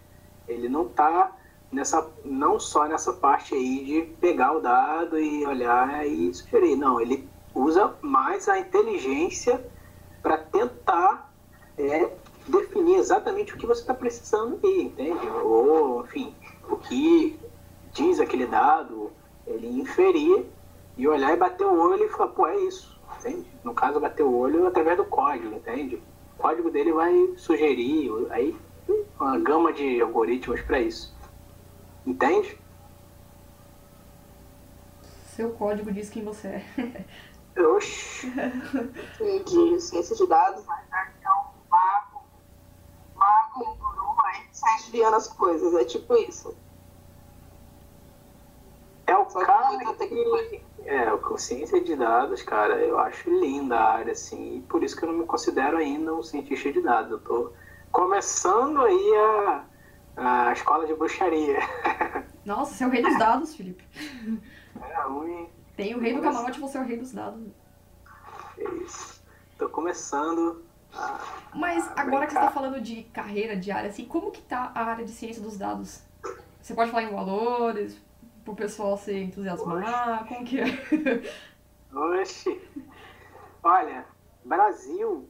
ele 0.46 0.68
não 0.68 0.86
está 0.86 1.32
nessa, 1.72 2.08
não 2.24 2.58
só 2.60 2.86
nessa 2.86 3.12
parte 3.12 3.54
aí 3.54 3.84
de 3.84 4.02
pegar 4.20 4.52
o 4.56 4.60
dado 4.60 5.18
e 5.18 5.44
olhar 5.46 6.06
e 6.06 6.32
sugerir. 6.32 6.76
Não, 6.76 7.00
ele 7.00 7.28
usa 7.54 7.94
mais 8.00 8.48
a 8.48 8.58
inteligência 8.58 9.64
para 10.22 10.38
tentar 10.38 11.32
é, 11.78 12.10
definir 12.46 12.96
exatamente 12.96 13.54
o 13.54 13.56
que 13.56 13.66
você 13.66 13.80
está 13.80 13.94
precisando 13.94 14.58
aí, 14.62 14.82
entende? 14.82 15.26
Ou, 15.42 16.04
enfim, 16.04 16.34
o 16.68 16.76
que 16.76 17.38
diz 17.92 18.20
aquele 18.20 18.46
dado, 18.46 19.12
ele 19.46 19.80
inferir 19.80 20.46
e 20.96 21.06
olhar 21.06 21.32
e 21.32 21.36
bater 21.36 21.66
o 21.66 21.78
olho 21.78 22.04
e 22.04 22.08
falar, 22.08 22.30
pô, 22.30 22.46
é 22.46 22.56
isso, 22.56 22.98
entende? 23.18 23.46
No 23.62 23.74
caso, 23.74 24.00
bater 24.00 24.22
o 24.22 24.34
olho 24.34 24.66
através 24.66 24.96
do 24.96 25.04
código, 25.04 25.54
entende? 25.54 26.02
O 26.36 26.42
código 26.42 26.70
dele 26.70 26.92
vai 26.92 27.34
sugerir, 27.36 28.10
aí 28.30 28.56
uma 29.18 29.38
gama 29.38 29.72
de 29.72 30.00
algoritmos 30.00 30.60
para 30.62 30.80
isso. 30.80 31.14
Entende? 32.06 32.58
Seu 35.02 35.50
código 35.52 35.90
diz 35.92 36.08
quem 36.08 36.24
você 36.24 36.48
é. 36.48 37.04
Oxi. 37.60 38.32
Ciência 39.80 40.14
de 40.16 40.26
dados, 40.26 40.64
mas 40.66 40.84
é 40.90 41.30
um 41.30 41.70
mago, 41.70 42.24
mago, 43.14 43.60
um 43.60 43.76
guru, 43.76 44.16
aí 44.24 44.46
sai 44.66 44.76
desviando 44.78 45.16
as 45.16 45.28
coisas. 45.28 45.74
É 45.74 45.84
tipo 45.84 46.14
isso. 46.16 46.56
É 49.06 49.16
o 49.16 49.24
cara 49.26 49.78
que... 49.96 50.62
É, 50.84 51.16
com 51.16 51.36
ciência 51.36 51.82
de 51.82 51.96
dados, 51.96 52.42
cara, 52.42 52.76
eu 52.76 52.98
acho 52.98 53.28
linda 53.28 53.76
a 53.76 53.94
área, 53.94 54.12
assim, 54.12 54.58
e 54.58 54.60
por 54.62 54.84
isso 54.84 54.96
que 54.96 55.04
eu 55.04 55.10
não 55.10 55.18
me 55.18 55.26
considero 55.26 55.76
ainda 55.76 56.14
um 56.14 56.22
cientista 56.22 56.72
de 56.72 56.80
dados. 56.80 57.10
Eu 57.10 57.18
tô 57.18 57.52
começando 57.90 58.80
aí 58.82 59.14
a 59.16 59.64
a 60.16 60.52
escola 60.52 60.86
de 60.86 60.94
bruxaria. 60.94 61.58
Nossa, 62.44 62.74
você 62.74 62.84
é 62.84 62.86
o 62.86 62.90
rei 62.90 63.02
dos 63.02 63.18
dados, 63.18 63.54
Felipe. 63.54 63.84
É 64.80 65.00
ruim. 65.02 65.48
Tem 65.76 65.94
o 65.94 66.00
rei 66.00 66.14
do 66.14 66.22
camarote, 66.22 66.58
você 66.58 66.78
é 66.78 66.80
o 66.80 66.84
rei 66.84 66.96
dos 66.96 67.12
dados. 67.12 67.46
É 68.58 68.64
isso. 68.76 69.22
Tô 69.58 69.68
começando. 69.68 70.64
Mas 71.54 71.90
agora 71.96 72.26
que 72.26 72.32
você 72.32 72.38
brincar. 72.38 72.46
tá 72.46 72.50
falando 72.50 72.80
de 72.80 73.02
carreira, 73.04 73.56
de 73.56 73.70
área, 73.70 73.88
assim, 73.88 74.04
como 74.04 74.30
que 74.30 74.42
tá 74.42 74.72
a 74.74 74.84
área 74.84 75.04
de 75.04 75.10
ciência 75.10 75.42
dos 75.42 75.56
dados? 75.56 76.02
Você 76.60 76.74
pode 76.74 76.90
falar 76.90 77.04
em 77.04 77.10
valores, 77.10 78.00
pro 78.44 78.54
pessoal 78.54 78.96
se 78.96 79.14
entusiasmar, 79.16 80.26
como 80.26 80.44
que 80.44 80.60
é? 80.60 80.64
Oxi. 81.92 82.60
Olha, 83.62 84.04
Brasil. 84.44 85.28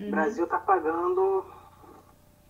Uhum. 0.00 0.10
Brasil 0.10 0.46
tá 0.46 0.58
pagando. 0.58 1.44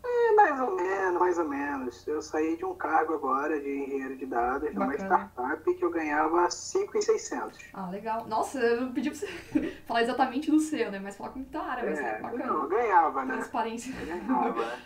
É, 0.04 0.32
mais 0.34 0.60
ou 0.60 0.76
menos, 0.76 1.20
mais 1.20 1.38
ou 1.38 1.48
menos. 1.48 2.06
Eu 2.06 2.20
saí 2.22 2.56
de 2.56 2.64
um 2.64 2.74
cargo 2.74 3.14
agora 3.14 3.58
de 3.60 3.68
engenheiro 3.68 4.16
de 4.16 4.26
dados 4.26 4.72
numa 4.74 4.86
Bacana. 4.86 5.30
startup 5.34 5.74
que 5.74 5.84
eu 5.84 5.90
ganhava 5.90 6.50
5,600. 6.50 7.58
Ah, 7.72 7.88
legal. 7.90 8.26
Nossa, 8.26 8.58
eu 8.58 8.80
não 8.82 8.92
pedi 8.92 9.10
pra 9.10 9.18
você 9.18 9.26
falar 9.86 10.02
exatamente 10.02 10.50
do 10.50 10.60
seu, 10.60 10.90
né? 10.90 10.98
Mas 11.02 11.16
falar 11.16 11.30
como 11.30 11.44
que 11.44 11.50
tá 11.50 11.62
área, 11.62 11.84
mas 11.88 11.98
é, 11.98 12.02
É, 12.18 12.20
bacana. 12.20 12.46
não, 12.46 12.62
eu 12.62 12.68
ganhava, 12.68 13.24
né? 13.24 13.34
Transparência. 13.34 13.94
Eu 13.98 14.06
ganhava. 14.06 14.78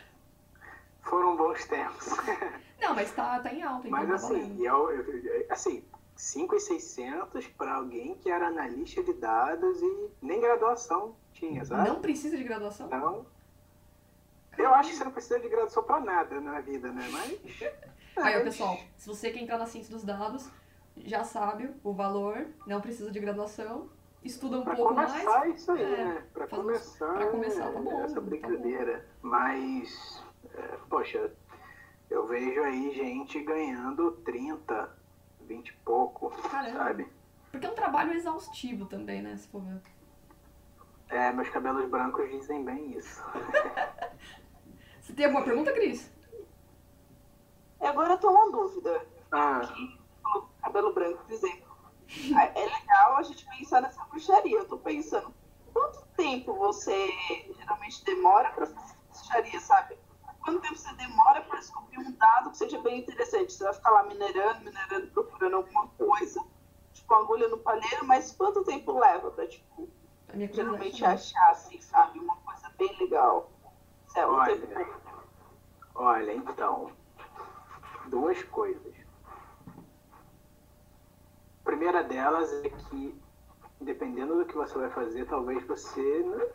Foram 1.02 1.36
bons 1.36 1.64
tempos. 1.66 2.06
Não, 2.80 2.94
mas 2.94 3.10
tá, 3.12 3.40
tá 3.40 3.52
em 3.52 3.60
alta, 3.62 3.88
então 3.88 3.90
Mas 3.98 4.08
tá 4.08 4.14
assim, 4.14 4.64
eu, 4.64 4.90
eu- 4.92 5.46
assim, 5.50 5.82
5,600 6.14 7.46
para 7.48 7.74
alguém 7.74 8.14
que 8.16 8.30
era 8.30 8.46
analista 8.48 9.02
de 9.02 9.14
dados 9.14 9.82
e 9.82 10.10
nem 10.22 10.40
graduação 10.40 11.16
tinha, 11.32 11.64
sabe? 11.64 11.88
Não 11.88 12.00
precisa 12.00 12.36
de 12.36 12.44
graduação? 12.44 12.86
Então, 12.86 13.26
eu 14.59 14.74
acho 14.74 14.90
que 14.90 14.96
você 14.96 15.04
não 15.04 15.12
precisa 15.12 15.40
de 15.40 15.48
graduação 15.48 15.82
para 15.82 16.00
nada 16.00 16.40
na 16.40 16.61
vida, 16.61 16.90
né? 16.92 17.09
Mas. 17.11 17.40
Aí, 18.16 18.34
ó, 18.34 18.38
mas- 18.38 18.42
pessoal, 18.44 18.78
se 18.96 19.06
você 19.09 19.30
quer 19.30 19.40
entrar 19.40 19.59
na 19.59 19.66
ciência 19.66 19.92
dos 19.94 20.04
dados, 20.04 20.50
já 20.96 21.22
sabe 21.24 21.70
o 21.84 21.92
valor, 21.92 22.46
não 22.66 22.80
precisa 22.80 23.11
de 23.12 23.20
graduação, 23.20 23.88
estuda 24.24 24.59
um 24.59 24.64
Pra 24.64 24.74
pouco 24.74 24.94
mais. 24.94 25.12
começar 25.12 25.48
isso 25.48 25.70
aí, 25.72 25.82
é, 25.82 26.04
né? 26.04 26.24
Uns- 26.34 26.48
começar, 26.50 27.12
pra 27.14 27.26
começar, 27.28 27.72
tá 27.72 27.80
bom, 27.80 28.02
essa 28.04 28.14
tá 28.16 28.20
bom. 28.20 28.26
brincadeira. 28.26 29.06
Mas, 29.22 30.24
é, 30.52 30.78
poxa, 30.90 31.30
eu 32.11 32.26
vejo 32.26 32.61
aí 32.64 32.92
gente 32.92 33.40
ganhando 33.44 34.11
30, 34.24 34.90
20 35.42 35.68
e 35.68 35.72
pouco, 35.84 36.30
Caramba. 36.48 36.76
sabe? 36.78 37.09
Porque 37.52 37.66
é 37.66 37.70
um 37.70 37.74
trabalho 37.74 38.12
exaustivo 38.14 38.86
também, 38.86 39.22
né? 39.22 39.36
Se 39.36 39.46
for 39.48 39.62
ver. 39.62 39.80
É, 41.09 41.32
meus 41.32 41.48
cabelos 41.48 41.88
brancos 41.88 42.28
dizem 42.30 42.64
bem 42.64 42.98
isso. 42.98 43.22
Você 45.09 45.14
tem 45.14 45.24
alguma 45.24 45.42
pergunta, 45.42 45.72
Cris? 45.72 46.11
E 47.80 47.86
agora 47.86 48.12
eu 48.12 48.18
tô 48.18 48.30
uma 48.30 48.52
dúvida. 48.52 49.06
Ah, 49.32 49.62
Falou 50.22 50.50
cabelo 50.61 50.92
branco, 50.92 51.24
por 51.24 51.32
exemplo. 51.32 51.66
É 52.54 52.64
legal 52.66 53.16
a 53.16 53.22
gente 53.22 53.46
pensar 53.46 53.80
nessa 53.80 54.04
bruxaria. 54.04 54.59
Eu 54.59 54.68
tô 54.68 54.76
pensando, 54.76 55.34
quanto 55.72 56.04
tempo 56.14 56.52
você 56.52 57.09
geralmente 57.59 58.04
demora 58.04 58.50
pra 58.50 58.66
fazer 58.66 58.96
bruxaria, 59.09 59.59
sabe? 59.61 59.96
Quanto 60.42 60.61
tempo 60.61 60.76
você 60.76 60.92
demora 60.92 61.40
pra 61.40 61.59
descobrir 61.59 61.98
um 62.00 62.12
dado 62.12 62.50
que 62.50 62.59
seja 62.59 62.78
bem 62.82 62.98
interessante? 62.98 63.54
Você 63.54 63.64
vai 63.64 63.72
ficar 63.72 63.90
lá 63.92 64.02
minerando, 64.02 64.61
minerando, 64.62 65.06
procurando 65.06 65.56
alguma 65.56 65.86
coisa, 65.88 66.44
tipo 66.92 67.14
agulha 67.14 67.48
no 67.48 67.56
palheiro, 67.56 68.04
mas 68.04 68.32
quanto 68.32 68.62
tempo 68.62 68.98
leva 68.98 69.30
pra, 69.30 69.46
tipo, 69.46 69.88
geralmente 70.52 71.02
achar, 71.02 71.50
assim, 71.50 71.80
sabe? 71.80 72.18
Uma 72.18 72.36
coisa 72.36 72.68
bem 72.76 72.94
legal. 73.00 73.50
É 74.18 74.26
Olha. 74.26 74.88
olha, 75.94 76.32
então, 76.34 76.90
duas 78.06 78.42
coisas. 78.42 78.92
A 81.60 81.64
primeira 81.64 82.02
delas 82.02 82.52
é 82.64 82.68
que, 82.68 83.16
dependendo 83.80 84.36
do 84.36 84.44
que 84.44 84.56
você 84.56 84.76
vai 84.76 84.90
fazer, 84.90 85.24
talvez 85.26 85.64
você. 85.68 86.50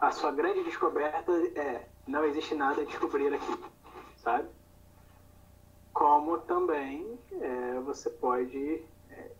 A 0.00 0.12
sua 0.12 0.30
grande 0.30 0.62
descoberta 0.62 1.32
é: 1.58 1.88
não 2.06 2.24
existe 2.24 2.54
nada 2.54 2.82
a 2.82 2.84
descobrir 2.84 3.34
aqui, 3.34 3.64
sabe? 4.18 4.48
Como 5.92 6.38
também 6.42 7.18
é, 7.32 7.80
você 7.80 8.08
pode 8.08 8.84
é, 9.10 9.32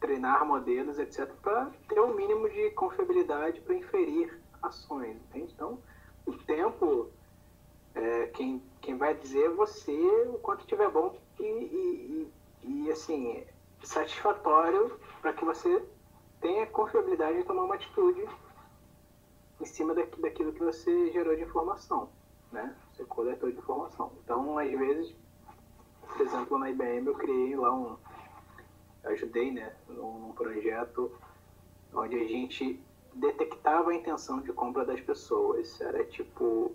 treinar 0.00 0.46
modelos, 0.46 0.98
etc., 0.98 1.30
para 1.42 1.70
ter 1.86 2.00
um 2.00 2.14
mínimo 2.14 2.48
de 2.48 2.70
confiabilidade 2.70 3.60
para 3.60 3.74
inferir 3.74 4.40
ações, 4.62 5.18
entende? 5.28 5.52
Então, 5.52 5.78
o 6.26 6.32
tempo, 6.32 7.10
é, 7.94 8.26
quem, 8.28 8.62
quem 8.80 8.96
vai 8.96 9.14
dizer 9.14 9.46
é 9.46 9.48
você 9.50 9.92
o 10.28 10.38
quanto 10.38 10.66
tiver 10.66 10.88
bom 10.90 11.16
e, 11.38 11.42
e, 11.42 12.32
e, 12.64 12.84
e, 12.84 12.90
assim, 12.90 13.44
satisfatório 13.82 14.98
para 15.20 15.32
que 15.32 15.44
você 15.44 15.82
tenha 16.40 16.66
confiabilidade 16.66 17.38
em 17.38 17.44
tomar 17.44 17.64
uma 17.64 17.74
atitude 17.74 18.24
em 19.60 19.64
cima 19.64 19.94
daqui, 19.94 20.20
daquilo 20.20 20.52
que 20.52 20.64
você 20.64 21.10
gerou 21.12 21.36
de 21.36 21.42
informação, 21.42 22.10
né? 22.50 22.74
Você 22.92 23.04
coletou 23.04 23.50
de 23.50 23.58
informação. 23.58 24.12
Então, 24.24 24.58
às 24.58 24.70
vezes, 24.70 25.14
por 26.02 26.20
exemplo, 26.22 26.58
na 26.58 26.70
IBM 26.70 27.06
eu 27.06 27.14
criei 27.14 27.56
lá 27.56 27.74
um. 27.74 27.96
ajudei, 29.04 29.52
né, 29.52 29.74
num 29.88 30.32
projeto 30.32 31.12
onde 31.92 32.16
a 32.16 32.26
gente 32.26 32.82
detectava 33.14 33.90
a 33.90 33.94
intenção 33.94 34.40
de 34.40 34.52
compra 34.52 34.84
das 34.84 35.00
pessoas. 35.00 35.80
Era 35.80 36.04
tipo. 36.04 36.72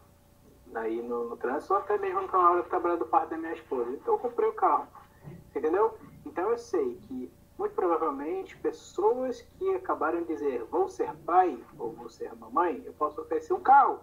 aí 0.75 1.01
no, 1.01 1.29
no 1.29 1.37
trânsito, 1.37 1.73
ou 1.73 1.79
até 1.79 1.97
mesmo 1.97 2.27
na 2.27 2.51
hora 2.51 2.63
que 2.63 2.69
trabalhar 2.69 2.97
do 2.97 3.05
parto 3.05 3.29
da 3.29 3.37
minha 3.37 3.53
esposa. 3.53 3.89
Então 3.91 4.15
eu 4.15 4.19
comprei 4.19 4.49
o 4.49 4.53
carro, 4.53 4.87
entendeu? 5.55 5.97
Então 6.25 6.49
eu 6.49 6.57
sei 6.57 6.95
que, 7.07 7.31
muito 7.57 7.73
provavelmente, 7.73 8.57
pessoas 8.57 9.41
que 9.41 9.75
acabaram 9.75 10.21
de 10.21 10.27
dizer 10.27 10.63
vou 10.65 10.89
ser 10.89 11.13
pai 11.25 11.57
ou 11.79 11.91
vou 11.91 12.09
ser 12.09 12.35
mamãe, 12.35 12.81
eu 12.85 12.93
posso 12.93 13.21
oferecer 13.21 13.53
um 13.53 13.61
carro 13.61 13.99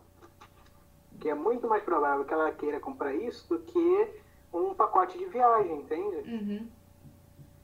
que 1.20 1.28
é 1.28 1.34
muito 1.34 1.68
mais 1.68 1.82
provável 1.84 2.24
que 2.24 2.34
ela 2.34 2.50
queira 2.50 2.80
comprar 2.80 3.14
isso 3.14 3.48
do 3.48 3.60
que 3.60 4.22
um 4.52 4.74
pacote 4.74 5.16
de 5.16 5.26
viagem, 5.26 5.80
entende? 5.80 6.30
uhum. 6.30 6.68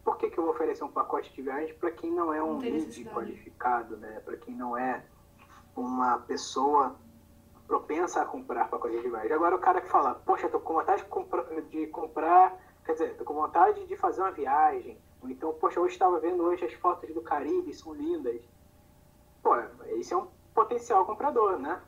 Por 0.04 0.16
que, 0.16 0.30
que 0.30 0.38
eu 0.38 0.44
vou 0.44 0.54
oferecer 0.54 0.84
um 0.84 0.90
pacote 0.90 1.32
de 1.34 1.42
viagem 1.42 1.74
para 1.74 1.90
quem 1.90 2.10
não 2.10 2.32
é 2.32 2.42
um 2.42 2.58
lead 2.58 3.04
qualificado, 3.06 3.96
né? 3.96 4.22
Para 4.24 4.36
quem 4.36 4.54
não 4.54 4.76
é 4.76 5.04
uma 5.76 6.18
pessoa 6.20 6.96
propensa 7.66 8.22
a 8.22 8.24
comprar 8.24 8.70
pacote 8.70 8.98
de 9.00 9.08
viagem. 9.08 9.32
Agora 9.32 9.54
o 9.54 9.58
cara 9.58 9.80
que 9.80 9.88
fala, 9.88 10.14
poxa, 10.14 10.48
tô 10.48 10.60
com 10.60 10.74
vontade 10.74 11.02
de 11.02 11.08
comprar, 11.08 11.44
de 11.44 11.86
comprar 11.88 12.58
quer 12.86 12.92
dizer, 12.92 13.16
tô 13.16 13.24
com 13.24 13.34
vontade 13.34 13.84
de 13.86 13.96
fazer 13.96 14.22
uma 14.22 14.30
viagem. 14.30 14.98
Ou 15.22 15.28
então, 15.28 15.52
poxa, 15.54 15.80
hoje 15.80 15.94
estava 15.94 16.20
vendo 16.20 16.42
hoje 16.42 16.64
as 16.64 16.72
fotos 16.74 17.12
do 17.12 17.20
Caribe, 17.22 17.74
são 17.74 17.94
lindas. 17.94 18.40
Pô, 19.42 19.56
esse 19.86 20.12
é 20.12 20.16
um 20.16 20.28
potencial 20.54 21.04
comprador, 21.04 21.58
né? 21.58 21.80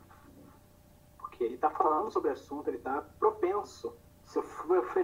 Porque 1.18 1.44
ele 1.44 1.54
está 1.54 1.70
falando 1.70 2.10
sobre 2.10 2.30
o 2.30 2.32
assunto, 2.32 2.68
ele 2.68 2.78
está 2.78 3.02
propenso. 3.18 3.96
Se 4.24 4.38
eu 4.38 4.44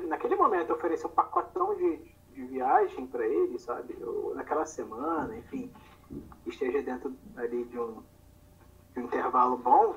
naquele 0.09 0.37
momento 0.37 0.71
eu 0.71 0.77
oferecer 0.77 1.07
um 1.07 1.11
pacotão 1.11 1.75
de, 1.75 1.97
de 2.33 2.45
viagem 2.45 3.07
para 3.07 3.27
ele, 3.27 3.59
sabe? 3.59 3.97
Ou 4.03 4.35
naquela 4.35 4.65
semana, 4.65 5.37
enfim, 5.37 5.73
esteja 6.47 6.83
dentro 6.83 7.13
ali 7.37 7.65
de 7.65 7.79
um, 7.79 8.03
de 8.95 9.01
um 9.01 9.05
intervalo 9.05 9.57
bom, 9.57 9.97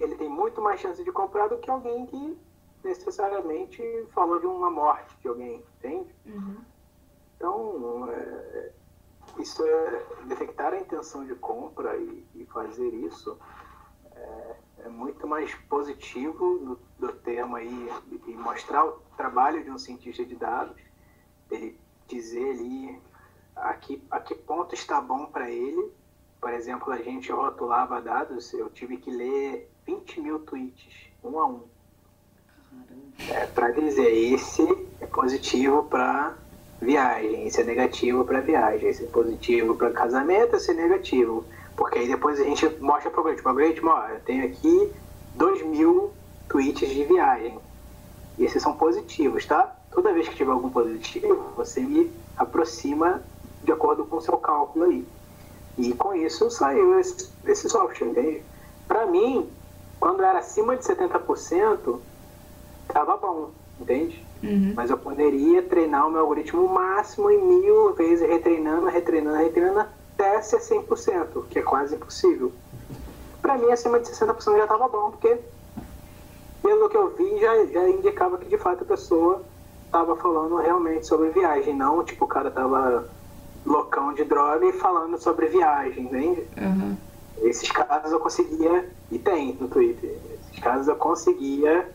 ele 0.00 0.16
tem 0.16 0.28
muito 0.28 0.60
mais 0.62 0.80
chance 0.80 1.02
de 1.02 1.12
comprar 1.12 1.48
do 1.48 1.58
que 1.58 1.70
alguém 1.70 2.06
que 2.06 2.38
necessariamente 2.84 3.82
falou 4.12 4.38
de 4.38 4.46
uma 4.46 4.70
morte 4.70 5.16
de 5.20 5.28
alguém, 5.28 5.64
entende? 5.78 6.14
Uhum. 6.26 6.58
Então, 7.38 8.10
é, 8.10 8.72
isso 9.38 9.64
é 9.64 10.02
detectar 10.26 10.72
a 10.72 10.80
intenção 10.80 11.24
de 11.24 11.36
compra 11.36 11.96
e, 11.96 12.26
e 12.34 12.44
fazer 12.46 12.88
isso 12.88 13.38
é, 14.12 14.56
é 14.86 14.88
muito 14.88 15.24
mais 15.24 15.54
positivo 15.54 16.58
do, 16.58 16.80
do 16.98 17.12
termo 17.12 17.54
aí 17.54 17.88
e 18.26 18.32
mostrar 18.32 18.84
o 18.84 19.00
trabalho 19.16 19.62
de 19.62 19.70
um 19.70 19.78
cientista 19.78 20.24
de 20.24 20.34
dados, 20.34 20.76
ele 21.48 21.78
dizer 22.08 22.50
ali 22.50 23.00
a 23.54 23.74
que, 23.74 24.02
a 24.10 24.18
que 24.18 24.34
ponto 24.34 24.74
está 24.74 25.00
bom 25.00 25.26
para 25.26 25.48
ele. 25.48 25.92
Por 26.40 26.52
exemplo, 26.52 26.92
a 26.92 26.98
gente 26.98 27.30
rotulava 27.30 28.02
dados, 28.02 28.52
eu 28.52 28.68
tive 28.70 28.96
que 28.96 29.10
ler 29.10 29.70
20 29.86 30.20
mil 30.20 30.40
tweets, 30.40 31.10
um 31.22 31.38
a 31.38 31.46
um 31.46 31.62
é, 33.30 33.46
para 33.46 33.70
dizer 33.70 34.08
esse 34.08 34.62
é 35.00 35.06
positivo 35.06 35.84
para 35.84 36.36
viagem, 36.80 37.46
esse 37.46 37.60
é 37.60 37.64
negativo 37.64 38.24
para 38.24 38.40
viagem, 38.40 38.88
esse 38.88 39.04
é 39.04 39.06
positivo 39.06 39.74
para 39.74 39.90
casamento, 39.90 40.56
esse 40.56 40.70
é 40.70 40.74
negativo. 40.74 41.44
Porque 41.76 41.98
aí 41.98 42.08
depois 42.08 42.40
a 42.40 42.44
gente 42.44 42.68
mostra 42.80 43.10
para 43.10 43.18
o 43.18 43.20
algoritmo, 43.20 43.48
algoritmo, 43.48 43.90
ó, 43.90 44.08
eu 44.08 44.20
tenho 44.20 44.44
aqui 44.44 44.92
2 45.34 45.62
mil 45.62 46.12
tweets 46.48 46.88
de 46.88 47.04
viagem. 47.04 47.58
E 48.38 48.44
esses 48.44 48.62
são 48.62 48.74
positivos, 48.74 49.44
tá? 49.46 49.76
Toda 49.90 50.12
vez 50.12 50.28
que 50.28 50.36
tiver 50.36 50.52
algum 50.52 50.70
positivo, 50.70 51.52
você 51.56 51.80
me 51.80 52.10
aproxima 52.36 53.22
de 53.62 53.72
acordo 53.72 54.04
com 54.04 54.16
o 54.16 54.20
seu 54.20 54.36
cálculo 54.38 54.84
aí. 54.84 55.06
E 55.76 55.92
com 55.92 56.14
isso 56.14 56.50
saiu 56.50 56.98
esse, 56.98 57.30
esse 57.44 57.68
software, 57.68 58.08
entende? 58.08 58.42
Para 58.86 59.06
mim, 59.06 59.48
quando 60.00 60.22
era 60.22 60.38
acima 60.38 60.76
de 60.76 60.84
70%, 60.84 61.98
tava 62.88 63.16
bom, 63.16 63.50
entende? 63.80 64.24
Uhum. 64.42 64.72
Mas 64.74 64.90
eu 64.90 64.98
poderia 64.98 65.62
treinar 65.62 66.06
o 66.06 66.10
meu 66.10 66.20
algoritmo 66.20 66.66
máximo 66.68 67.30
em 67.30 67.42
mil 67.42 67.92
vezes, 67.94 68.28
retreinando, 68.28 68.86
retreinando, 68.86 69.36
retreinando 69.36 69.80
até 69.80 70.40
ser 70.42 70.58
100%, 70.58 71.46
que 71.48 71.58
é 71.58 71.62
quase 71.62 71.94
impossível. 71.94 72.52
Para 73.42 73.56
mim, 73.56 73.70
acima 73.70 73.98
de 73.98 74.08
60% 74.08 74.56
já 74.56 74.62
estava 74.64 74.88
bom, 74.88 75.10
porque 75.10 75.38
pelo 76.62 76.88
que 76.88 76.96
eu 76.96 77.10
vi, 77.16 77.40
já, 77.40 77.64
já 77.66 77.88
indicava 77.88 78.38
que 78.38 78.48
de 78.48 78.58
fato 78.58 78.82
a 78.82 78.86
pessoa 78.86 79.42
estava 79.86 80.16
falando 80.16 80.56
realmente 80.56 81.06
sobre 81.06 81.30
viagem, 81.30 81.74
não 81.74 82.04
tipo 82.04 82.24
o 82.24 82.28
cara 82.28 82.50
tava 82.50 83.08
loucão 83.64 84.12
de 84.12 84.24
droga 84.24 84.66
e 84.66 84.72
falando 84.72 85.18
sobre 85.18 85.46
viagem, 85.46 86.04
entende? 86.04 86.46
Uhum. 86.56 86.96
Esses 87.38 87.70
casos 87.70 88.12
eu 88.12 88.20
conseguia, 88.20 88.88
e 89.10 89.18
tem 89.18 89.56
no 89.60 89.68
Twitter, 89.68 90.16
esses 90.42 90.58
casos 90.62 90.88
eu 90.88 90.96
conseguia 90.96 91.88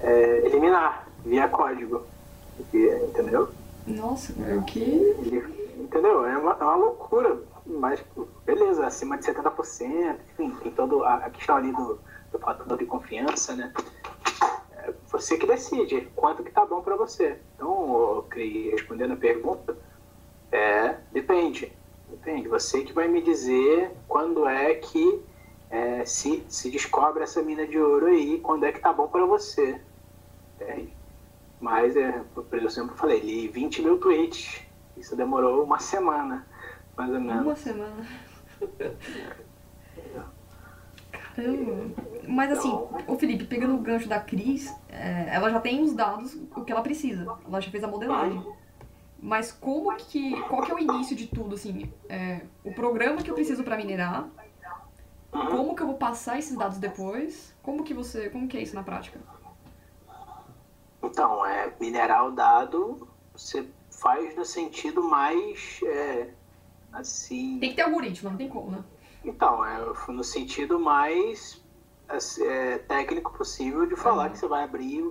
é, 0.00 0.42
eliminar 0.46 1.05
via 1.26 1.48
código, 1.48 2.06
Via- 2.72 3.04
entendeu? 3.04 3.50
Nossa, 3.86 4.32
o 4.32 4.64
que? 4.64 4.80
Ele- 4.80 5.74
entendeu? 5.78 6.24
É 6.24 6.38
uma, 6.38 6.52
é 6.52 6.64
uma 6.64 6.76
loucura, 6.76 7.42
mas 7.66 8.02
beleza, 8.44 8.86
acima 8.86 9.18
de 9.18 9.24
70%, 9.24 10.18
enfim, 10.32 10.50
tem 10.62 10.72
toda 10.72 11.06
a, 11.06 11.28
questão 11.30 11.56
ali 11.56 11.72
do, 11.72 11.98
do 12.32 12.38
fator 12.38 12.78
de 12.78 12.86
confiança, 12.86 13.54
né? 13.54 13.72
É 14.78 14.92
você 15.10 15.36
que 15.36 15.46
decide 15.46 16.08
quanto 16.14 16.42
que 16.42 16.50
tá 16.50 16.64
bom 16.64 16.80
para 16.80 16.96
você. 16.96 17.38
Então, 17.54 18.24
Cri, 18.30 18.70
respondendo 18.70 19.12
a 19.14 19.16
pergunta, 19.16 19.76
é, 20.50 20.96
depende. 21.12 21.72
Depende. 22.08 22.48
Você 22.48 22.82
que 22.82 22.92
vai 22.92 23.08
me 23.08 23.20
dizer 23.20 23.90
quando 24.06 24.46
é 24.46 24.74
que 24.74 25.22
é, 25.70 26.04
se, 26.04 26.44
se 26.48 26.70
descobre 26.70 27.24
essa 27.24 27.42
mina 27.42 27.66
de 27.66 27.78
ouro 27.78 28.06
aí, 28.06 28.38
quando 28.40 28.64
é 28.64 28.72
que 28.72 28.80
tá 28.80 28.92
bom 28.92 29.08
para 29.08 29.26
você. 29.26 29.80
Entende? 30.54 30.95
Mas, 31.60 31.96
é, 31.96 32.22
eu 32.52 32.70
sempre 32.70 32.96
falei, 32.96 33.20
li 33.20 33.48
20 33.48 33.82
mil 33.82 33.98
tweets. 33.98 34.60
Isso 34.96 35.16
demorou 35.16 35.64
uma 35.64 35.78
semana, 35.78 36.46
mais 36.96 37.10
ou 37.12 37.20
menos. 37.20 37.42
Uma 37.44 37.56
semana. 37.56 38.06
Caramba. 41.12 41.94
Mas 42.26 42.52
assim, 42.58 42.72
o 43.06 43.16
Felipe, 43.16 43.44
pegando 43.44 43.74
o 43.74 43.78
gancho 43.78 44.08
da 44.08 44.18
Cris, 44.18 44.74
é, 44.88 45.28
ela 45.34 45.50
já 45.50 45.60
tem 45.60 45.82
os 45.82 45.92
dados, 45.94 46.34
o 46.54 46.64
que 46.64 46.72
ela 46.72 46.82
precisa. 46.82 47.26
Ela 47.46 47.60
já 47.60 47.70
fez 47.70 47.84
a 47.84 47.88
modelagem. 47.88 48.42
Mas 49.20 49.52
como 49.52 49.94
que. 49.96 50.40
Qual 50.42 50.62
que 50.62 50.70
é 50.72 50.74
o 50.74 50.78
início 50.78 51.16
de 51.16 51.26
tudo, 51.26 51.54
assim? 51.54 51.90
É, 52.08 52.42
o 52.64 52.72
programa 52.72 53.22
que 53.22 53.30
eu 53.30 53.34
preciso 53.34 53.62
para 53.64 53.76
minerar, 53.76 54.28
Uhum. 55.32 55.46
como 55.48 55.76
que 55.76 55.82
eu 55.82 55.86
vou 55.86 55.96
passar 55.96 56.38
esses 56.38 56.56
dados 56.56 56.78
depois? 56.78 57.54
Como 57.62 57.84
que 57.84 57.92
você. 57.92 58.30
Como 58.30 58.48
que 58.48 58.56
é 58.56 58.62
isso 58.62 58.74
na 58.74 58.82
prática? 58.82 59.20
Então, 61.02 61.44
é, 61.46 61.72
minerar 61.80 62.26
o 62.26 62.30
dado, 62.30 63.08
você 63.32 63.68
faz 63.90 64.34
no 64.36 64.44
sentido 64.44 65.02
mais, 65.02 65.80
é, 65.84 66.30
assim... 66.92 67.58
Tem 67.58 67.70
que 67.70 67.76
ter 67.76 67.82
algoritmo, 67.82 68.30
não 68.30 68.36
tem 68.36 68.48
como, 68.48 68.70
né? 68.70 68.84
Então, 69.24 69.64
é 69.64 69.78
no 70.08 70.24
sentido 70.24 70.78
mais 70.78 71.62
assim, 72.08 72.44
é, 72.44 72.78
técnico 72.78 73.32
possível 73.36 73.86
de 73.86 73.96
falar 73.96 74.26
uhum. 74.26 74.30
que 74.30 74.38
você 74.38 74.46
vai 74.46 74.64
abrir, 74.64 75.04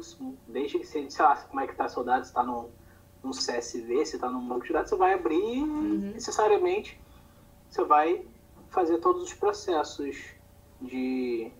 desde 0.47 0.79
que 0.79 0.85
você, 0.85 1.09
sei 1.09 1.25
lá, 1.25 1.35
como 1.35 1.59
é 1.59 1.67
que 1.67 1.75
tá 1.75 1.89
seu 1.89 2.03
dado, 2.03 2.25
se 2.25 2.33
tá 2.33 2.43
num, 2.43 2.69
num 3.23 3.31
CSV, 3.31 4.05
se 4.05 4.17
tá 4.17 4.29
num 4.29 4.47
banco 4.47 4.65
de 4.65 4.73
dados, 4.73 4.89
você 4.89 4.95
vai 4.95 5.13
abrir 5.13 5.61
uhum. 5.61 6.11
necessariamente 6.13 6.97
você 7.75 7.83
vai 7.83 8.25
fazer 8.69 8.99
todos 8.99 9.23
os 9.23 9.33
processos 9.33 10.17
de, 10.81 11.51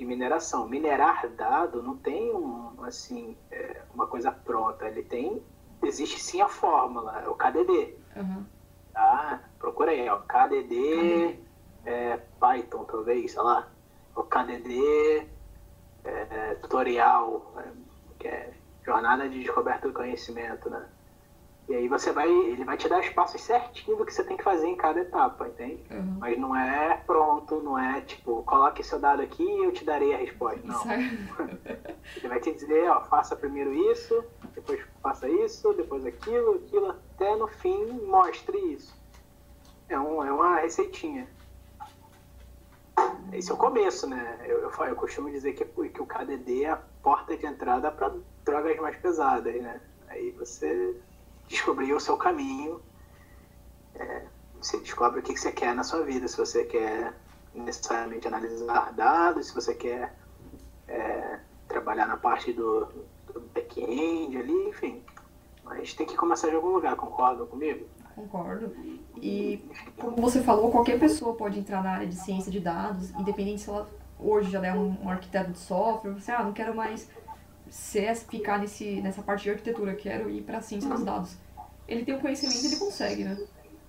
de 0.00 0.06
mineração. 0.06 0.66
Minerar 0.66 1.28
dado 1.28 1.82
não 1.82 1.94
tem 1.94 2.34
um, 2.34 2.82
assim, 2.84 3.36
é, 3.50 3.82
uma 3.94 4.06
coisa 4.06 4.32
pronta, 4.32 4.88
ele 4.88 5.02
tem, 5.02 5.42
existe 5.82 6.18
sim 6.18 6.40
a 6.40 6.48
fórmula, 6.48 7.20
é 7.20 7.28
o 7.28 7.34
KDD. 7.34 7.94
Uhum. 8.16 8.44
Tá? 8.94 9.42
Procura 9.58 9.90
aí, 9.90 10.08
ó, 10.08 10.18
KDD, 10.20 10.68
KDD. 10.68 11.40
É, 11.84 12.16
Python 12.40 12.84
talvez, 12.84 13.32
sei 13.32 13.42
lá, 13.42 13.68
o 14.16 14.22
KDD 14.22 15.28
é, 16.04 16.54
tutorial, 16.62 17.52
é, 17.58 17.70
que 18.18 18.28
é 18.28 18.52
jornada 18.82 19.28
de 19.28 19.38
descoberta 19.40 19.86
do 19.86 19.94
conhecimento, 19.94 20.70
né? 20.70 20.88
E 21.70 21.74
aí 21.76 21.86
você 21.86 22.10
vai, 22.10 22.28
ele 22.28 22.64
vai 22.64 22.76
te 22.76 22.88
dar 22.88 22.98
os 22.98 23.08
passos 23.10 23.40
certinho 23.42 23.96
do 23.96 24.04
que 24.04 24.12
você 24.12 24.24
tem 24.24 24.36
que 24.36 24.42
fazer 24.42 24.66
em 24.66 24.74
cada 24.74 24.98
etapa, 24.98 25.46
entende? 25.46 25.80
Uhum. 25.88 26.16
Mas 26.18 26.36
não 26.36 26.56
é 26.56 26.96
pronto, 27.06 27.62
não 27.62 27.78
é 27.78 28.00
tipo, 28.00 28.42
coloque 28.42 28.82
seu 28.82 28.98
dado 28.98 29.22
aqui 29.22 29.44
e 29.44 29.64
eu 29.66 29.72
te 29.72 29.84
darei 29.84 30.12
a 30.12 30.16
resposta. 30.16 30.60
Não. 30.64 30.82
ele 32.16 32.28
vai 32.28 32.40
te 32.40 32.52
dizer, 32.52 32.90
ó, 32.90 33.04
faça 33.04 33.36
primeiro 33.36 33.72
isso, 33.92 34.24
depois 34.52 34.80
faça 35.00 35.28
isso, 35.28 35.72
depois 35.74 36.04
aquilo, 36.04 36.56
aquilo, 36.56 36.88
até 36.88 37.36
no 37.36 37.46
fim 37.46 37.86
mostre 38.04 38.58
isso. 38.72 38.92
É, 39.88 39.96
um, 39.96 40.24
é 40.24 40.32
uma 40.32 40.56
receitinha. 40.56 41.28
Esse 43.32 43.48
é 43.48 43.54
o 43.54 43.56
começo, 43.56 44.08
né? 44.08 44.40
Eu, 44.44 44.58
eu, 44.58 44.70
eu 44.86 44.96
costumo 44.96 45.30
dizer 45.30 45.52
que, 45.52 45.64
que 45.64 46.02
o 46.02 46.06
KDD 46.06 46.64
é 46.64 46.70
a 46.70 46.82
porta 47.00 47.36
de 47.36 47.46
entrada 47.46 47.92
para 47.92 48.12
drogas 48.44 48.76
mais 48.78 48.96
pesadas, 48.96 49.54
né? 49.54 49.80
Aí 50.08 50.32
você 50.32 51.00
descobrir 51.50 51.92
o 51.92 52.00
seu 52.00 52.16
caminho. 52.16 52.80
É, 53.94 54.22
você 54.60 54.78
descobre 54.78 55.20
o 55.20 55.22
que, 55.22 55.36
você 55.36 55.52
quer 55.52 55.74
na 55.74 55.82
sua 55.82 56.02
vida, 56.02 56.26
se 56.28 56.36
você 56.36 56.64
quer 56.64 57.12
necessariamente 57.54 58.28
analisar 58.28 58.92
dados, 58.92 59.48
se 59.48 59.54
você 59.54 59.74
quer 59.74 60.14
é, 60.86 61.40
trabalhar 61.68 62.06
na 62.06 62.16
parte 62.16 62.52
do, 62.52 62.86
do 63.32 63.40
back-end 63.52 64.36
ali, 64.36 64.68
enfim. 64.68 65.02
Mas 65.64 65.92
tem 65.92 66.06
que 66.06 66.16
começar 66.16 66.48
de 66.48 66.54
algum 66.54 66.70
lugar, 66.70 66.96
concordam 66.96 67.46
comigo? 67.46 67.86
Concordo. 68.14 68.74
E, 69.16 69.64
como 69.96 70.16
você 70.16 70.42
falou, 70.42 70.70
qualquer 70.70 70.98
pessoa 70.98 71.34
pode 71.34 71.58
entrar 71.58 71.82
na 71.82 71.92
área 71.92 72.06
de 72.06 72.16
ciência 72.16 72.50
de 72.50 72.60
dados, 72.60 73.10
independente 73.10 73.62
se 73.62 73.70
ela 73.70 73.88
hoje 74.18 74.50
já 74.50 74.64
é 74.64 74.72
um, 74.72 74.96
um 75.02 75.08
arquiteto 75.08 75.50
de 75.52 75.58
software, 75.58 76.12
você, 76.12 76.30
ah, 76.30 76.42
não 76.42 76.52
quero 76.52 76.74
mais 76.74 77.08
ser, 77.70 78.14
ficar 78.16 78.58
nesse, 78.58 79.00
nessa 79.00 79.22
parte 79.22 79.44
de 79.44 79.50
arquitetura, 79.50 79.94
quero 79.94 80.28
ir 80.28 80.42
para 80.42 80.58
a 80.58 80.60
ciência 80.60 80.90
dos 80.90 81.04
dados. 81.04 81.36
Ele 81.86 82.04
tem 82.04 82.14
o 82.14 82.20
conhecimento, 82.20 82.64
ele 82.66 82.76
consegue, 82.76 83.24
né? 83.24 83.38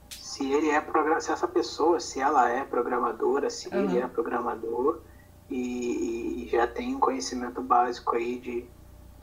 Se 0.09 0.49
ele 0.51 0.69
é 0.69 0.81
se 1.19 1.31
essa 1.31 1.47
pessoa, 1.47 1.99
se 1.99 2.19
ela 2.19 2.49
é 2.49 2.63
programadora, 2.63 3.49
se 3.49 3.67
uhum. 3.69 3.83
ele 3.83 3.99
é 3.99 4.07
programador 4.07 5.01
e, 5.49 6.45
e, 6.45 6.47
já 6.49 6.67
tem 6.67 6.95
um 6.95 6.99
conhecimento 6.99 7.61
básico 7.61 8.15
aí 8.15 8.39
de 8.39 8.65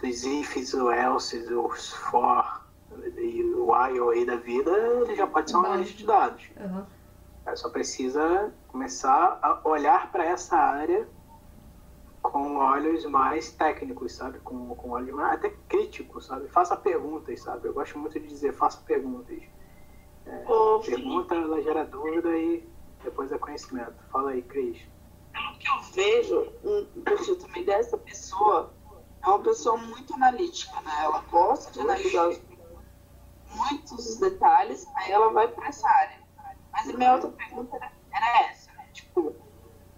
dos 0.00 0.22
ifs, 0.24 0.74
os 0.74 0.92
elses, 0.92 1.50
os 1.50 1.92
for 1.92 2.62
e 3.16 3.42
o 3.42 3.72
while 3.72 4.12
aí 4.12 4.24
da 4.24 4.36
vida, 4.36 4.70
ele 4.70 5.16
já 5.16 5.26
pode 5.26 5.50
ser 5.50 5.56
um 5.56 5.64
analista 5.64 5.96
de 5.96 6.06
dados. 6.06 6.50
Uhum. 6.56 6.84
Só 7.56 7.68
precisa 7.70 8.52
começar 8.68 9.38
a 9.42 9.60
olhar 9.68 10.12
para 10.12 10.24
essa 10.24 10.56
área 10.56 11.08
com 12.30 12.56
olhos 12.56 13.04
mais 13.06 13.50
técnicos, 13.52 14.12
sabe? 14.12 14.38
Com, 14.40 14.74
com 14.74 14.90
olhos 14.90 15.14
mais 15.14 15.34
até 15.34 15.50
críticos, 15.68 16.26
sabe? 16.26 16.48
Faça 16.48 16.76
perguntas, 16.76 17.40
sabe? 17.40 17.68
Eu 17.68 17.74
gosto 17.74 17.98
muito 17.98 18.18
de 18.20 18.26
dizer 18.26 18.52
faça 18.52 18.80
perguntas. 18.82 19.42
É, 20.26 20.44
Ô, 20.50 20.80
pergunta, 20.80 21.34
ela 21.34 21.62
gera 21.62 21.84
dúvida 21.84 22.36
e 22.36 22.68
depois 23.02 23.32
é 23.32 23.38
conhecimento. 23.38 23.94
Fala 24.10 24.30
aí, 24.30 24.42
Cris. 24.42 24.78
Pelo 25.32 25.58
que 25.58 25.68
eu 25.68 25.80
vejo, 25.94 26.52
um 26.64 27.36
também 27.36 27.64
dessa 27.64 27.96
pessoa 27.96 28.72
é 29.22 29.28
uma 29.28 29.38
pessoa 29.40 29.76
muito 29.76 30.14
analítica, 30.14 30.80
né? 30.82 30.92
Ela 31.02 31.20
gosta 31.30 31.72
de 31.72 31.80
analisar 31.80 32.30
muitos 33.54 34.16
detalhes, 34.18 34.86
aí 34.96 35.12
ela 35.12 35.30
vai 35.30 35.48
para 35.48 35.68
essa 35.68 35.88
área. 35.88 36.18
Mas 36.72 36.90
a 36.90 36.92
minha 36.92 37.14
outra 37.14 37.30
pergunta 37.30 37.76
era, 37.76 37.92
era 38.12 38.50
essa, 38.50 38.70
né? 38.72 38.88
Tipo, 38.92 39.34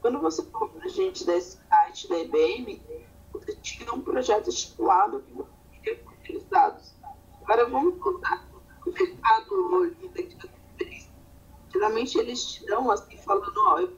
quando 0.01 0.21
você 0.21 0.43
falou 0.45 0.69
pra 0.69 0.89
gente 0.89 1.27
desse 1.27 1.59
da 2.09 2.19
IBM, 2.19 2.83
você 3.33 3.55
tinha 3.57 3.93
um 3.93 4.01
projeto 4.01 4.49
estipulado 4.49 5.23
que 5.23 5.33
você 5.33 5.51
queria 5.73 5.97
com 6.05 6.11
aqueles 6.11 6.45
dados. 6.45 6.95
Agora 7.43 7.69
vamos 7.69 8.01
contar 8.03 8.49
o 8.87 8.91
mercado 8.91 9.55
hoje 9.75 10.09
daqui 10.15 10.37
a 10.47 10.77
três. 10.79 11.11
Geralmente 11.73 12.19
eles 12.19 12.45
te 12.45 12.67
dão 12.67 12.91
assim, 12.91 13.17
falando, 13.19 13.53
ó, 13.57 13.79
eu 13.81 13.97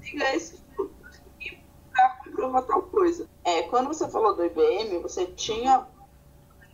diga 0.00 0.34
esse 0.34 0.62
aqui 1.36 1.62
para 1.92 2.10
comprovar 2.24 2.62
tal 2.66 2.82
coisa. 2.82 3.28
É, 3.44 3.62
quando 3.64 3.88
você 3.88 4.08
falou 4.08 4.34
do 4.34 4.44
IBM, 4.44 4.98
você 5.00 5.26
tinha 5.26 5.86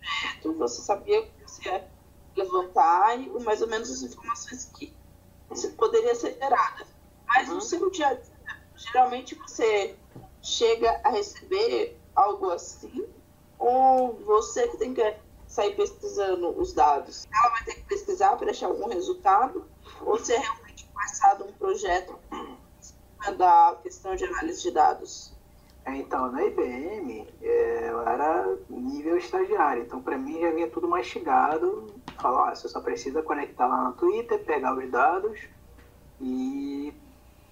projeto, 0.04 0.54
você 0.58 0.82
sabia 0.82 1.22
que 1.22 1.42
você 1.42 1.68
ia 1.68 1.90
levantar 2.36 3.18
e 3.18 3.28
mais 3.40 3.62
ou 3.62 3.68
menos 3.68 3.90
as 3.90 4.02
informações 4.02 4.66
que 4.76 4.94
poderia 5.76 6.14
ser 6.14 6.34
geradas. 6.34 6.88
Mas 7.26 7.48
uhum. 7.48 7.56
no 7.56 7.60
seu 7.60 7.90
dia 7.90 8.08
a 8.08 8.14
dia, 8.14 8.33
geralmente 8.76 9.34
você 9.34 9.96
chega 10.42 11.00
a 11.02 11.10
receber 11.10 11.98
algo 12.14 12.50
assim, 12.50 13.06
ou 13.58 14.14
você 14.24 14.68
que 14.68 14.76
tem 14.76 14.94
que 14.94 15.16
sair 15.46 15.74
pesquisando 15.74 16.48
os 16.60 16.72
dados? 16.72 17.26
Ela 17.32 17.50
vai 17.50 17.64
ter 17.64 17.74
que 17.74 17.82
pesquisar 17.82 18.36
para 18.36 18.50
achar 18.50 18.66
algum 18.66 18.88
resultado, 18.88 19.64
ou 20.02 20.18
se 20.18 20.32
é 20.32 20.38
realmente 20.38 20.86
passado 20.94 21.44
um 21.44 21.52
projeto 21.52 22.18
da 23.38 23.78
questão 23.82 24.14
de 24.14 24.24
análise 24.24 24.62
de 24.62 24.70
dados? 24.70 25.32
É, 25.86 25.96
então, 25.96 26.32
na 26.32 26.42
IBM, 26.42 27.28
é, 27.42 27.90
eu 27.90 28.00
era 28.00 28.56
nível 28.70 29.18
estagiário, 29.18 29.82
então 29.82 30.00
para 30.00 30.16
mim 30.16 30.40
já 30.40 30.50
vinha 30.50 30.68
tudo 30.70 30.88
mastigado. 30.88 31.92
Falar, 32.20 32.50
ah, 32.50 32.54
você 32.54 32.68
só 32.68 32.80
precisa 32.80 33.22
conectar 33.22 33.66
lá 33.66 33.84
no 33.84 33.92
Twitter, 33.92 34.42
pegar 34.44 34.74
os 34.74 34.90
dados 34.90 35.38
e 36.20 36.94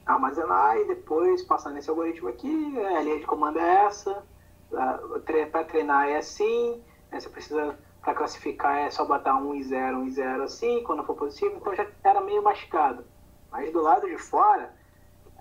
armazenar 0.06 0.76
e 0.78 0.86
depois 0.86 1.42
passar 1.42 1.70
nesse 1.70 1.88
algoritmo 1.88 2.28
aqui, 2.28 2.78
a 2.78 3.00
linha 3.00 3.18
de 3.18 3.26
comando 3.26 3.58
é 3.58 3.84
essa, 3.86 4.24
para 4.70 5.64
treinar 5.64 6.08
é 6.08 6.18
assim, 6.18 6.82
né, 7.10 7.20
você 7.20 7.28
precisa, 7.28 7.78
para 8.00 8.14
classificar 8.14 8.78
é 8.78 8.90
só 8.90 9.04
botar 9.04 9.36
1 9.36 9.54
e 9.54 9.62
0, 9.64 9.98
1 9.98 10.06
e 10.06 10.10
0 10.10 10.42
assim, 10.42 10.82
quando 10.84 11.04
for 11.04 11.14
positivo, 11.14 11.56
então 11.56 11.74
já 11.74 11.86
era 12.02 12.20
meio 12.20 12.42
mascado. 12.42 13.04
Mas 13.50 13.72
do 13.72 13.82
lado 13.82 14.08
de 14.08 14.18
fora, 14.18 14.74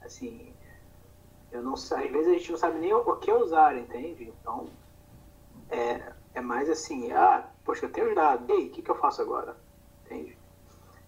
assim, 0.04 0.54
eu 1.52 1.62
não 1.62 1.74
às 1.74 1.90
vezes 1.90 2.28
a 2.28 2.34
gente 2.34 2.52
não 2.52 2.58
sabe 2.58 2.80
nem 2.80 2.94
o 2.94 3.16
que 3.18 3.32
usar, 3.32 3.78
entende? 3.78 4.34
Então, 4.42 4.68
é, 5.70 6.14
é 6.34 6.42
mais 6.42 6.70
assim, 6.70 7.12
ah, 7.12 7.46
poxa, 7.64 7.86
eu 7.86 7.92
tenho 7.92 8.10
os 8.10 8.16
dados, 8.16 8.48
e 8.48 8.52
aí, 8.52 8.68
o 8.68 8.72
que, 8.72 8.82
que 8.82 8.92
eu 8.92 8.96
faço 8.96 9.22
agora? 9.22 9.56
Entende? 10.06 10.38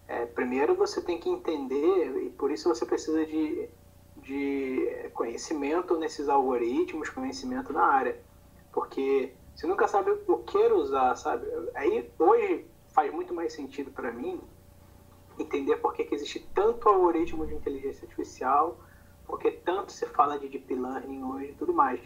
É, 0.08 0.26
primeiro 0.26 0.76
você 0.76 1.02
tem 1.02 1.18
que 1.18 1.30
entender, 1.30 2.24
e 2.24 2.30
por 2.32 2.52
isso 2.52 2.68
você 2.68 2.86
precisa 2.86 3.26
de, 3.26 3.70
de 4.18 5.10
conhecimento 5.14 5.98
nesses 5.98 6.28
algoritmos, 6.28 7.10
conhecimento 7.10 7.72
na 7.72 7.84
área. 7.86 8.20
Porque 8.72 9.34
você 9.56 9.68
nunca 9.68 9.88
sabe 9.88 10.12
o 10.28 10.38
que 10.40 10.58
usar, 10.58 11.16
sabe? 11.16 11.48
Aí 11.76 12.12
hoje 12.20 12.66
faz 12.90 13.12
muito 13.14 13.34
mais 13.34 13.54
sentido 13.54 13.92
para 13.92 14.12
mim 14.12 14.42
entender 15.40 15.78
por 15.78 15.94
que, 15.94 16.04
que 16.04 16.16
existe 16.16 16.40
tanto 16.54 16.88
algoritmo 16.88 17.46
de 17.46 17.54
inteligência 17.54 18.06
artificial, 18.06 18.78
porque 19.26 19.52
tanto 19.52 19.92
se 19.92 20.06
fala 20.08 20.38
de 20.38 20.48
deep 20.48 20.74
learning 20.74 21.24
hoje 21.24 21.52
e 21.52 21.56
tudo 21.56 21.74
mais. 21.74 22.00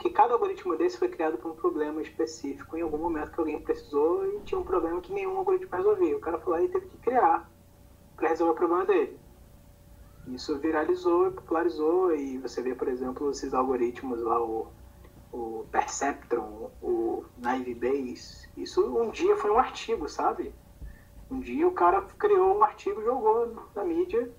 Que 0.00 0.10
cada 0.10 0.32
algoritmo 0.32 0.76
desse 0.76 0.98
foi 0.98 1.08
criado 1.08 1.36
para 1.36 1.50
um 1.50 1.54
problema 1.54 2.00
específico 2.00 2.76
em 2.76 2.80
algum 2.80 2.98
momento 2.98 3.30
que 3.30 3.38
alguém 3.38 3.60
precisou 3.60 4.26
e 4.26 4.40
tinha 4.40 4.58
um 4.58 4.64
problema 4.64 5.00
que 5.00 5.12
nenhum 5.12 5.36
algoritmo 5.36 5.76
resolvia. 5.76 6.16
O 6.16 6.20
cara 6.20 6.38
falou 6.38 6.58
e 6.58 6.68
teve 6.68 6.86
que 6.86 6.96
criar 6.96 7.48
para 8.16 8.28
resolver 8.28 8.52
o 8.52 8.56
problema 8.56 8.86
dele. 8.86 9.20
Isso 10.26 10.58
viralizou 10.58 11.28
e 11.28 11.32
popularizou 11.32 12.14
e 12.14 12.38
você 12.38 12.62
vê, 12.62 12.74
por 12.74 12.88
exemplo, 12.88 13.30
esses 13.30 13.52
algoritmos 13.52 14.22
lá, 14.22 14.42
o, 14.42 14.68
o 15.32 15.66
Perceptron, 15.70 16.70
o 16.82 17.24
Naive 17.36 17.74
Base. 17.74 18.48
Isso 18.56 18.82
um 18.98 19.10
dia 19.10 19.36
foi 19.36 19.50
um 19.50 19.58
artigo, 19.58 20.08
sabe? 20.08 20.54
Um 21.30 21.40
dia 21.40 21.68
o 21.68 21.72
cara 21.72 22.00
criou 22.18 22.56
um 22.56 22.64
artigo, 22.64 23.02
jogou 23.02 23.54
na 23.74 23.84
mídia, 23.84 24.30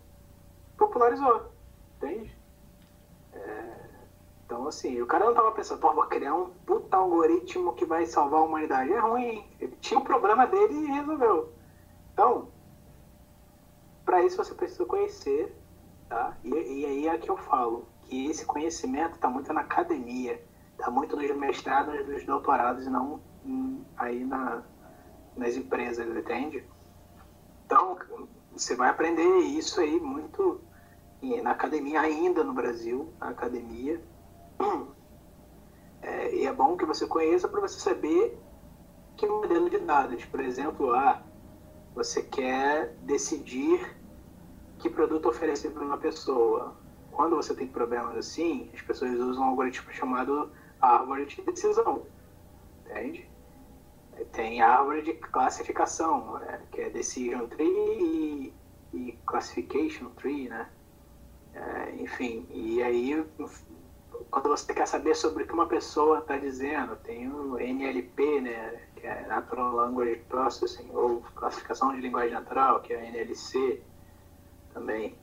popularizou, 0.75 1.51
entende? 1.97 2.40
Então, 4.51 4.67
assim, 4.67 5.01
o 5.01 5.07
cara 5.07 5.23
não 5.23 5.33
tava 5.33 5.53
pensando, 5.53 5.79
pô, 5.79 5.93
vou 5.93 6.05
criar 6.07 6.35
um 6.35 6.49
puta 6.65 6.97
algoritmo 6.97 7.73
que 7.73 7.85
vai 7.85 8.05
salvar 8.05 8.41
a 8.41 8.43
humanidade. 8.43 8.91
É 8.91 8.99
ruim. 8.99 9.49
Ele 9.57 9.73
tinha 9.79 9.97
o 9.97 10.03
um 10.03 10.05
problema 10.05 10.45
dele 10.45 10.73
e 10.73 10.87
resolveu. 10.87 11.53
Então, 12.11 12.49
para 14.03 14.21
isso 14.25 14.35
você 14.35 14.53
precisa 14.53 14.83
conhecer, 14.83 15.55
tá? 16.09 16.35
E, 16.43 16.49
e 16.49 16.85
aí 16.85 17.07
é 17.07 17.17
que 17.17 17.31
eu 17.31 17.37
falo, 17.37 17.87
que 18.03 18.25
esse 18.29 18.45
conhecimento 18.45 19.15
está 19.15 19.29
muito 19.29 19.53
na 19.53 19.61
academia, 19.61 20.43
está 20.77 20.91
muito 20.91 21.15
nos 21.15 21.33
mestrados, 21.33 22.05
nos 22.05 22.25
doutorados, 22.25 22.85
e 22.85 22.89
não 22.89 23.21
aí 23.95 24.25
na, 24.25 24.63
nas 25.37 25.55
empresas, 25.55 26.13
entende? 26.13 26.61
Então, 27.65 27.97
você 28.51 28.75
vai 28.75 28.89
aprender 28.89 29.23
isso 29.23 29.79
aí 29.79 29.97
muito 29.97 30.59
na 31.41 31.51
academia, 31.51 32.01
ainda 32.01 32.43
no 32.43 32.51
Brasil, 32.51 33.13
na 33.17 33.29
academia. 33.29 34.10
É, 36.01 36.33
e 36.35 36.45
é 36.45 36.53
bom 36.53 36.75
que 36.75 36.85
você 36.85 37.05
conheça 37.05 37.47
para 37.47 37.61
você 37.61 37.79
saber 37.79 38.37
que 39.15 39.27
modelo 39.27 39.69
de 39.69 39.77
dados. 39.77 40.25
Por 40.25 40.39
exemplo, 40.39 40.93
ah, 40.93 41.21
você 41.93 42.23
quer 42.23 42.95
decidir 43.03 43.95
que 44.79 44.89
produto 44.89 45.29
oferecer 45.29 45.71
para 45.71 45.83
uma 45.83 45.97
pessoa. 45.97 46.75
Quando 47.11 47.35
você 47.35 47.53
tem 47.53 47.67
problemas 47.67 48.17
assim, 48.17 48.69
as 48.73 48.81
pessoas 48.81 49.13
usam 49.19 49.43
um 49.43 49.49
algoritmo 49.49 49.91
chamado 49.91 50.51
árvore 50.81 51.25
de 51.27 51.41
decisão. 51.43 52.05
Entende? 52.85 53.29
Tem 54.31 54.61
árvore 54.61 55.03
de 55.03 55.13
classificação, 55.13 56.39
né? 56.39 56.61
que 56.71 56.81
é 56.81 56.89
decision 56.89 57.47
tree 57.47 57.67
e, 57.67 58.53
e 58.93 59.19
classification 59.25 60.09
tree, 60.11 60.49
né? 60.49 60.69
É, 61.53 61.95
enfim, 61.99 62.47
e 62.49 62.81
aí 62.81 63.25
quando 64.29 64.49
você 64.49 64.73
quer 64.73 64.87
saber 64.87 65.15
sobre 65.15 65.43
o 65.43 65.47
que 65.47 65.53
uma 65.53 65.67
pessoa 65.67 66.19
está 66.19 66.37
dizendo, 66.37 66.95
tem 66.97 67.29
o 67.29 67.59
NLP, 67.59 68.41
né, 68.41 68.81
que 68.95 69.05
é 69.05 69.25
Natural 69.27 69.73
Language 69.73 70.21
Processing, 70.29 70.89
ou 70.93 71.21
classificação 71.35 71.93
de 71.93 72.01
linguagem 72.01 72.31
natural, 72.31 72.81
que 72.81 72.93
é 72.93 72.97
a 72.97 73.05
NLC 73.05 73.81
também. 74.73 75.15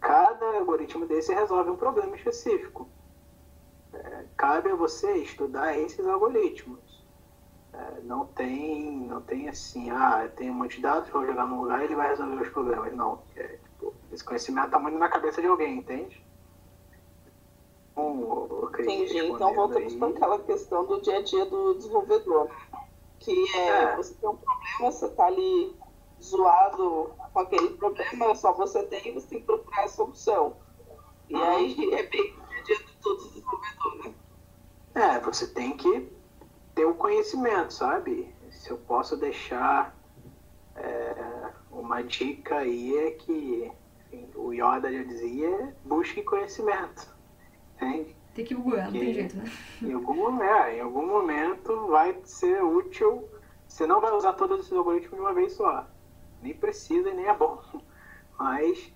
Cada 0.00 0.58
algoritmo 0.58 1.06
desse 1.06 1.32
resolve 1.32 1.70
um 1.70 1.76
problema 1.76 2.16
específico. 2.16 2.88
É, 3.92 4.24
cabe 4.36 4.70
a 4.70 4.74
você 4.74 5.12
estudar 5.18 5.78
esses 5.78 6.06
algoritmos. 6.06 7.02
É, 7.72 8.00
não 8.02 8.26
tem, 8.26 9.06
não 9.06 9.20
tem 9.20 9.48
assim, 9.48 9.90
ah, 9.90 10.28
tem 10.36 10.50
um 10.50 10.54
monte 10.54 10.76
de 10.76 10.82
dados, 10.82 11.08
vou 11.10 11.26
jogar 11.26 11.46
num 11.46 11.62
lugar 11.62 11.80
e 11.80 11.84
ele 11.84 11.94
vai 11.94 12.08
resolver 12.08 12.42
os 12.42 12.48
problemas. 12.48 12.94
Não. 12.94 13.22
É, 13.36 13.58
tipo, 13.58 13.94
esse 14.10 14.24
conhecimento 14.24 14.66
está 14.66 14.78
muito 14.78 14.98
na 14.98 15.08
cabeça 15.08 15.40
de 15.40 15.46
alguém, 15.46 15.78
entende? 15.78 16.21
Entendi. 18.82 19.18
Então 19.18 19.54
voltamos 19.54 19.94
para 19.94 20.08
aquela 20.08 20.38
questão 20.38 20.84
do 20.86 21.00
dia 21.00 21.18
a 21.18 21.22
dia 21.22 21.44
do 21.46 21.74
desenvolvedor. 21.74 22.50
Que 23.18 23.56
é, 23.56 23.68
é. 23.68 23.96
você 23.96 24.14
tem 24.14 24.28
um 24.28 24.36
problema, 24.36 24.90
você 24.92 25.06
está 25.06 25.26
ali 25.26 25.76
zoado 26.20 27.10
com 27.32 27.40
aquele 27.40 27.70
problema, 27.70 28.34
só 28.34 28.52
você 28.52 28.82
tem 28.84 29.08
e 29.08 29.12
você 29.12 29.26
tem 29.28 29.40
que 29.40 29.46
procurar 29.46 29.84
a 29.84 29.88
solução. 29.88 30.56
E 31.28 31.34
uhum. 31.34 31.42
aí 31.42 31.94
é 31.94 32.02
bem 32.04 32.34
o 32.34 32.46
dia 32.46 32.58
a 32.58 32.62
dia 32.62 32.76
de 32.78 32.96
todo 33.00 33.28
desenvolvedor, 33.28 34.04
né? 34.04 34.14
É, 34.94 35.20
você 35.20 35.46
tem 35.46 35.76
que 35.76 36.12
ter 36.74 36.84
o 36.84 36.94
conhecimento, 36.94 37.72
sabe? 37.72 38.34
Se 38.50 38.70
eu 38.70 38.76
posso 38.76 39.16
deixar 39.16 39.96
é, 40.76 41.52
uma 41.70 42.02
dica 42.02 42.56
aí 42.58 42.96
é 42.98 43.10
que 43.12 43.72
enfim, 44.06 44.28
o 44.34 44.52
Yoda 44.52 44.92
já 44.92 45.02
dizia, 45.04 45.76
busque 45.84 46.22
conhecimento. 46.22 47.08
Entende? 47.82 48.16
Tem 48.34 48.44
que 48.44 48.54
googlar, 48.54 48.86
não 48.86 48.92
tem 48.92 49.12
jeito, 49.12 49.36
né? 49.36 49.44
Em 49.82 49.92
algum, 49.92 50.42
é, 50.42 50.78
em 50.78 50.80
algum 50.80 51.06
momento 51.06 51.88
vai 51.88 52.18
ser 52.24 52.62
útil. 52.62 53.28
Você 53.68 53.86
não 53.86 54.00
vai 54.00 54.12
usar 54.12 54.32
todos 54.34 54.60
esses 54.60 54.72
algoritmos 54.72 55.14
de 55.14 55.20
uma 55.20 55.34
vez 55.34 55.52
só 55.52 55.86
nem 56.42 56.54
precisa 56.54 57.08
e 57.10 57.14
nem 57.14 57.26
é 57.26 57.34
bom. 57.34 57.62
Mas 58.38 58.92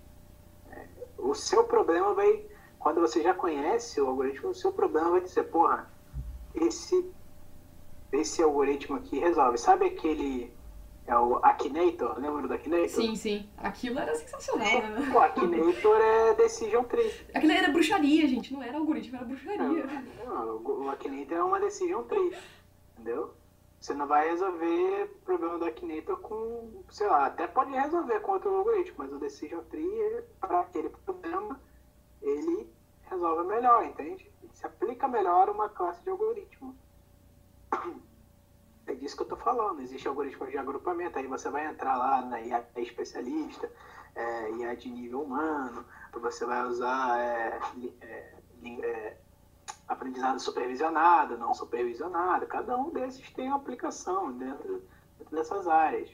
é, 0.70 0.86
o 1.18 1.34
seu 1.34 1.64
problema 1.64 2.14
vai, 2.14 2.44
quando 2.78 3.00
você 3.00 3.22
já 3.22 3.34
conhece 3.34 4.00
o 4.00 4.08
algoritmo, 4.08 4.50
o 4.50 4.54
seu 4.54 4.72
problema 4.72 5.10
vai 5.10 5.20
dizer, 5.20 5.44
porra, 5.44 5.90
esse, 6.54 7.12
esse 8.12 8.42
algoritmo 8.42 8.96
aqui 8.96 9.18
resolve. 9.18 9.58
Sabe 9.58 9.86
aquele 9.86 10.52
é 11.06 11.16
o 11.16 11.36
Akinator, 11.36 12.18
lembra 12.18 12.48
do 12.48 12.54
Akinator? 12.54 12.88
Sim, 12.88 13.14
sim. 13.14 13.48
Aquilo 13.58 13.98
era 13.98 14.14
sensacional, 14.14 14.82
né? 14.82 15.12
O 15.14 15.18
Akinator 15.18 16.00
é 16.00 16.34
Decision 16.34 16.84
Tree. 16.84 17.12
Aquilo 17.32 17.52
era 17.52 17.70
bruxaria, 17.70 18.26
gente. 18.26 18.52
Não 18.52 18.62
era 18.62 18.76
algoritmo, 18.76 19.16
era 19.16 19.24
bruxaria. 19.24 19.86
Não, 20.24 20.46
não, 20.46 20.84
o 20.84 20.90
Akinator 20.90 21.36
é 21.38 21.42
uma 21.42 21.60
Decision 21.60 22.02
Tree. 22.04 22.36
Entendeu? 22.92 23.34
Você 23.78 23.94
não 23.94 24.06
vai 24.06 24.28
resolver 24.28 25.04
o 25.04 25.24
problema 25.24 25.58
da 25.58 25.66
Akinator 25.66 26.18
com, 26.18 26.82
sei 26.90 27.06
lá, 27.06 27.26
até 27.26 27.46
pode 27.46 27.70
resolver 27.70 28.20
com 28.20 28.32
outro 28.32 28.52
algoritmo, 28.52 28.96
mas 28.98 29.12
o 29.12 29.18
Decision 29.18 29.62
Tree, 29.70 30.24
para 30.40 30.60
aquele 30.60 30.88
problema, 30.88 31.60
ele 32.20 32.68
resolve 33.02 33.46
melhor, 33.46 33.84
entende? 33.84 34.28
Ele 34.42 34.52
se 34.52 34.66
aplica 34.66 35.06
melhor 35.06 35.48
uma 35.50 35.68
classe 35.68 36.02
de 36.02 36.10
algoritmo. 36.10 36.76
É 38.86 38.94
disso 38.94 39.16
que 39.16 39.22
eu 39.22 39.26
estou 39.26 39.38
falando. 39.38 39.80
Existe 39.80 40.06
algoritmo 40.06 40.46
de 40.46 40.56
agrupamento, 40.56 41.18
aí 41.18 41.26
você 41.26 41.50
vai 41.50 41.66
entrar 41.66 41.96
lá 41.96 42.22
na 42.22 42.40
IA 42.40 42.64
especialista, 42.76 43.70
é, 44.14 44.50
IA 44.52 44.74
de 44.76 44.88
nível 44.88 45.22
humano, 45.22 45.84
você 46.12 46.46
vai 46.46 46.64
usar 46.64 47.18
é, 47.18 47.60
é, 48.00 48.34
é 48.82 49.16
aprendizado 49.86 50.40
supervisionado, 50.40 51.36
não 51.36 51.54
supervisionado, 51.54 52.46
cada 52.46 52.76
um 52.76 52.90
desses 52.90 53.30
tem 53.30 53.48
uma 53.48 53.56
aplicação 53.56 54.32
dentro, 54.32 54.82
dentro 55.18 55.36
dessas 55.36 55.68
áreas. 55.68 56.10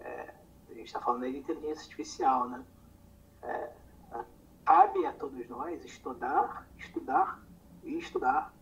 É, 0.00 0.34
a 0.70 0.74
gente 0.74 0.86
está 0.86 1.00
falando 1.00 1.24
aí 1.24 1.32
de 1.32 1.38
inteligência 1.38 1.82
artificial, 1.82 2.48
né? 2.48 2.64
É, 3.42 3.70
cabe 4.64 5.06
a 5.06 5.12
todos 5.12 5.48
nós 5.48 5.82
estudar, 5.84 6.68
estudar 6.76 7.40
e 7.82 7.98
estudar 7.98 8.52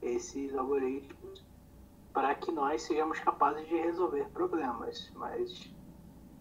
esses 0.00 0.54
algoritmos 0.54 1.47
para 2.12 2.34
que 2.34 2.50
nós 2.50 2.82
sejamos 2.82 3.18
capazes 3.20 3.66
de 3.68 3.74
resolver 3.76 4.24
problemas, 4.30 5.10
mas 5.14 5.70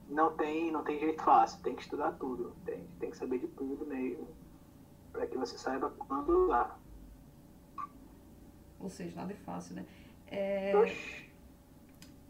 não 0.10 0.36
tem, 0.36 0.72
não 0.72 0.84
tem 0.84 1.00
jeito 1.00 1.22
fácil, 1.24 1.62
tem 1.62 1.76
que 1.76 1.82
estudar 1.82 2.14
tudo, 2.14 2.56
tem, 2.66 2.88
tem 3.00 3.12
que 3.12 3.18
saber 3.18 3.40
de 3.40 3.48
tudo 3.48 3.86
mesmo, 3.86 4.28
para 5.12 5.28
que 5.28 5.38
você 5.38 5.58
saiba 5.58 5.90
quando 5.90 6.46
usar. 6.46 6.80
Ou 8.80 8.90
seja, 8.90 9.16
nada 9.16 9.34
é 9.34 9.36
fácil, 9.36 9.76
né? 9.76 9.86
É, 10.28 10.74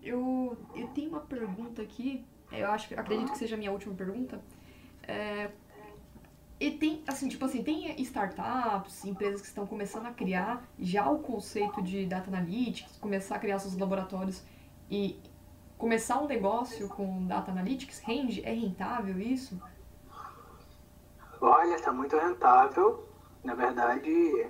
eu, 0.01 0.57
eu 0.75 0.87
tenho 0.89 1.09
uma 1.09 1.19
pergunta 1.19 1.81
aqui, 1.81 2.25
eu 2.51 2.69
acho, 2.71 2.97
acredito 2.99 3.31
que 3.31 3.37
seja 3.37 3.55
a 3.55 3.57
minha 3.57 3.71
última 3.71 3.93
pergunta. 3.93 4.41
É, 5.03 5.51
e 6.59 6.71
tem, 6.71 7.03
assim, 7.05 7.27
tipo 7.27 7.45
assim, 7.45 7.63
tem 7.63 8.01
startups, 8.01 9.05
empresas 9.05 9.41
que 9.41 9.47
estão 9.47 9.67
começando 9.67 10.07
a 10.07 10.11
criar 10.11 10.63
já 10.79 11.07
o 11.09 11.19
conceito 11.19 11.81
de 11.83 12.05
data 12.07 12.29
analytics, 12.29 12.97
começar 12.97 13.35
a 13.35 13.39
criar 13.39 13.59
seus 13.59 13.77
laboratórios 13.77 14.43
e 14.89 15.19
começar 15.77 16.19
um 16.19 16.25
negócio 16.25 16.89
com 16.89 17.27
data 17.27 17.51
analytics, 17.51 17.99
rende? 17.99 18.43
É 18.43 18.51
rentável 18.51 19.19
isso? 19.19 19.61
Olha, 21.39 21.75
está 21.75 21.93
muito 21.93 22.17
rentável. 22.17 23.07
Na 23.43 23.53
verdade, 23.53 24.47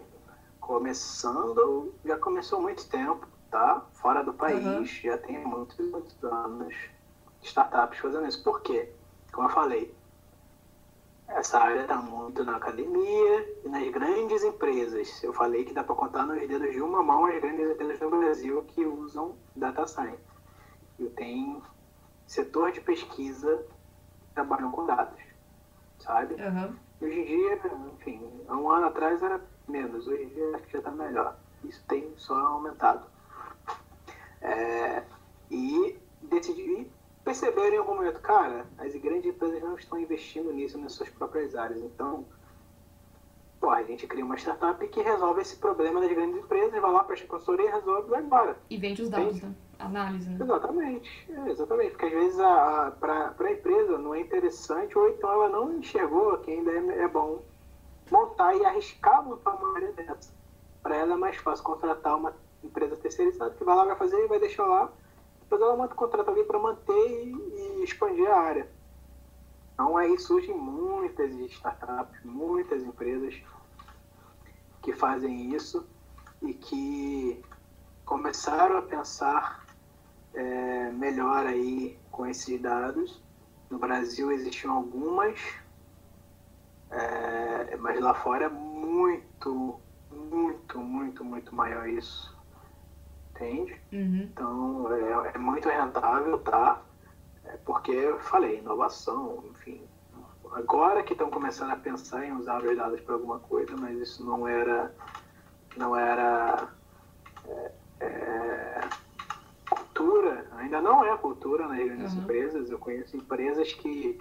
começando, 0.61 1.93
já 2.05 2.17
começou 2.17 2.59
há 2.59 2.61
muito 2.61 2.87
tempo, 2.87 3.27
tá? 3.51 3.85
Fora 3.91 4.23
do 4.23 4.33
país, 4.33 4.65
uhum. 4.65 4.85
já 4.85 5.17
tem 5.17 5.45
muitos, 5.45 5.77
muitos 5.91 6.23
anos 6.23 6.73
startups 7.41 7.99
fazendo 7.99 8.25
isso. 8.27 8.41
Por 8.41 8.61
quê? 8.61 8.93
Como 9.33 9.49
eu 9.49 9.51
falei, 9.53 9.93
essa 11.27 11.59
área 11.59 11.81
está 11.81 11.97
muito 11.97 12.43
na 12.43 12.55
academia 12.55 13.59
e 13.63 13.69
nas 13.69 13.87
grandes 13.91 14.43
empresas. 14.43 15.21
Eu 15.21 15.33
falei 15.33 15.65
que 15.65 15.73
dá 15.73 15.83
para 15.83 15.95
contar 15.95 16.25
nos 16.25 16.39
dedos 16.47 16.71
de 16.71 16.81
uma 16.81 17.03
mão 17.03 17.25
as 17.25 17.39
grandes 17.39 17.69
empresas 17.69 17.99
no 17.99 18.17
Brasil 18.17 18.63
que 18.69 18.85
usam 18.85 19.35
data 19.55 19.85
science. 19.85 20.23
E 20.97 21.05
tem 21.09 21.61
setor 22.25 22.71
de 22.71 22.81
pesquisa 22.81 23.57
que 23.57 24.33
trabalham 24.33 24.71
com 24.71 24.85
dados, 24.85 25.21
sabe? 25.99 26.35
Uhum. 26.35 26.75
Hoje 27.01 27.19
em 27.19 27.25
dia, 27.25 27.61
enfim, 27.93 28.41
há 28.47 28.55
um 28.55 28.71
ano 28.71 28.87
atrás 28.87 29.21
era 29.21 29.39
menos. 29.67 30.07
Hoje 30.07 30.23
em 30.23 30.29
dia 30.29 30.55
acho 30.55 30.63
que 30.65 30.71
já 30.71 30.79
está 30.79 30.91
melhor. 30.91 31.37
Isso 31.63 31.83
tem 31.87 32.11
só 32.17 32.35
aumentado. 32.35 33.05
É, 34.41 35.03
e 35.51 35.99
decidi 36.23 36.89
perceberam 37.27 37.75
em 37.75 37.77
algum 37.79 37.95
momento, 37.95 38.21
cara, 38.21 38.65
as 38.77 38.95
grandes 38.95 39.25
empresas 39.25 39.61
não 39.61 39.75
estão 39.75 39.99
investindo 39.99 40.53
nisso 40.53 40.77
nas 40.77 40.93
suas 40.93 41.09
próprias 41.09 41.55
áreas. 41.55 41.81
Então, 41.81 42.25
pô, 43.59 43.69
a 43.69 43.83
gente 43.83 44.07
cria 44.07 44.23
uma 44.23 44.37
startup 44.37 44.87
que 44.87 45.01
resolve 45.01 45.41
esse 45.41 45.57
problema 45.57 45.99
das 45.99 46.09
grandes 46.09 46.37
empresas, 46.37 46.81
vai 46.81 46.89
lá, 46.89 47.03
presta 47.03 47.27
consultoria, 47.27 47.75
resolve 47.75 48.07
e 48.07 48.11
vai 48.11 48.23
embora. 48.23 48.57
E 48.69 48.77
vende 48.77 49.01
os 49.01 49.09
dados, 49.09 49.41
né? 49.41 49.53
Análise, 49.77 50.29
né? 50.29 50.37
Exatamente, 50.41 51.27
é, 51.29 51.49
exatamente. 51.49 51.91
Porque 51.91 52.05
às 52.05 52.11
vezes 52.13 52.39
a, 52.39 52.87
a, 52.87 52.91
para 52.91 53.35
a 53.37 53.51
empresa 53.51 53.97
não 53.97 54.15
é 54.15 54.21
interessante, 54.21 54.97
ou 54.97 55.09
então 55.09 55.29
ela 55.29 55.49
não 55.49 55.73
enxergou 55.73 56.37
que 56.37 56.51
ainda 56.51 56.71
é, 56.71 57.03
é 57.03 57.07
bom 57.09 57.43
montar 58.09 58.55
e 58.55 58.65
arriscar 58.65 59.21
montar 59.21 59.51
uma 59.51 59.75
área 59.75 59.91
dessa. 59.91 60.33
para 60.81 60.95
ela 60.95 61.15
é 61.15 61.17
mais 61.17 61.35
fácil 61.35 61.65
contratar 61.65 62.15
uma 62.15 62.33
empresa 62.63 62.95
terceirizada 62.95 63.53
que 63.53 63.65
vai 63.65 63.75
lá, 63.75 63.83
vai 63.83 63.97
fazer 63.97 64.17
e 64.23 64.27
vai 64.27 64.39
deixar 64.39 64.65
lá. 64.65 64.89
Depois 65.47 65.61
ela 65.61 65.77
manda, 65.77 65.95
contrata 65.95 66.29
alguém 66.29 66.45
para 66.45 66.59
manter 66.59 66.93
e, 66.93 67.79
e 67.79 67.83
expandir 67.83 68.29
a 68.29 68.37
área. 68.37 68.69
Então 69.73 69.95
aí 69.95 70.19
surgem 70.19 70.53
muitas 70.53 71.31
startups, 71.31 72.21
muitas 72.25 72.83
empresas 72.83 73.41
que 74.81 74.91
fazem 74.91 75.55
isso 75.55 75.87
e 76.41 76.53
que 76.53 77.41
começaram 78.03 78.77
a 78.77 78.81
pensar 78.81 79.65
é, 80.33 80.91
melhor 80.91 81.45
aí 81.45 81.97
com 82.11 82.27
esses 82.27 82.61
dados. 82.61 83.23
No 83.69 83.79
Brasil 83.79 84.31
existiam 84.33 84.73
algumas, 84.73 85.39
é, 86.91 87.77
mas 87.77 88.01
lá 88.01 88.13
fora 88.13 88.45
é 88.45 88.49
muito, 88.49 89.79
muito, 90.11 90.79
muito, 90.79 91.23
muito 91.23 91.55
maior 91.55 91.87
isso. 91.87 92.36
Entende? 93.37 93.79
Uhum. 93.91 94.29
Então 94.33 94.93
é, 94.93 95.31
é 95.35 95.37
muito 95.37 95.69
rentável, 95.69 96.39
tá? 96.39 96.81
É 97.45 97.57
porque 97.57 98.15
falei, 98.21 98.57
inovação, 98.57 99.43
enfim. 99.45 99.87
Agora 100.53 101.03
que 101.03 101.13
estão 101.13 101.29
começando 101.29 101.71
a 101.71 101.75
pensar 101.75 102.25
em 102.25 102.33
usar 102.35 102.63
os 102.63 102.75
dados 102.75 102.99
para 103.01 103.13
alguma 103.13 103.39
coisa, 103.39 103.75
mas 103.77 103.95
isso 103.99 104.25
não 104.25 104.47
era, 104.47 104.93
não 105.75 105.95
era 105.95 106.73
é, 107.45 107.71
é, 107.99 108.79
cultura, 109.69 110.47
ainda 110.57 110.81
não 110.81 111.05
é 111.05 111.15
cultura 111.17 111.67
nas 111.67 111.77
grandes 111.77 112.15
Uhum. 112.15 112.23
empresas. 112.23 112.71
Eu 112.71 112.79
conheço 112.79 113.15
empresas 113.15 113.71
que, 113.73 114.19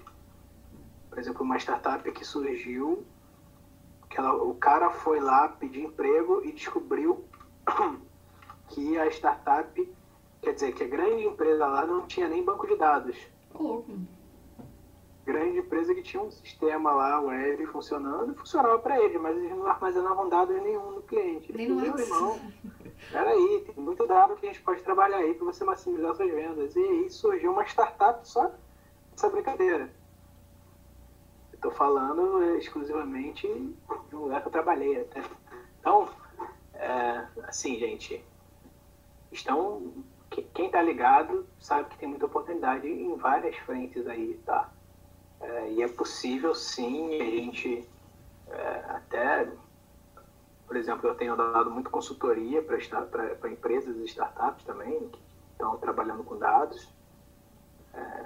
por 1.08 1.18
exemplo, 1.18 1.42
uma 1.42 1.56
startup 1.56 2.10
que 2.12 2.24
surgiu, 2.24 3.06
que 4.10 4.18
ela- 4.20 4.34
o 4.42 4.54
cara 4.56 4.90
foi 4.90 5.20
lá 5.20 5.48
pedir 5.48 5.80
emprego 5.84 6.42
e 6.44 6.52
descobriu 6.52 7.26
que 8.68 8.98
a 8.98 9.06
startup, 9.06 9.94
quer 10.42 10.52
dizer, 10.52 10.72
que 10.72 10.84
a 10.84 10.88
grande 10.88 11.24
empresa 11.24 11.66
lá 11.66 11.86
não 11.86 12.06
tinha 12.06 12.28
nem 12.28 12.44
banco 12.44 12.66
de 12.66 12.76
dados. 12.76 13.16
Louco. 13.54 13.98
Grande 15.24 15.58
empresa 15.58 15.92
que 15.94 16.02
tinha 16.02 16.22
um 16.22 16.30
sistema 16.30 16.92
lá, 16.92 17.20
web, 17.20 17.66
funcionando, 17.66 18.32
e 18.32 18.34
funcionava 18.36 18.78
para 18.78 19.00
eles, 19.00 19.20
mas 19.20 19.36
eles 19.36 19.50
não 19.50 19.66
armazenavam 19.66 20.28
dados 20.28 20.62
nenhum 20.62 20.92
no 20.92 21.02
cliente. 21.02 21.52
Nem 21.52 21.66
Ele 21.66 21.74
no 21.74 21.80
falou, 21.80 21.94
Whats. 21.94 22.08
"Meu 22.08 22.16
irmão, 22.16 22.52
peraí, 23.10 23.64
tem 23.66 23.84
muito 23.84 24.06
dado 24.06 24.36
que 24.36 24.46
a 24.46 24.52
gente 24.52 24.62
pode 24.62 24.82
trabalhar 24.82 25.18
aí 25.18 25.34
para 25.34 25.46
você 25.46 25.64
maximizar 25.64 26.14
suas 26.14 26.30
vendas. 26.30 26.76
E 26.76 26.78
aí 26.78 27.10
surgiu 27.10 27.50
uma 27.52 27.64
startup 27.64 28.26
só 28.28 28.52
essa 29.16 29.28
brincadeira. 29.28 29.90
Tô 31.60 31.70
falando 31.72 32.54
exclusivamente 32.58 33.48
de 34.08 34.14
um 34.14 34.20
lugar 34.20 34.42
que 34.42 34.46
eu 34.46 34.52
trabalhei 34.52 35.00
até. 35.00 35.22
Então, 35.80 36.08
é, 36.74 37.26
assim, 37.44 37.76
gente, 37.78 38.22
estão. 39.37 40.05
que- 40.30 40.43
Quem 40.43 40.70
tá 40.70 40.82
ligado 40.82 41.47
sabe 41.59 41.89
que 41.91 41.99
tem 41.99 42.09
muita 42.09 42.26
oportunidade 42.26 42.87
em 42.89 43.14
várias 43.16 43.57
frentes 43.59 44.07
aí, 44.07 44.34
tá? 44.45 44.70
É, 45.41 45.70
e 45.72 45.82
é 45.82 45.89
possível 45.89 46.55
sim 46.55 47.20
a 47.20 47.24
gente 47.24 47.89
é, 48.49 48.84
até 48.89 49.49
por 50.66 50.76
exemplo, 50.76 51.09
eu 51.09 51.14
tenho 51.14 51.37
dado 51.37 51.70
muito 51.70 51.91
consultoria 51.91 52.61
para 52.62 53.51
empresas 53.51 53.97
e 53.97 54.05
startups 54.05 54.64
também, 54.64 55.09
que 55.09 55.20
estão 55.53 55.76
trabalhando 55.78 56.24
com 56.24 56.37
dados, 56.37 56.89
é, 57.95 58.24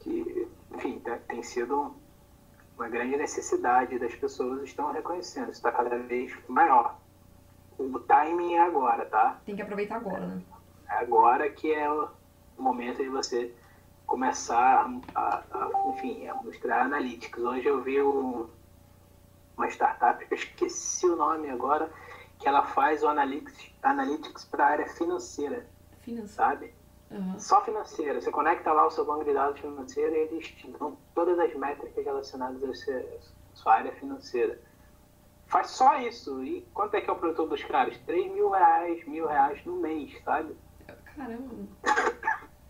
que, 0.00 0.48
enfim, 0.72 1.02
tem, 1.26 1.42
sido 1.42 1.94
uma 2.76 2.88
grande 2.88 3.16
necessidade 3.16 3.98
das 3.98 4.14
pessoas 4.14 4.62
estão 4.62 4.92
reconhecendo, 4.92 5.50
está 5.50 5.72
cada 5.72 5.96
vez 5.98 6.36
maior. 6.48 6.96
O 7.78 8.00
timing 8.00 8.54
é 8.54 8.60
agora, 8.60 9.06
tá? 9.06 9.40
Tem 9.46 9.54
que 9.54 9.62
aproveitar 9.62 9.96
agora, 9.96 10.26
né? 10.26 10.42
É 10.90 10.98
agora 10.98 11.48
que 11.48 11.72
é 11.72 11.90
o 11.90 12.08
momento 12.58 12.98
de 13.02 13.08
você 13.08 13.54
começar 14.04 14.90
a, 15.14 15.44
a, 15.52 15.90
enfim, 15.90 16.26
a 16.26 16.34
mostrar 16.34 16.82
analytics. 16.82 17.42
Hoje 17.42 17.66
eu 17.66 17.82
vi 17.82 18.02
um, 18.02 18.48
uma 19.56 19.68
startup 19.68 20.26
eu 20.28 20.36
esqueci 20.36 21.06
o 21.06 21.14
nome 21.14 21.50
agora, 21.50 21.90
que 22.38 22.48
ela 22.48 22.64
faz 22.64 23.02
o 23.02 23.08
analytics, 23.08 23.70
analytics 23.82 24.44
para 24.44 24.64
a 24.64 24.68
área 24.70 24.88
financeira, 24.88 25.66
Finança. 26.00 26.34
sabe? 26.34 26.74
Aham. 27.10 27.38
Só 27.38 27.64
financeira. 27.64 28.20
Você 28.20 28.30
conecta 28.30 28.72
lá 28.72 28.86
o 28.86 28.90
seu 28.90 29.04
banco 29.04 29.24
de 29.24 29.32
dados 29.32 29.60
financeiro 29.60 30.14
e 30.14 30.18
eles 30.18 30.48
te 30.48 30.70
dão 30.72 30.96
todas 31.14 31.38
as 31.38 31.54
métricas 31.54 32.04
relacionadas 32.04 32.62
à 32.62 33.54
sua 33.54 33.74
área 33.74 33.92
financeira. 33.92 34.58
Faz 35.48 35.70
só 35.70 35.98
isso. 35.98 36.42
E 36.44 36.62
quanto 36.72 36.94
é 36.94 37.00
que 37.00 37.10
é 37.10 37.12
o 37.12 37.16
produto 37.16 37.48
dos 37.48 37.64
caras? 37.64 37.98
3 38.06 38.32
mil 38.32 38.50
reais, 38.50 39.04
mil 39.06 39.26
reais 39.26 39.64
no 39.64 39.76
mês, 39.76 40.12
sabe? 40.22 40.54
Caramba. 41.16 41.54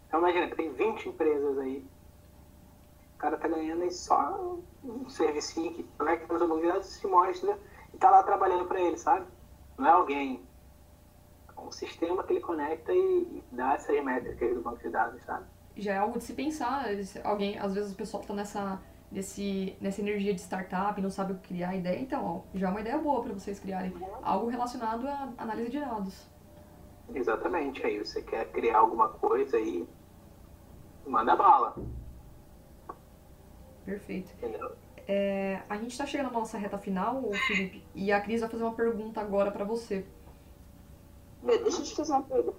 Então 0.06 0.20
imagina, 0.20 0.54
tem 0.54 0.72
20 0.72 1.08
empresas 1.08 1.58
aí. 1.58 1.84
O 3.14 3.18
cara 3.18 3.36
tá 3.36 3.48
ganhando 3.48 3.82
aí 3.82 3.90
só 3.90 4.56
um 4.84 5.08
servicinho 5.08 5.74
que 5.74 5.82
conecta 5.98 6.38
de 6.38 6.62
dados, 6.62 6.86
se 6.86 7.06
mostra 7.06 7.58
e 7.92 7.98
tá 7.98 8.10
lá 8.10 8.22
trabalhando 8.22 8.66
para 8.66 8.80
ele, 8.80 8.96
sabe? 8.96 9.26
Não 9.76 9.86
é 9.86 9.90
alguém. 9.90 10.46
É 11.56 11.60
um 11.60 11.72
sistema 11.72 12.22
que 12.22 12.32
ele 12.32 12.40
conecta 12.40 12.92
e, 12.92 13.42
dá 13.50 13.74
essas 13.74 14.02
métricas 14.04 14.54
do 14.54 14.62
banco 14.62 14.78
de 14.78 14.88
dados, 14.88 15.20
sabe? 15.24 15.44
Já 15.76 15.94
é 15.94 15.98
algo 15.98 16.18
de 16.18 16.24
se 16.24 16.32
pensar. 16.32 16.86
Alguém, 17.24 17.58
às 17.58 17.74
vezes 17.74 17.92
o 17.92 17.96
pessoal 17.96 18.22
tá 18.22 18.32
nessa, 18.32 18.80
nesse, 19.10 19.76
nessa 19.80 20.00
energia 20.00 20.34
de 20.34 20.40
startup 20.40 21.00
não 21.00 21.10
sabe 21.10 21.32
o 21.32 21.36
que 21.36 21.48
criar 21.48 21.74
ideia. 21.74 21.98
Então, 21.98 22.24
ó, 22.24 22.58
já 22.58 22.68
é 22.68 22.70
uma 22.70 22.80
ideia 22.80 22.98
boa 22.98 23.22
para 23.22 23.32
vocês 23.32 23.58
criarem. 23.58 23.92
Algo 24.22 24.48
relacionado 24.48 25.06
à 25.06 25.32
análise 25.38 25.70
de 25.70 25.80
dados. 25.80 26.28
Exatamente. 27.14 27.84
Aí 27.84 27.98
você 27.98 28.22
quer 28.22 28.50
criar 28.50 28.78
alguma 28.78 29.08
coisa 29.08 29.56
aí, 29.56 29.88
manda 31.06 31.34
bala, 31.34 31.74
Perfeito. 33.84 34.30
entendeu? 34.36 34.76
É, 35.06 35.62
a 35.70 35.78
gente 35.78 35.96
tá 35.96 36.04
chegando 36.04 36.26
na 36.26 36.38
nossa 36.38 36.58
reta 36.58 36.76
final, 36.76 37.22
Felipe, 37.46 37.82
e 37.94 38.12
a 38.12 38.20
Cris 38.20 38.42
vai 38.42 38.50
fazer 38.50 38.62
uma 38.62 38.74
pergunta 38.74 39.22
agora 39.22 39.50
para 39.50 39.64
você. 39.64 40.06
Deixa 41.42 41.80
eu 41.80 41.84
te 41.84 41.96
fazer 41.96 42.12
uma 42.12 42.22
pergunta. 42.22 42.58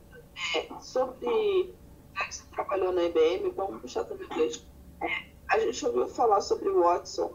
É, 0.55 0.79
sobre. 0.79 1.75
Já 2.15 2.25
que 2.25 2.35
você 2.35 2.43
trabalhou 2.49 2.91
na 2.91 3.03
IBM, 3.03 3.51
vamos 3.51 3.81
puxar 3.81 4.03
também 4.05 4.25
o 4.25 4.29
a 5.49 5.59
gente 5.59 5.85
ouviu 5.85 6.07
falar 6.07 6.41
sobre 6.41 6.69
o 6.69 6.83
Watson, 6.83 7.33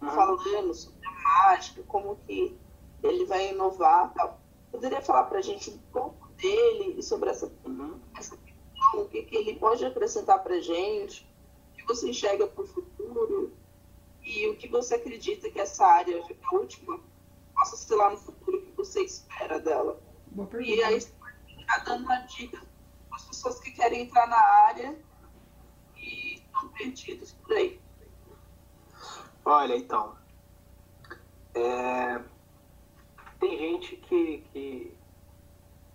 falando 0.00 0.74
sobre 0.74 1.06
a 1.06 1.48
mágica, 1.50 1.82
como 1.84 2.16
que 2.16 2.58
ele 3.02 3.24
vai 3.24 3.50
inovar 3.50 4.12
tal. 4.14 4.40
Poderia 4.70 5.00
falar 5.00 5.24
pra 5.24 5.40
gente 5.40 5.70
um 5.70 5.78
pouco 5.92 6.28
dele 6.32 6.96
e 6.98 7.02
sobre 7.02 7.30
essa, 7.30 7.50
Uhum. 7.64 8.00
essa 8.16 8.36
questão, 8.36 9.00
o 9.02 9.08
que, 9.08 9.22
que 9.22 9.36
ele 9.36 9.58
pode 9.58 9.84
acrescentar 9.84 10.42
pra 10.42 10.60
gente, 10.60 11.26
o 11.72 11.76
que 11.76 11.86
você 11.86 12.08
enxerga 12.10 12.46
pro 12.46 12.66
futuro 12.66 13.52
e 14.22 14.48
o 14.48 14.56
que 14.56 14.68
você 14.68 14.96
acredita 14.96 15.50
que 15.50 15.60
essa 15.60 15.86
área, 15.86 16.22
a 16.42 16.54
última, 16.54 16.98
possa 17.54 17.76
ser 17.76 17.94
lá 17.94 18.10
no 18.10 18.16
futuro, 18.16 18.58
o 18.58 18.62
que 18.62 18.72
você 18.72 19.02
espera 19.02 19.60
dela. 19.60 20.00
E 20.60 20.82
aí, 20.82 21.00
tá 21.66 21.78
dando 21.84 22.04
uma 22.04 22.18
dica 22.22 22.58
para 23.08 23.16
as 23.16 23.24
pessoas 23.26 23.60
que 23.60 23.70
querem 23.70 24.02
entrar 24.02 24.26
na 24.26 24.40
área 24.40 24.98
estão 26.54 26.68
perdidos 26.70 27.32
por 27.32 27.52
aí. 27.56 27.80
Olha, 29.44 29.76
então. 29.76 30.16
é, 31.54 32.20
Tem 33.38 33.58
gente 33.58 33.96
que, 33.96 34.38
que, 34.52 34.96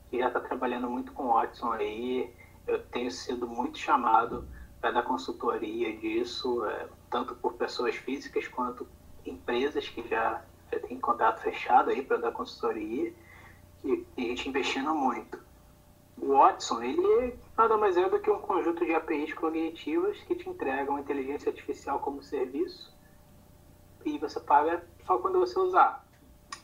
que 0.10 0.20
já 0.20 0.28
está 0.28 0.39
trabalhando 0.39 0.89
muito 0.89 1.12
com 1.14 1.24
o 1.24 1.34
Watson 1.34 1.72
aí. 1.72 2.34
Eu 2.68 2.84
tenho 2.88 3.10
sido 3.10 3.47
muito 3.47 3.78
chamado 3.78 4.47
para 4.80 4.91
dar 4.91 5.03
consultoria 5.03 5.97
disso, 5.97 6.66
é, 6.66 6.88
tanto 7.10 7.36
por 7.36 7.53
pessoas 7.53 7.95
físicas 7.95 8.47
quanto 8.47 8.88
empresas 9.26 9.89
que 9.89 10.07
já, 10.07 10.43
já 10.72 10.80
têm 10.80 10.99
contrato 10.99 11.41
fechado 11.41 11.89
aí 11.89 12.03
para 12.03 12.18
dar 12.18 12.32
consultoria. 12.32 13.14
E 13.84 13.97
tem 14.16 14.28
gente 14.28 14.49
investindo 14.49 14.93
muito. 14.93 15.39
O 16.22 16.38
Watson, 16.38 16.84
ele 16.84 17.39
nada 17.57 17.78
mais 17.78 17.97
é 17.97 18.09
do 18.09 18.20
que 18.20 18.30
um 18.30 18.39
conjunto 18.39 18.86
de 18.86 18.93
APIs 18.93 19.34
cognitivas 19.34 20.17
que 20.22 20.36
te 20.36 20.49
entregam 20.49 20.99
inteligência 20.99 21.49
artificial 21.49 21.99
como 21.99 22.22
serviço 22.24 22.93
e 24.05 24.17
você 24.17 24.39
paga 24.39 24.84
só 25.05 25.17
quando 25.17 25.39
você 25.39 25.57
usar. 25.59 26.05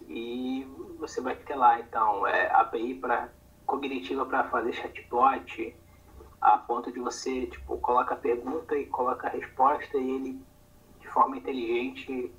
E 0.07 0.67
você 0.97 1.21
vai 1.21 1.35
ter 1.35 1.55
lá, 1.55 1.79
então, 1.79 2.25
é, 2.27 2.47
API 2.53 2.95
para 2.95 3.29
cognitiva 3.65 4.25
para 4.25 4.43
fazer 4.45 4.73
chatbot, 4.73 5.75
a 6.39 6.57
ponto 6.57 6.91
de 6.91 6.99
você, 6.99 7.47
tipo, 7.47 7.77
coloca 7.79 8.13
a 8.13 8.17
pergunta 8.17 8.77
e 8.77 8.85
coloca 8.85 9.27
a 9.27 9.31
resposta 9.31 9.97
e 9.97 10.11
ele, 10.11 10.41
de 10.99 11.07
forma 11.07 11.37
inteligente, 11.37 12.31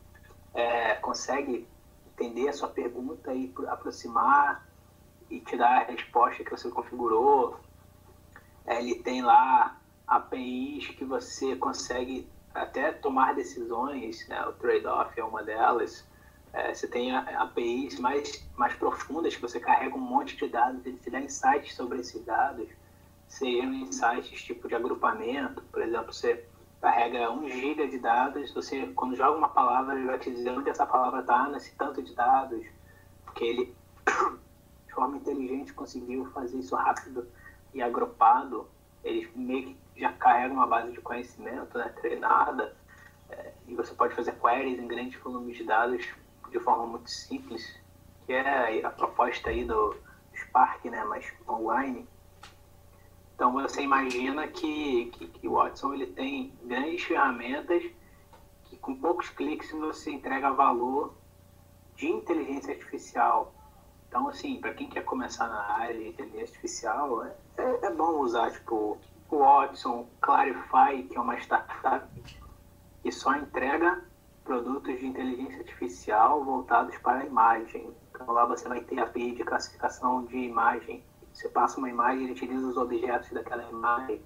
é, 0.54 0.94
consegue 0.96 1.66
entender 2.06 2.48
a 2.48 2.52
sua 2.52 2.68
pergunta 2.68 3.34
e 3.34 3.52
aproximar 3.66 4.65
e 5.30 5.40
te 5.40 5.56
dar 5.56 5.82
a 5.82 5.84
resposta 5.84 6.44
que 6.44 6.50
você 6.50 6.68
configurou. 6.70 7.58
É, 8.66 8.80
ele 8.80 8.96
tem 8.96 9.22
lá 9.22 9.78
APIs 10.06 10.88
que 10.88 11.04
você 11.04 11.56
consegue 11.56 12.28
até 12.54 12.92
tomar 12.92 13.34
decisões, 13.34 14.26
né? 14.28 14.40
o 14.46 14.52
trade-off 14.52 15.18
é 15.18 15.24
uma 15.24 15.42
delas, 15.42 16.06
É, 16.52 16.72
você 16.72 16.88
tem 16.88 17.14
APIs 17.14 17.98
mais, 17.98 18.48
mais 18.56 18.74
profundas 18.74 19.34
que 19.36 19.42
você 19.42 19.60
carrega 19.60 19.94
um 19.94 20.00
monte 20.00 20.36
de 20.36 20.48
dados, 20.48 20.86
ele 20.86 20.96
te 20.96 21.10
dá 21.10 21.20
insights 21.20 21.74
sobre 21.74 22.00
esses 22.00 22.24
dados, 22.24 22.66
sejam 23.28 23.74
insights 23.74 24.42
tipo 24.42 24.66
de 24.66 24.74
agrupamento, 24.74 25.60
por 25.70 25.82
exemplo, 25.82 26.14
você 26.14 26.48
carrega 26.80 27.30
um 27.30 27.46
giga 27.46 27.86
de 27.86 27.98
dados, 27.98 28.54
você 28.54 28.86
quando 28.94 29.16
joga 29.16 29.36
uma 29.36 29.50
palavra 29.50 29.96
ele 29.96 30.06
vai 30.06 30.18
te 30.18 30.30
dizer 30.30 30.50
onde 30.50 30.70
essa 30.70 30.86
palavra 30.86 31.20
está 31.20 31.46
nesse 31.48 31.74
tanto 31.76 32.02
de 32.02 32.14
dados, 32.14 32.64
porque 33.24 33.44
ele 33.44 33.76
forma 34.96 35.18
inteligente 35.18 35.74
conseguiu 35.74 36.24
fazer 36.32 36.56
isso 36.58 36.74
rápido 36.74 37.28
e 37.74 37.82
agrupado, 37.82 38.66
eles 39.04 39.28
meio 39.36 39.66
que 39.66 39.76
já 40.00 40.10
carregam 40.14 40.56
uma 40.56 40.66
base 40.66 40.90
de 40.90 41.00
conhecimento 41.00 41.76
né, 41.76 41.90
treinada, 42.00 42.74
é, 43.28 43.52
e 43.68 43.74
você 43.74 43.94
pode 43.94 44.14
fazer 44.14 44.32
queries 44.40 44.78
em 44.78 44.88
grandes 44.88 45.20
volumes 45.20 45.58
de 45.58 45.64
dados 45.64 46.08
de 46.50 46.58
forma 46.60 46.86
muito 46.86 47.10
simples, 47.10 47.78
que 48.24 48.32
é 48.32 48.84
a 48.84 48.90
proposta 48.90 49.50
aí 49.50 49.64
do 49.64 49.94
Spark, 50.34 50.84
né, 50.86 51.04
mas 51.04 51.30
online. 51.46 52.08
Então 53.34 53.52
você 53.52 53.82
imagina 53.82 54.48
que, 54.48 55.06
que, 55.12 55.28
que 55.28 55.46
o 55.46 55.52
Watson 55.52 55.92
ele 55.92 56.06
tem 56.06 56.54
grandes 56.64 57.02
ferramentas 57.02 57.82
que 58.64 58.76
com 58.78 58.96
poucos 58.96 59.28
cliques 59.28 59.70
você 59.72 60.10
entrega 60.10 60.50
valor 60.52 61.14
de 61.96 62.06
inteligência 62.06 62.72
artificial. 62.72 63.52
Então, 64.16 64.30
assim, 64.30 64.58
para 64.58 64.72
quem 64.72 64.88
quer 64.88 65.04
começar 65.04 65.46
na 65.46 65.60
área 65.74 65.94
de 65.94 66.08
inteligência 66.08 66.44
artificial, 66.44 67.22
é, 67.22 67.34
é, 67.58 67.86
é 67.86 67.90
bom 67.90 68.18
usar, 68.20 68.50
tipo, 68.50 68.96
o 69.30 69.36
Watson, 69.36 70.08
Clarify, 70.22 71.02
que 71.02 71.18
é 71.18 71.20
uma 71.20 71.38
startup 71.38 72.08
que 73.02 73.12
só 73.12 73.34
entrega 73.36 74.02
produtos 74.42 74.98
de 74.98 75.06
inteligência 75.06 75.58
artificial 75.58 76.42
voltados 76.42 76.96
para 76.96 77.18
a 77.18 77.26
imagem. 77.26 77.94
Então 78.10 78.32
lá 78.32 78.46
você 78.46 78.66
vai 78.66 78.80
ter 78.80 79.00
a 79.00 79.02
API 79.02 79.32
de 79.32 79.44
classificação 79.44 80.24
de 80.24 80.38
imagem. 80.38 81.04
Você 81.34 81.50
passa 81.50 81.76
uma 81.76 81.90
imagem, 81.90 82.22
ele 82.22 82.32
utiliza 82.32 82.66
os 82.68 82.78
objetos 82.78 83.30
daquela 83.32 83.68
imagem. 83.68 84.22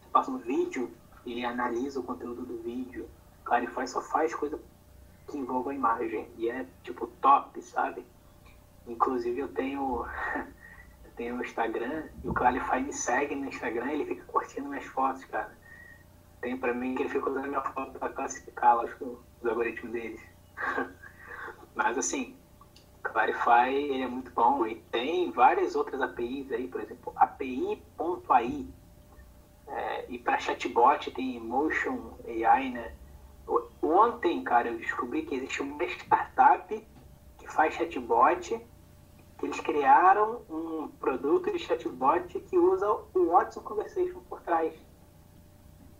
Você 0.00 0.08
passa 0.12 0.30
um 0.30 0.38
vídeo, 0.38 0.92
ele 1.26 1.44
analisa 1.44 1.98
o 1.98 2.04
conteúdo 2.04 2.46
do 2.46 2.62
vídeo. 2.62 3.08
Clarify 3.42 3.88
só 3.88 4.00
faz 4.00 4.32
coisa 4.32 4.60
que 5.26 5.36
envolva 5.36 5.72
a 5.72 5.74
imagem. 5.74 6.28
E 6.38 6.48
é 6.48 6.64
tipo 6.84 7.08
top, 7.20 7.60
sabe? 7.60 8.06
Inclusive 8.86 9.40
eu 9.40 9.48
tenho 9.48 10.04
eu 11.04 11.10
tenho 11.16 11.36
o 11.36 11.42
Instagram 11.42 12.04
e 12.22 12.28
o 12.28 12.34
Clarify 12.34 12.80
me 12.80 12.92
segue 12.92 13.34
no 13.34 13.46
Instagram 13.46 13.90
ele 13.90 14.06
fica 14.06 14.24
curtindo 14.24 14.68
minhas 14.68 14.86
fotos, 14.86 15.24
cara. 15.26 15.56
Tem 16.40 16.56
pra 16.56 16.74
mim 16.74 16.94
que 16.94 17.02
ele 17.02 17.08
fica 17.08 17.30
usando 17.30 17.48
minha 17.48 17.62
foto 17.62 17.98
pra 17.98 18.10
classificar 18.10 18.76
lá, 18.76 18.84
os 18.84 19.46
algoritmos 19.46 19.92
deles. 19.92 20.20
Mas 21.74 21.96
assim, 21.96 22.36
Clarify 23.02 23.72
ele 23.72 24.02
é 24.02 24.06
muito 24.06 24.30
bom 24.32 24.66
e 24.66 24.76
tem 24.90 25.30
várias 25.30 25.74
outras 25.74 26.00
APIs 26.00 26.50
aí, 26.52 26.66
por 26.68 26.80
exemplo, 26.80 27.12
API.ai. 27.16 28.66
É, 29.66 30.04
e 30.08 30.18
para 30.18 30.38
chatbot 30.38 31.10
tem 31.12 31.40
Motion 31.40 32.14
AI, 32.26 32.70
né? 32.70 32.92
Ontem, 33.82 34.42
cara, 34.42 34.68
eu 34.68 34.78
descobri 34.78 35.22
que 35.22 35.34
existe 35.34 35.62
uma 35.62 35.84
startup 35.84 36.86
que 37.38 37.52
faz 37.52 37.74
chatbot, 37.74 38.60
eles 39.44 39.60
criaram 39.60 40.42
um 40.48 40.88
produto 40.88 41.50
de 41.52 41.58
chatbot 41.58 42.40
que 42.40 42.58
usa 42.58 42.90
o 43.14 43.26
Watson 43.26 43.60
Conversation 43.60 44.20
por 44.28 44.40
trás. 44.42 44.74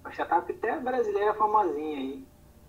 Uma 0.01 0.13
startup 0.13 0.51
até 0.51 0.79
brasileira 0.79 1.35
famosinha 1.35 1.99
aí. 1.99 2.27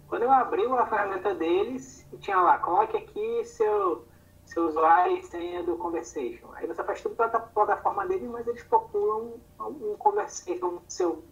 Quando 0.07 0.23
eu 0.23 0.31
abri 0.31 0.65
a 0.65 0.85
ferramenta 0.85 1.33
deles, 1.33 2.05
tinha 2.19 2.39
lá, 2.39 2.57
coloque 2.59 2.95
aqui 2.95 3.43
seu, 3.45 4.05
seu 4.45 4.67
usuário 4.67 5.17
e 5.17 5.23
senha 5.23 5.63
do 5.63 5.77
Conversation. 5.77 6.47
Aí 6.53 6.67
você 6.67 6.83
faz 6.83 7.01
tudo 7.01 7.15
pela 7.15 7.29
plataforma 7.29 8.05
deles, 8.07 8.29
mas 8.29 8.47
eles 8.47 8.63
populam 8.63 9.33
um, 9.59 9.65
um 9.65 9.97
Conversation 9.97 10.79
seu, 10.87 11.23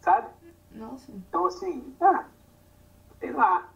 sabe? 0.00 0.28
Nossa. 0.70 1.10
Então, 1.10 1.46
assim, 1.46 1.96
ah, 2.00 2.26
sei 3.18 3.32
lá. 3.32 3.70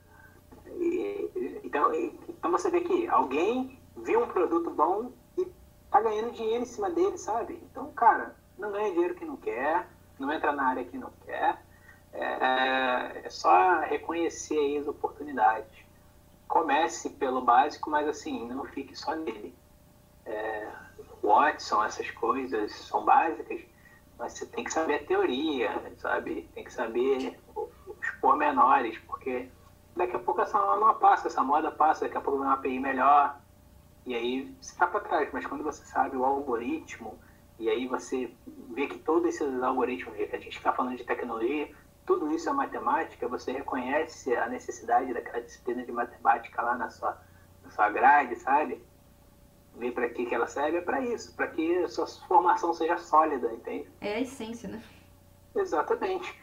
E, 0.66 1.60
então, 1.64 1.94
então 1.94 2.50
você 2.50 2.70
vê 2.70 2.80
que 2.82 3.08
alguém 3.08 3.77
viu 4.02 4.22
um 4.22 4.28
produto 4.28 4.70
bom 4.70 5.12
e 5.36 5.46
tá 5.90 6.00
ganhando 6.00 6.32
dinheiro 6.32 6.62
em 6.62 6.66
cima 6.66 6.90
dele, 6.90 7.18
sabe? 7.18 7.60
Então, 7.70 7.92
cara, 7.92 8.34
não 8.58 8.72
ganha 8.72 8.90
dinheiro 8.90 9.14
que 9.14 9.24
não 9.24 9.36
quer, 9.36 9.86
não 10.18 10.32
entra 10.32 10.52
na 10.52 10.66
área 10.66 10.84
que 10.84 10.98
não 10.98 11.10
quer 11.24 11.58
é, 12.12 13.22
é 13.24 13.30
só 13.30 13.80
reconhecer 13.80 14.58
aí 14.58 14.78
as 14.78 14.88
oportunidades. 14.88 15.86
Comece 16.46 17.10
pelo 17.10 17.42
básico, 17.42 17.90
mas 17.90 18.08
assim, 18.08 18.48
não 18.48 18.64
fique 18.64 18.96
só 18.96 19.14
nele. 19.14 19.54
É, 20.24 20.68
Watson, 21.22 21.84
essas 21.84 22.10
coisas 22.10 22.72
são 22.72 23.04
básicas, 23.04 23.60
mas 24.18 24.32
você 24.32 24.46
tem 24.46 24.64
que 24.64 24.72
saber 24.72 24.94
a 24.94 25.04
teoria, 25.04 25.70
sabe? 25.98 26.48
Tem 26.54 26.64
que 26.64 26.72
saber 26.72 27.38
os 27.54 28.10
pormenores, 28.20 28.98
porque 29.00 29.48
daqui 29.94 30.16
a 30.16 30.18
pouco 30.18 30.40
essa 30.40 30.58
moda 30.58 30.94
passa, 30.94 31.28
essa 31.28 31.42
moda 31.42 31.70
passa, 31.70 32.04
daqui 32.04 32.16
a 32.16 32.20
pouco 32.20 32.38
vem 32.38 32.48
uma 32.48 32.54
API 32.54 32.78
melhor, 32.78 33.38
e 34.08 34.14
aí 34.14 34.56
você 34.58 34.72
está 34.72 34.86
para 34.86 35.00
trás. 35.00 35.28
Mas 35.32 35.46
quando 35.46 35.62
você 35.62 35.84
sabe 35.84 36.16
o 36.16 36.24
algoritmo, 36.24 37.18
e 37.58 37.68
aí 37.68 37.86
você 37.86 38.32
vê 38.70 38.86
que 38.86 38.98
todos 38.98 39.28
esses 39.28 39.62
algoritmos, 39.62 40.14
a 40.14 40.38
gente 40.38 40.56
está 40.56 40.72
falando 40.72 40.96
de 40.96 41.04
tecnologia, 41.04 41.70
tudo 42.06 42.32
isso 42.32 42.48
é 42.48 42.52
matemática, 42.54 43.28
você 43.28 43.52
reconhece 43.52 44.34
a 44.34 44.48
necessidade 44.48 45.12
daquela 45.12 45.42
disciplina 45.42 45.84
de 45.84 45.92
matemática 45.92 46.62
lá 46.62 46.74
na 46.74 46.88
sua, 46.88 47.20
na 47.62 47.70
sua 47.70 47.90
grade, 47.90 48.34
sabe? 48.36 48.82
Vê 49.76 49.92
para 49.92 50.08
que, 50.08 50.24
que 50.24 50.34
ela 50.34 50.46
serve, 50.46 50.78
é 50.78 50.80
para 50.80 51.02
isso, 51.02 51.36
para 51.36 51.48
que 51.48 51.76
a 51.84 51.88
sua 51.88 52.06
formação 52.06 52.72
seja 52.72 52.96
sólida, 52.96 53.52
entende? 53.52 53.90
É 54.00 54.14
a 54.14 54.20
essência, 54.20 54.70
né? 54.70 54.82
Exatamente. 55.54 56.34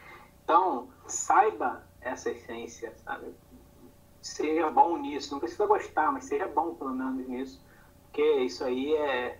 Então, 0.44 0.88
saiba 1.08 1.84
essa 2.00 2.30
essência, 2.30 2.94
sabe? 3.04 3.34
Seja 4.26 4.68
bom 4.70 4.96
nisso, 4.96 5.32
não 5.32 5.38
precisa 5.38 5.66
gostar, 5.66 6.10
mas 6.10 6.24
seja 6.24 6.48
bom 6.48 6.74
pelo 6.74 6.92
menos 6.92 7.28
nisso, 7.28 7.64
porque 8.02 8.22
isso 8.40 8.64
aí 8.64 8.92
é, 8.96 9.38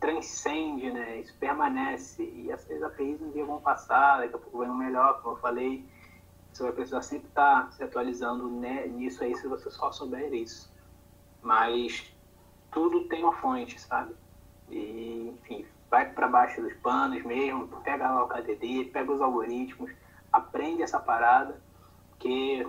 transcende, 0.00 0.90
né? 0.90 1.20
Isso 1.20 1.34
permanece. 1.38 2.22
E 2.24 2.50
essas 2.50 2.82
APIs 2.82 3.20
um 3.20 3.30
dia 3.32 3.44
vão 3.44 3.60
passar, 3.60 4.20
daqui 4.20 4.34
a 4.34 4.38
pouco 4.38 4.58
vai 4.58 4.68
um 4.68 4.74
melhor, 4.74 5.20
como 5.20 5.36
eu 5.36 5.40
falei. 5.40 5.86
Você 6.50 6.62
vai 6.62 6.72
precisar 6.72 7.02
sempre 7.02 7.28
estar 7.28 7.70
se 7.72 7.84
atualizando 7.84 8.48
né, 8.48 8.86
nisso 8.86 9.22
aí 9.22 9.34
se 9.36 9.46
você 9.46 9.70
só 9.70 9.92
souber 9.92 10.32
isso. 10.32 10.72
Mas 11.42 12.10
tudo 12.72 13.06
tem 13.08 13.24
uma 13.24 13.34
fonte, 13.34 13.78
sabe? 13.78 14.14
E, 14.70 15.34
enfim, 15.34 15.66
vai 15.90 16.10
para 16.10 16.28
baixo 16.28 16.62
dos 16.62 16.72
panos 16.76 17.22
mesmo, 17.24 17.68
pega 17.82 18.10
lá 18.10 18.24
o 18.24 18.28
KDD, 18.28 18.90
pega 18.90 19.12
os 19.12 19.20
algoritmos, 19.20 19.90
aprende 20.32 20.82
essa 20.82 20.98
parada, 20.98 21.60
que 22.18 22.66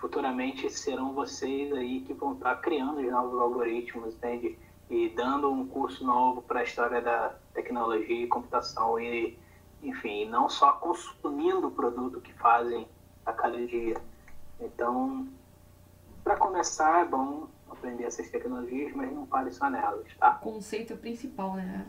futuramente 0.00 0.68
serão 0.70 1.12
vocês 1.12 1.72
aí 1.72 2.00
que 2.00 2.14
vão 2.14 2.32
estar 2.32 2.56
criando 2.56 3.00
os 3.00 3.10
novos 3.10 3.38
algoritmos, 3.38 4.16
né? 4.18 4.38
De, 4.38 4.58
e 4.88 5.08
dando 5.10 5.52
um 5.52 5.66
curso 5.66 6.04
novo 6.04 6.42
para 6.42 6.60
a 6.60 6.62
história 6.64 7.00
da 7.00 7.34
tecnologia 7.54 8.24
e 8.24 8.26
computação 8.26 8.98
e, 8.98 9.38
enfim, 9.82 10.24
não 10.24 10.48
só 10.48 10.72
consumindo 10.72 11.68
o 11.68 11.70
produto 11.70 12.20
que 12.20 12.32
fazem 12.32 12.88
a 13.24 13.32
cada 13.32 13.64
dia. 13.64 13.96
Então, 14.58 15.28
para 16.24 16.36
começar, 16.36 17.02
é 17.02 17.04
bom 17.04 17.46
aprender 17.70 18.04
essas 18.04 18.28
tecnologias, 18.30 18.92
mas 18.94 19.12
não 19.12 19.26
pare 19.26 19.52
só 19.52 19.70
nelas, 19.70 20.08
tá? 20.18 20.38
O 20.42 20.44
conceito 20.44 20.96
principal, 20.96 21.54
né? 21.54 21.86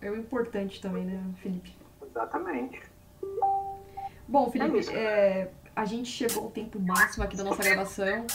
É 0.00 0.10
o 0.10 0.16
importante 0.16 0.80
também, 0.80 1.04
né, 1.04 1.22
Felipe? 1.42 1.76
Exatamente. 2.02 2.80
Bom, 4.26 4.50
Felipe, 4.50 4.90
é, 4.94 5.50
a 5.78 5.84
gente 5.84 6.10
chegou 6.10 6.42
ao 6.42 6.50
tempo 6.50 6.80
máximo 6.80 7.22
aqui 7.22 7.36
da 7.36 7.44
nossa 7.44 7.62
gravação. 7.62 8.26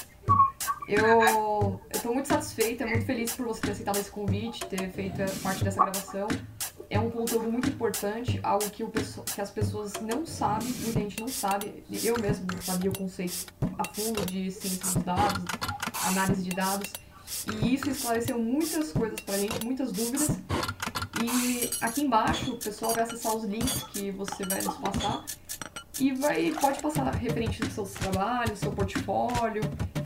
Eu 0.88 1.82
estou 1.94 2.14
muito 2.14 2.30
satisfeita, 2.30 2.88
muito 2.88 3.06
feliz 3.06 3.36
por 3.36 3.46
você 3.46 3.60
ter 3.60 3.72
aceitado 3.72 3.98
esse 3.98 4.10
convite, 4.10 4.66
ter 4.66 4.90
feito 4.92 5.18
parte 5.42 5.62
dessa 5.62 5.84
gravação. 5.84 6.30
É 6.90 6.98
um 6.98 7.10
conteúdo 7.10 7.52
muito 7.52 7.68
importante, 7.68 8.40
algo 8.44 8.70
que, 8.70 8.82
o, 8.82 8.90
que 8.90 9.42
as 9.42 9.52
pessoas 9.52 9.92
não 10.02 10.26
sabem, 10.26 10.70
muita 10.70 11.00
gente 11.02 11.20
não 11.20 11.28
sabe. 11.28 11.84
Eu 12.02 12.18
mesmo 12.18 12.48
não 12.50 12.62
sabia 12.62 12.90
o 12.90 12.98
conceito 12.98 13.54
a 13.78 13.94
fundo 13.94 14.26
de 14.26 14.50
ciência 14.50 14.80
dos 14.80 15.04
dados, 15.04 15.44
análise 16.06 16.44
de 16.44 16.56
dados. 16.56 16.94
E 17.62 17.76
isso 17.76 17.90
esclareceu 17.90 18.40
muitas 18.40 18.94
coisas 18.94 19.20
pra 19.20 19.38
gente, 19.38 19.66
muitas 19.66 19.92
dúvidas. 19.92 20.30
E 21.22 21.70
aqui 21.82 22.04
embaixo 22.04 22.54
o 22.54 22.58
pessoal 22.58 22.94
vai 22.94 23.04
acessar 23.04 23.36
os 23.36 23.44
links 23.44 23.84
que 23.92 24.12
você 24.12 24.46
vai 24.46 24.62
nos 24.62 24.78
passar 24.78 25.26
e 26.00 26.12
vai, 26.14 26.52
pode 26.60 26.82
passar 26.82 27.14
referente 27.14 27.62
dos 27.62 27.74
seus 27.74 27.92
trabalhos, 27.92 28.60
seu 28.60 28.72
portfólio, 28.72 29.62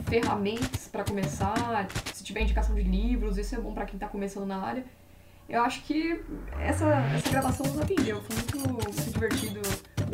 ferramentas 0.10 0.88
para 0.88 1.04
começar, 1.04 1.88
se 2.14 2.24
tiver 2.24 2.42
indicação 2.42 2.76
de 2.76 2.84
livros, 2.84 3.38
isso 3.38 3.56
é 3.56 3.60
bom 3.60 3.74
para 3.74 3.86
quem 3.86 3.96
está 3.96 4.08
começando 4.08 4.46
na 4.46 4.62
área. 4.62 4.86
Eu 5.48 5.62
acho 5.62 5.82
que 5.84 6.22
essa, 6.60 6.86
essa 7.16 7.30
gravação 7.30 7.66
nos 7.68 7.80
atendeu, 7.80 8.22
foi 8.22 8.36
muito, 8.36 8.70
muito 8.70 9.12
divertido 9.14 9.62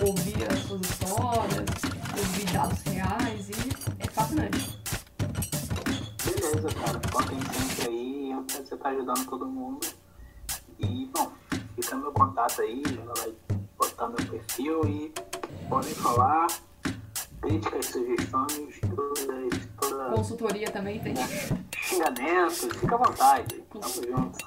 ouvir 0.06 0.52
as 0.52 0.60
suas 0.60 0.82
histórias, 0.82 1.66
ouvir 2.18 2.46
dados 2.52 2.82
reais 2.84 3.50
e 3.50 4.00
é 4.00 4.08
fascinante. 4.12 4.80
Beleza, 6.24 6.70
cara, 6.76 7.02
contem 7.12 7.40
sempre 7.52 7.88
aí, 7.88 8.32
eu 8.32 8.44
você 8.44 8.76
está 8.76 8.90
ajudando 8.90 9.26
todo 9.28 9.48
mundo. 9.48 9.88
E, 10.78 11.10
bom, 11.12 11.32
fica 11.76 11.96
meu 11.96 12.12
contato 12.12 12.62
aí, 12.62 12.84
ela 13.02 13.14
vai 13.16 13.34
botar 13.76 14.08
meu 14.10 14.28
perfil 14.28 14.82
e 14.86 15.12
podem 15.74 15.96
falar, 15.96 16.48
críticas, 17.42 17.86
sugestões, 17.88 18.80
todas, 18.96 19.68
toda... 19.80 20.10
Consultoria 20.12 20.70
também 20.70 21.00
tem. 21.00 21.16
Xingamentos, 21.82 22.60
fica 22.80 22.94
à 22.94 22.98
vontade, 23.00 23.64
tamo 23.72 23.84
junto. 23.84 24.38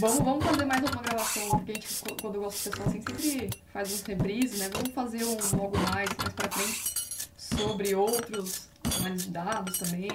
Vamos, 0.00 0.18
vamos 0.18 0.44
fazer 0.44 0.64
mais 0.64 0.80
uma 0.80 1.00
gravação, 1.00 1.48
porque 1.50 1.70
a 1.70 1.74
gente, 1.74 2.02
quando 2.20 2.34
eu 2.34 2.42
gosto 2.42 2.58
de 2.58 2.70
pessoal 2.70 2.88
assim, 2.88 3.04
sempre 3.06 3.50
faz 3.72 3.92
uns 3.92 4.02
reprises, 4.02 4.58
né? 4.58 4.68
Vamos 4.72 4.90
fazer 4.92 5.24
um 5.24 5.36
logo 5.56 5.78
mais, 5.78 6.08
mais 6.18 6.34
pra 6.34 6.50
frente, 6.50 7.30
sobre 7.36 7.94
outros 7.94 8.68
análises 8.96 9.26
de 9.26 9.30
dados 9.30 9.78
também. 9.78 10.10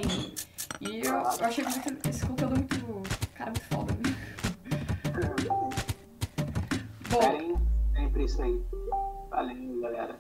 E 0.82 1.06
eu, 1.06 1.14
eu 1.14 1.46
achei 1.46 1.64
que 1.64 2.10
esse 2.10 2.26
conteúdo 2.26 2.54
é 2.54 2.58
muito, 2.58 3.04
cara, 3.34 3.52
muito 3.52 3.66
foda, 3.70 3.94
né? 3.94 4.18
Bom, 7.10 7.62
sempre 7.96 8.26
isso 8.26 8.42
aí. 8.42 8.62
Valeu, 9.30 9.82
galera. 9.82 10.20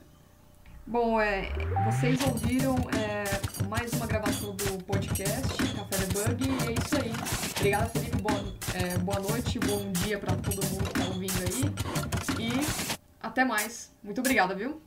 Bom, 0.86 1.20
é, 1.20 1.50
vocês 1.86 2.20
ouviram 2.26 2.76
é, 2.98 3.66
mais 3.68 3.92
uma 3.94 4.08
gravação 4.08 4.56
do 4.56 4.84
podcast 4.86 5.58
Café 5.76 6.06
Debug 6.06 6.44
e 6.44 6.68
é 6.68 6.74
isso 6.74 6.96
aí. 6.96 7.12
Obrigada, 7.58 7.90
Felipe. 7.90 8.22
Boa, 8.22 8.44
é, 8.74 8.98
boa 9.00 9.20
noite, 9.20 9.60
bom 9.60 9.92
dia 9.92 10.18
para 10.18 10.36
todo 10.36 10.66
mundo 10.68 10.84
que 10.86 11.00
tá 11.00 11.06
ouvindo 11.08 11.44
aí. 11.44 12.42
E 12.42 12.98
até 13.22 13.44
mais. 13.44 13.94
Muito 14.04 14.20
obrigada, 14.20 14.56
viu? 14.56 14.82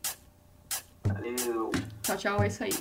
Valeu. 1.05 1.71
Tchau, 2.03 2.17
tchau. 2.17 2.43
É 2.43 2.47
isso 2.47 2.65
aí. 2.65 2.73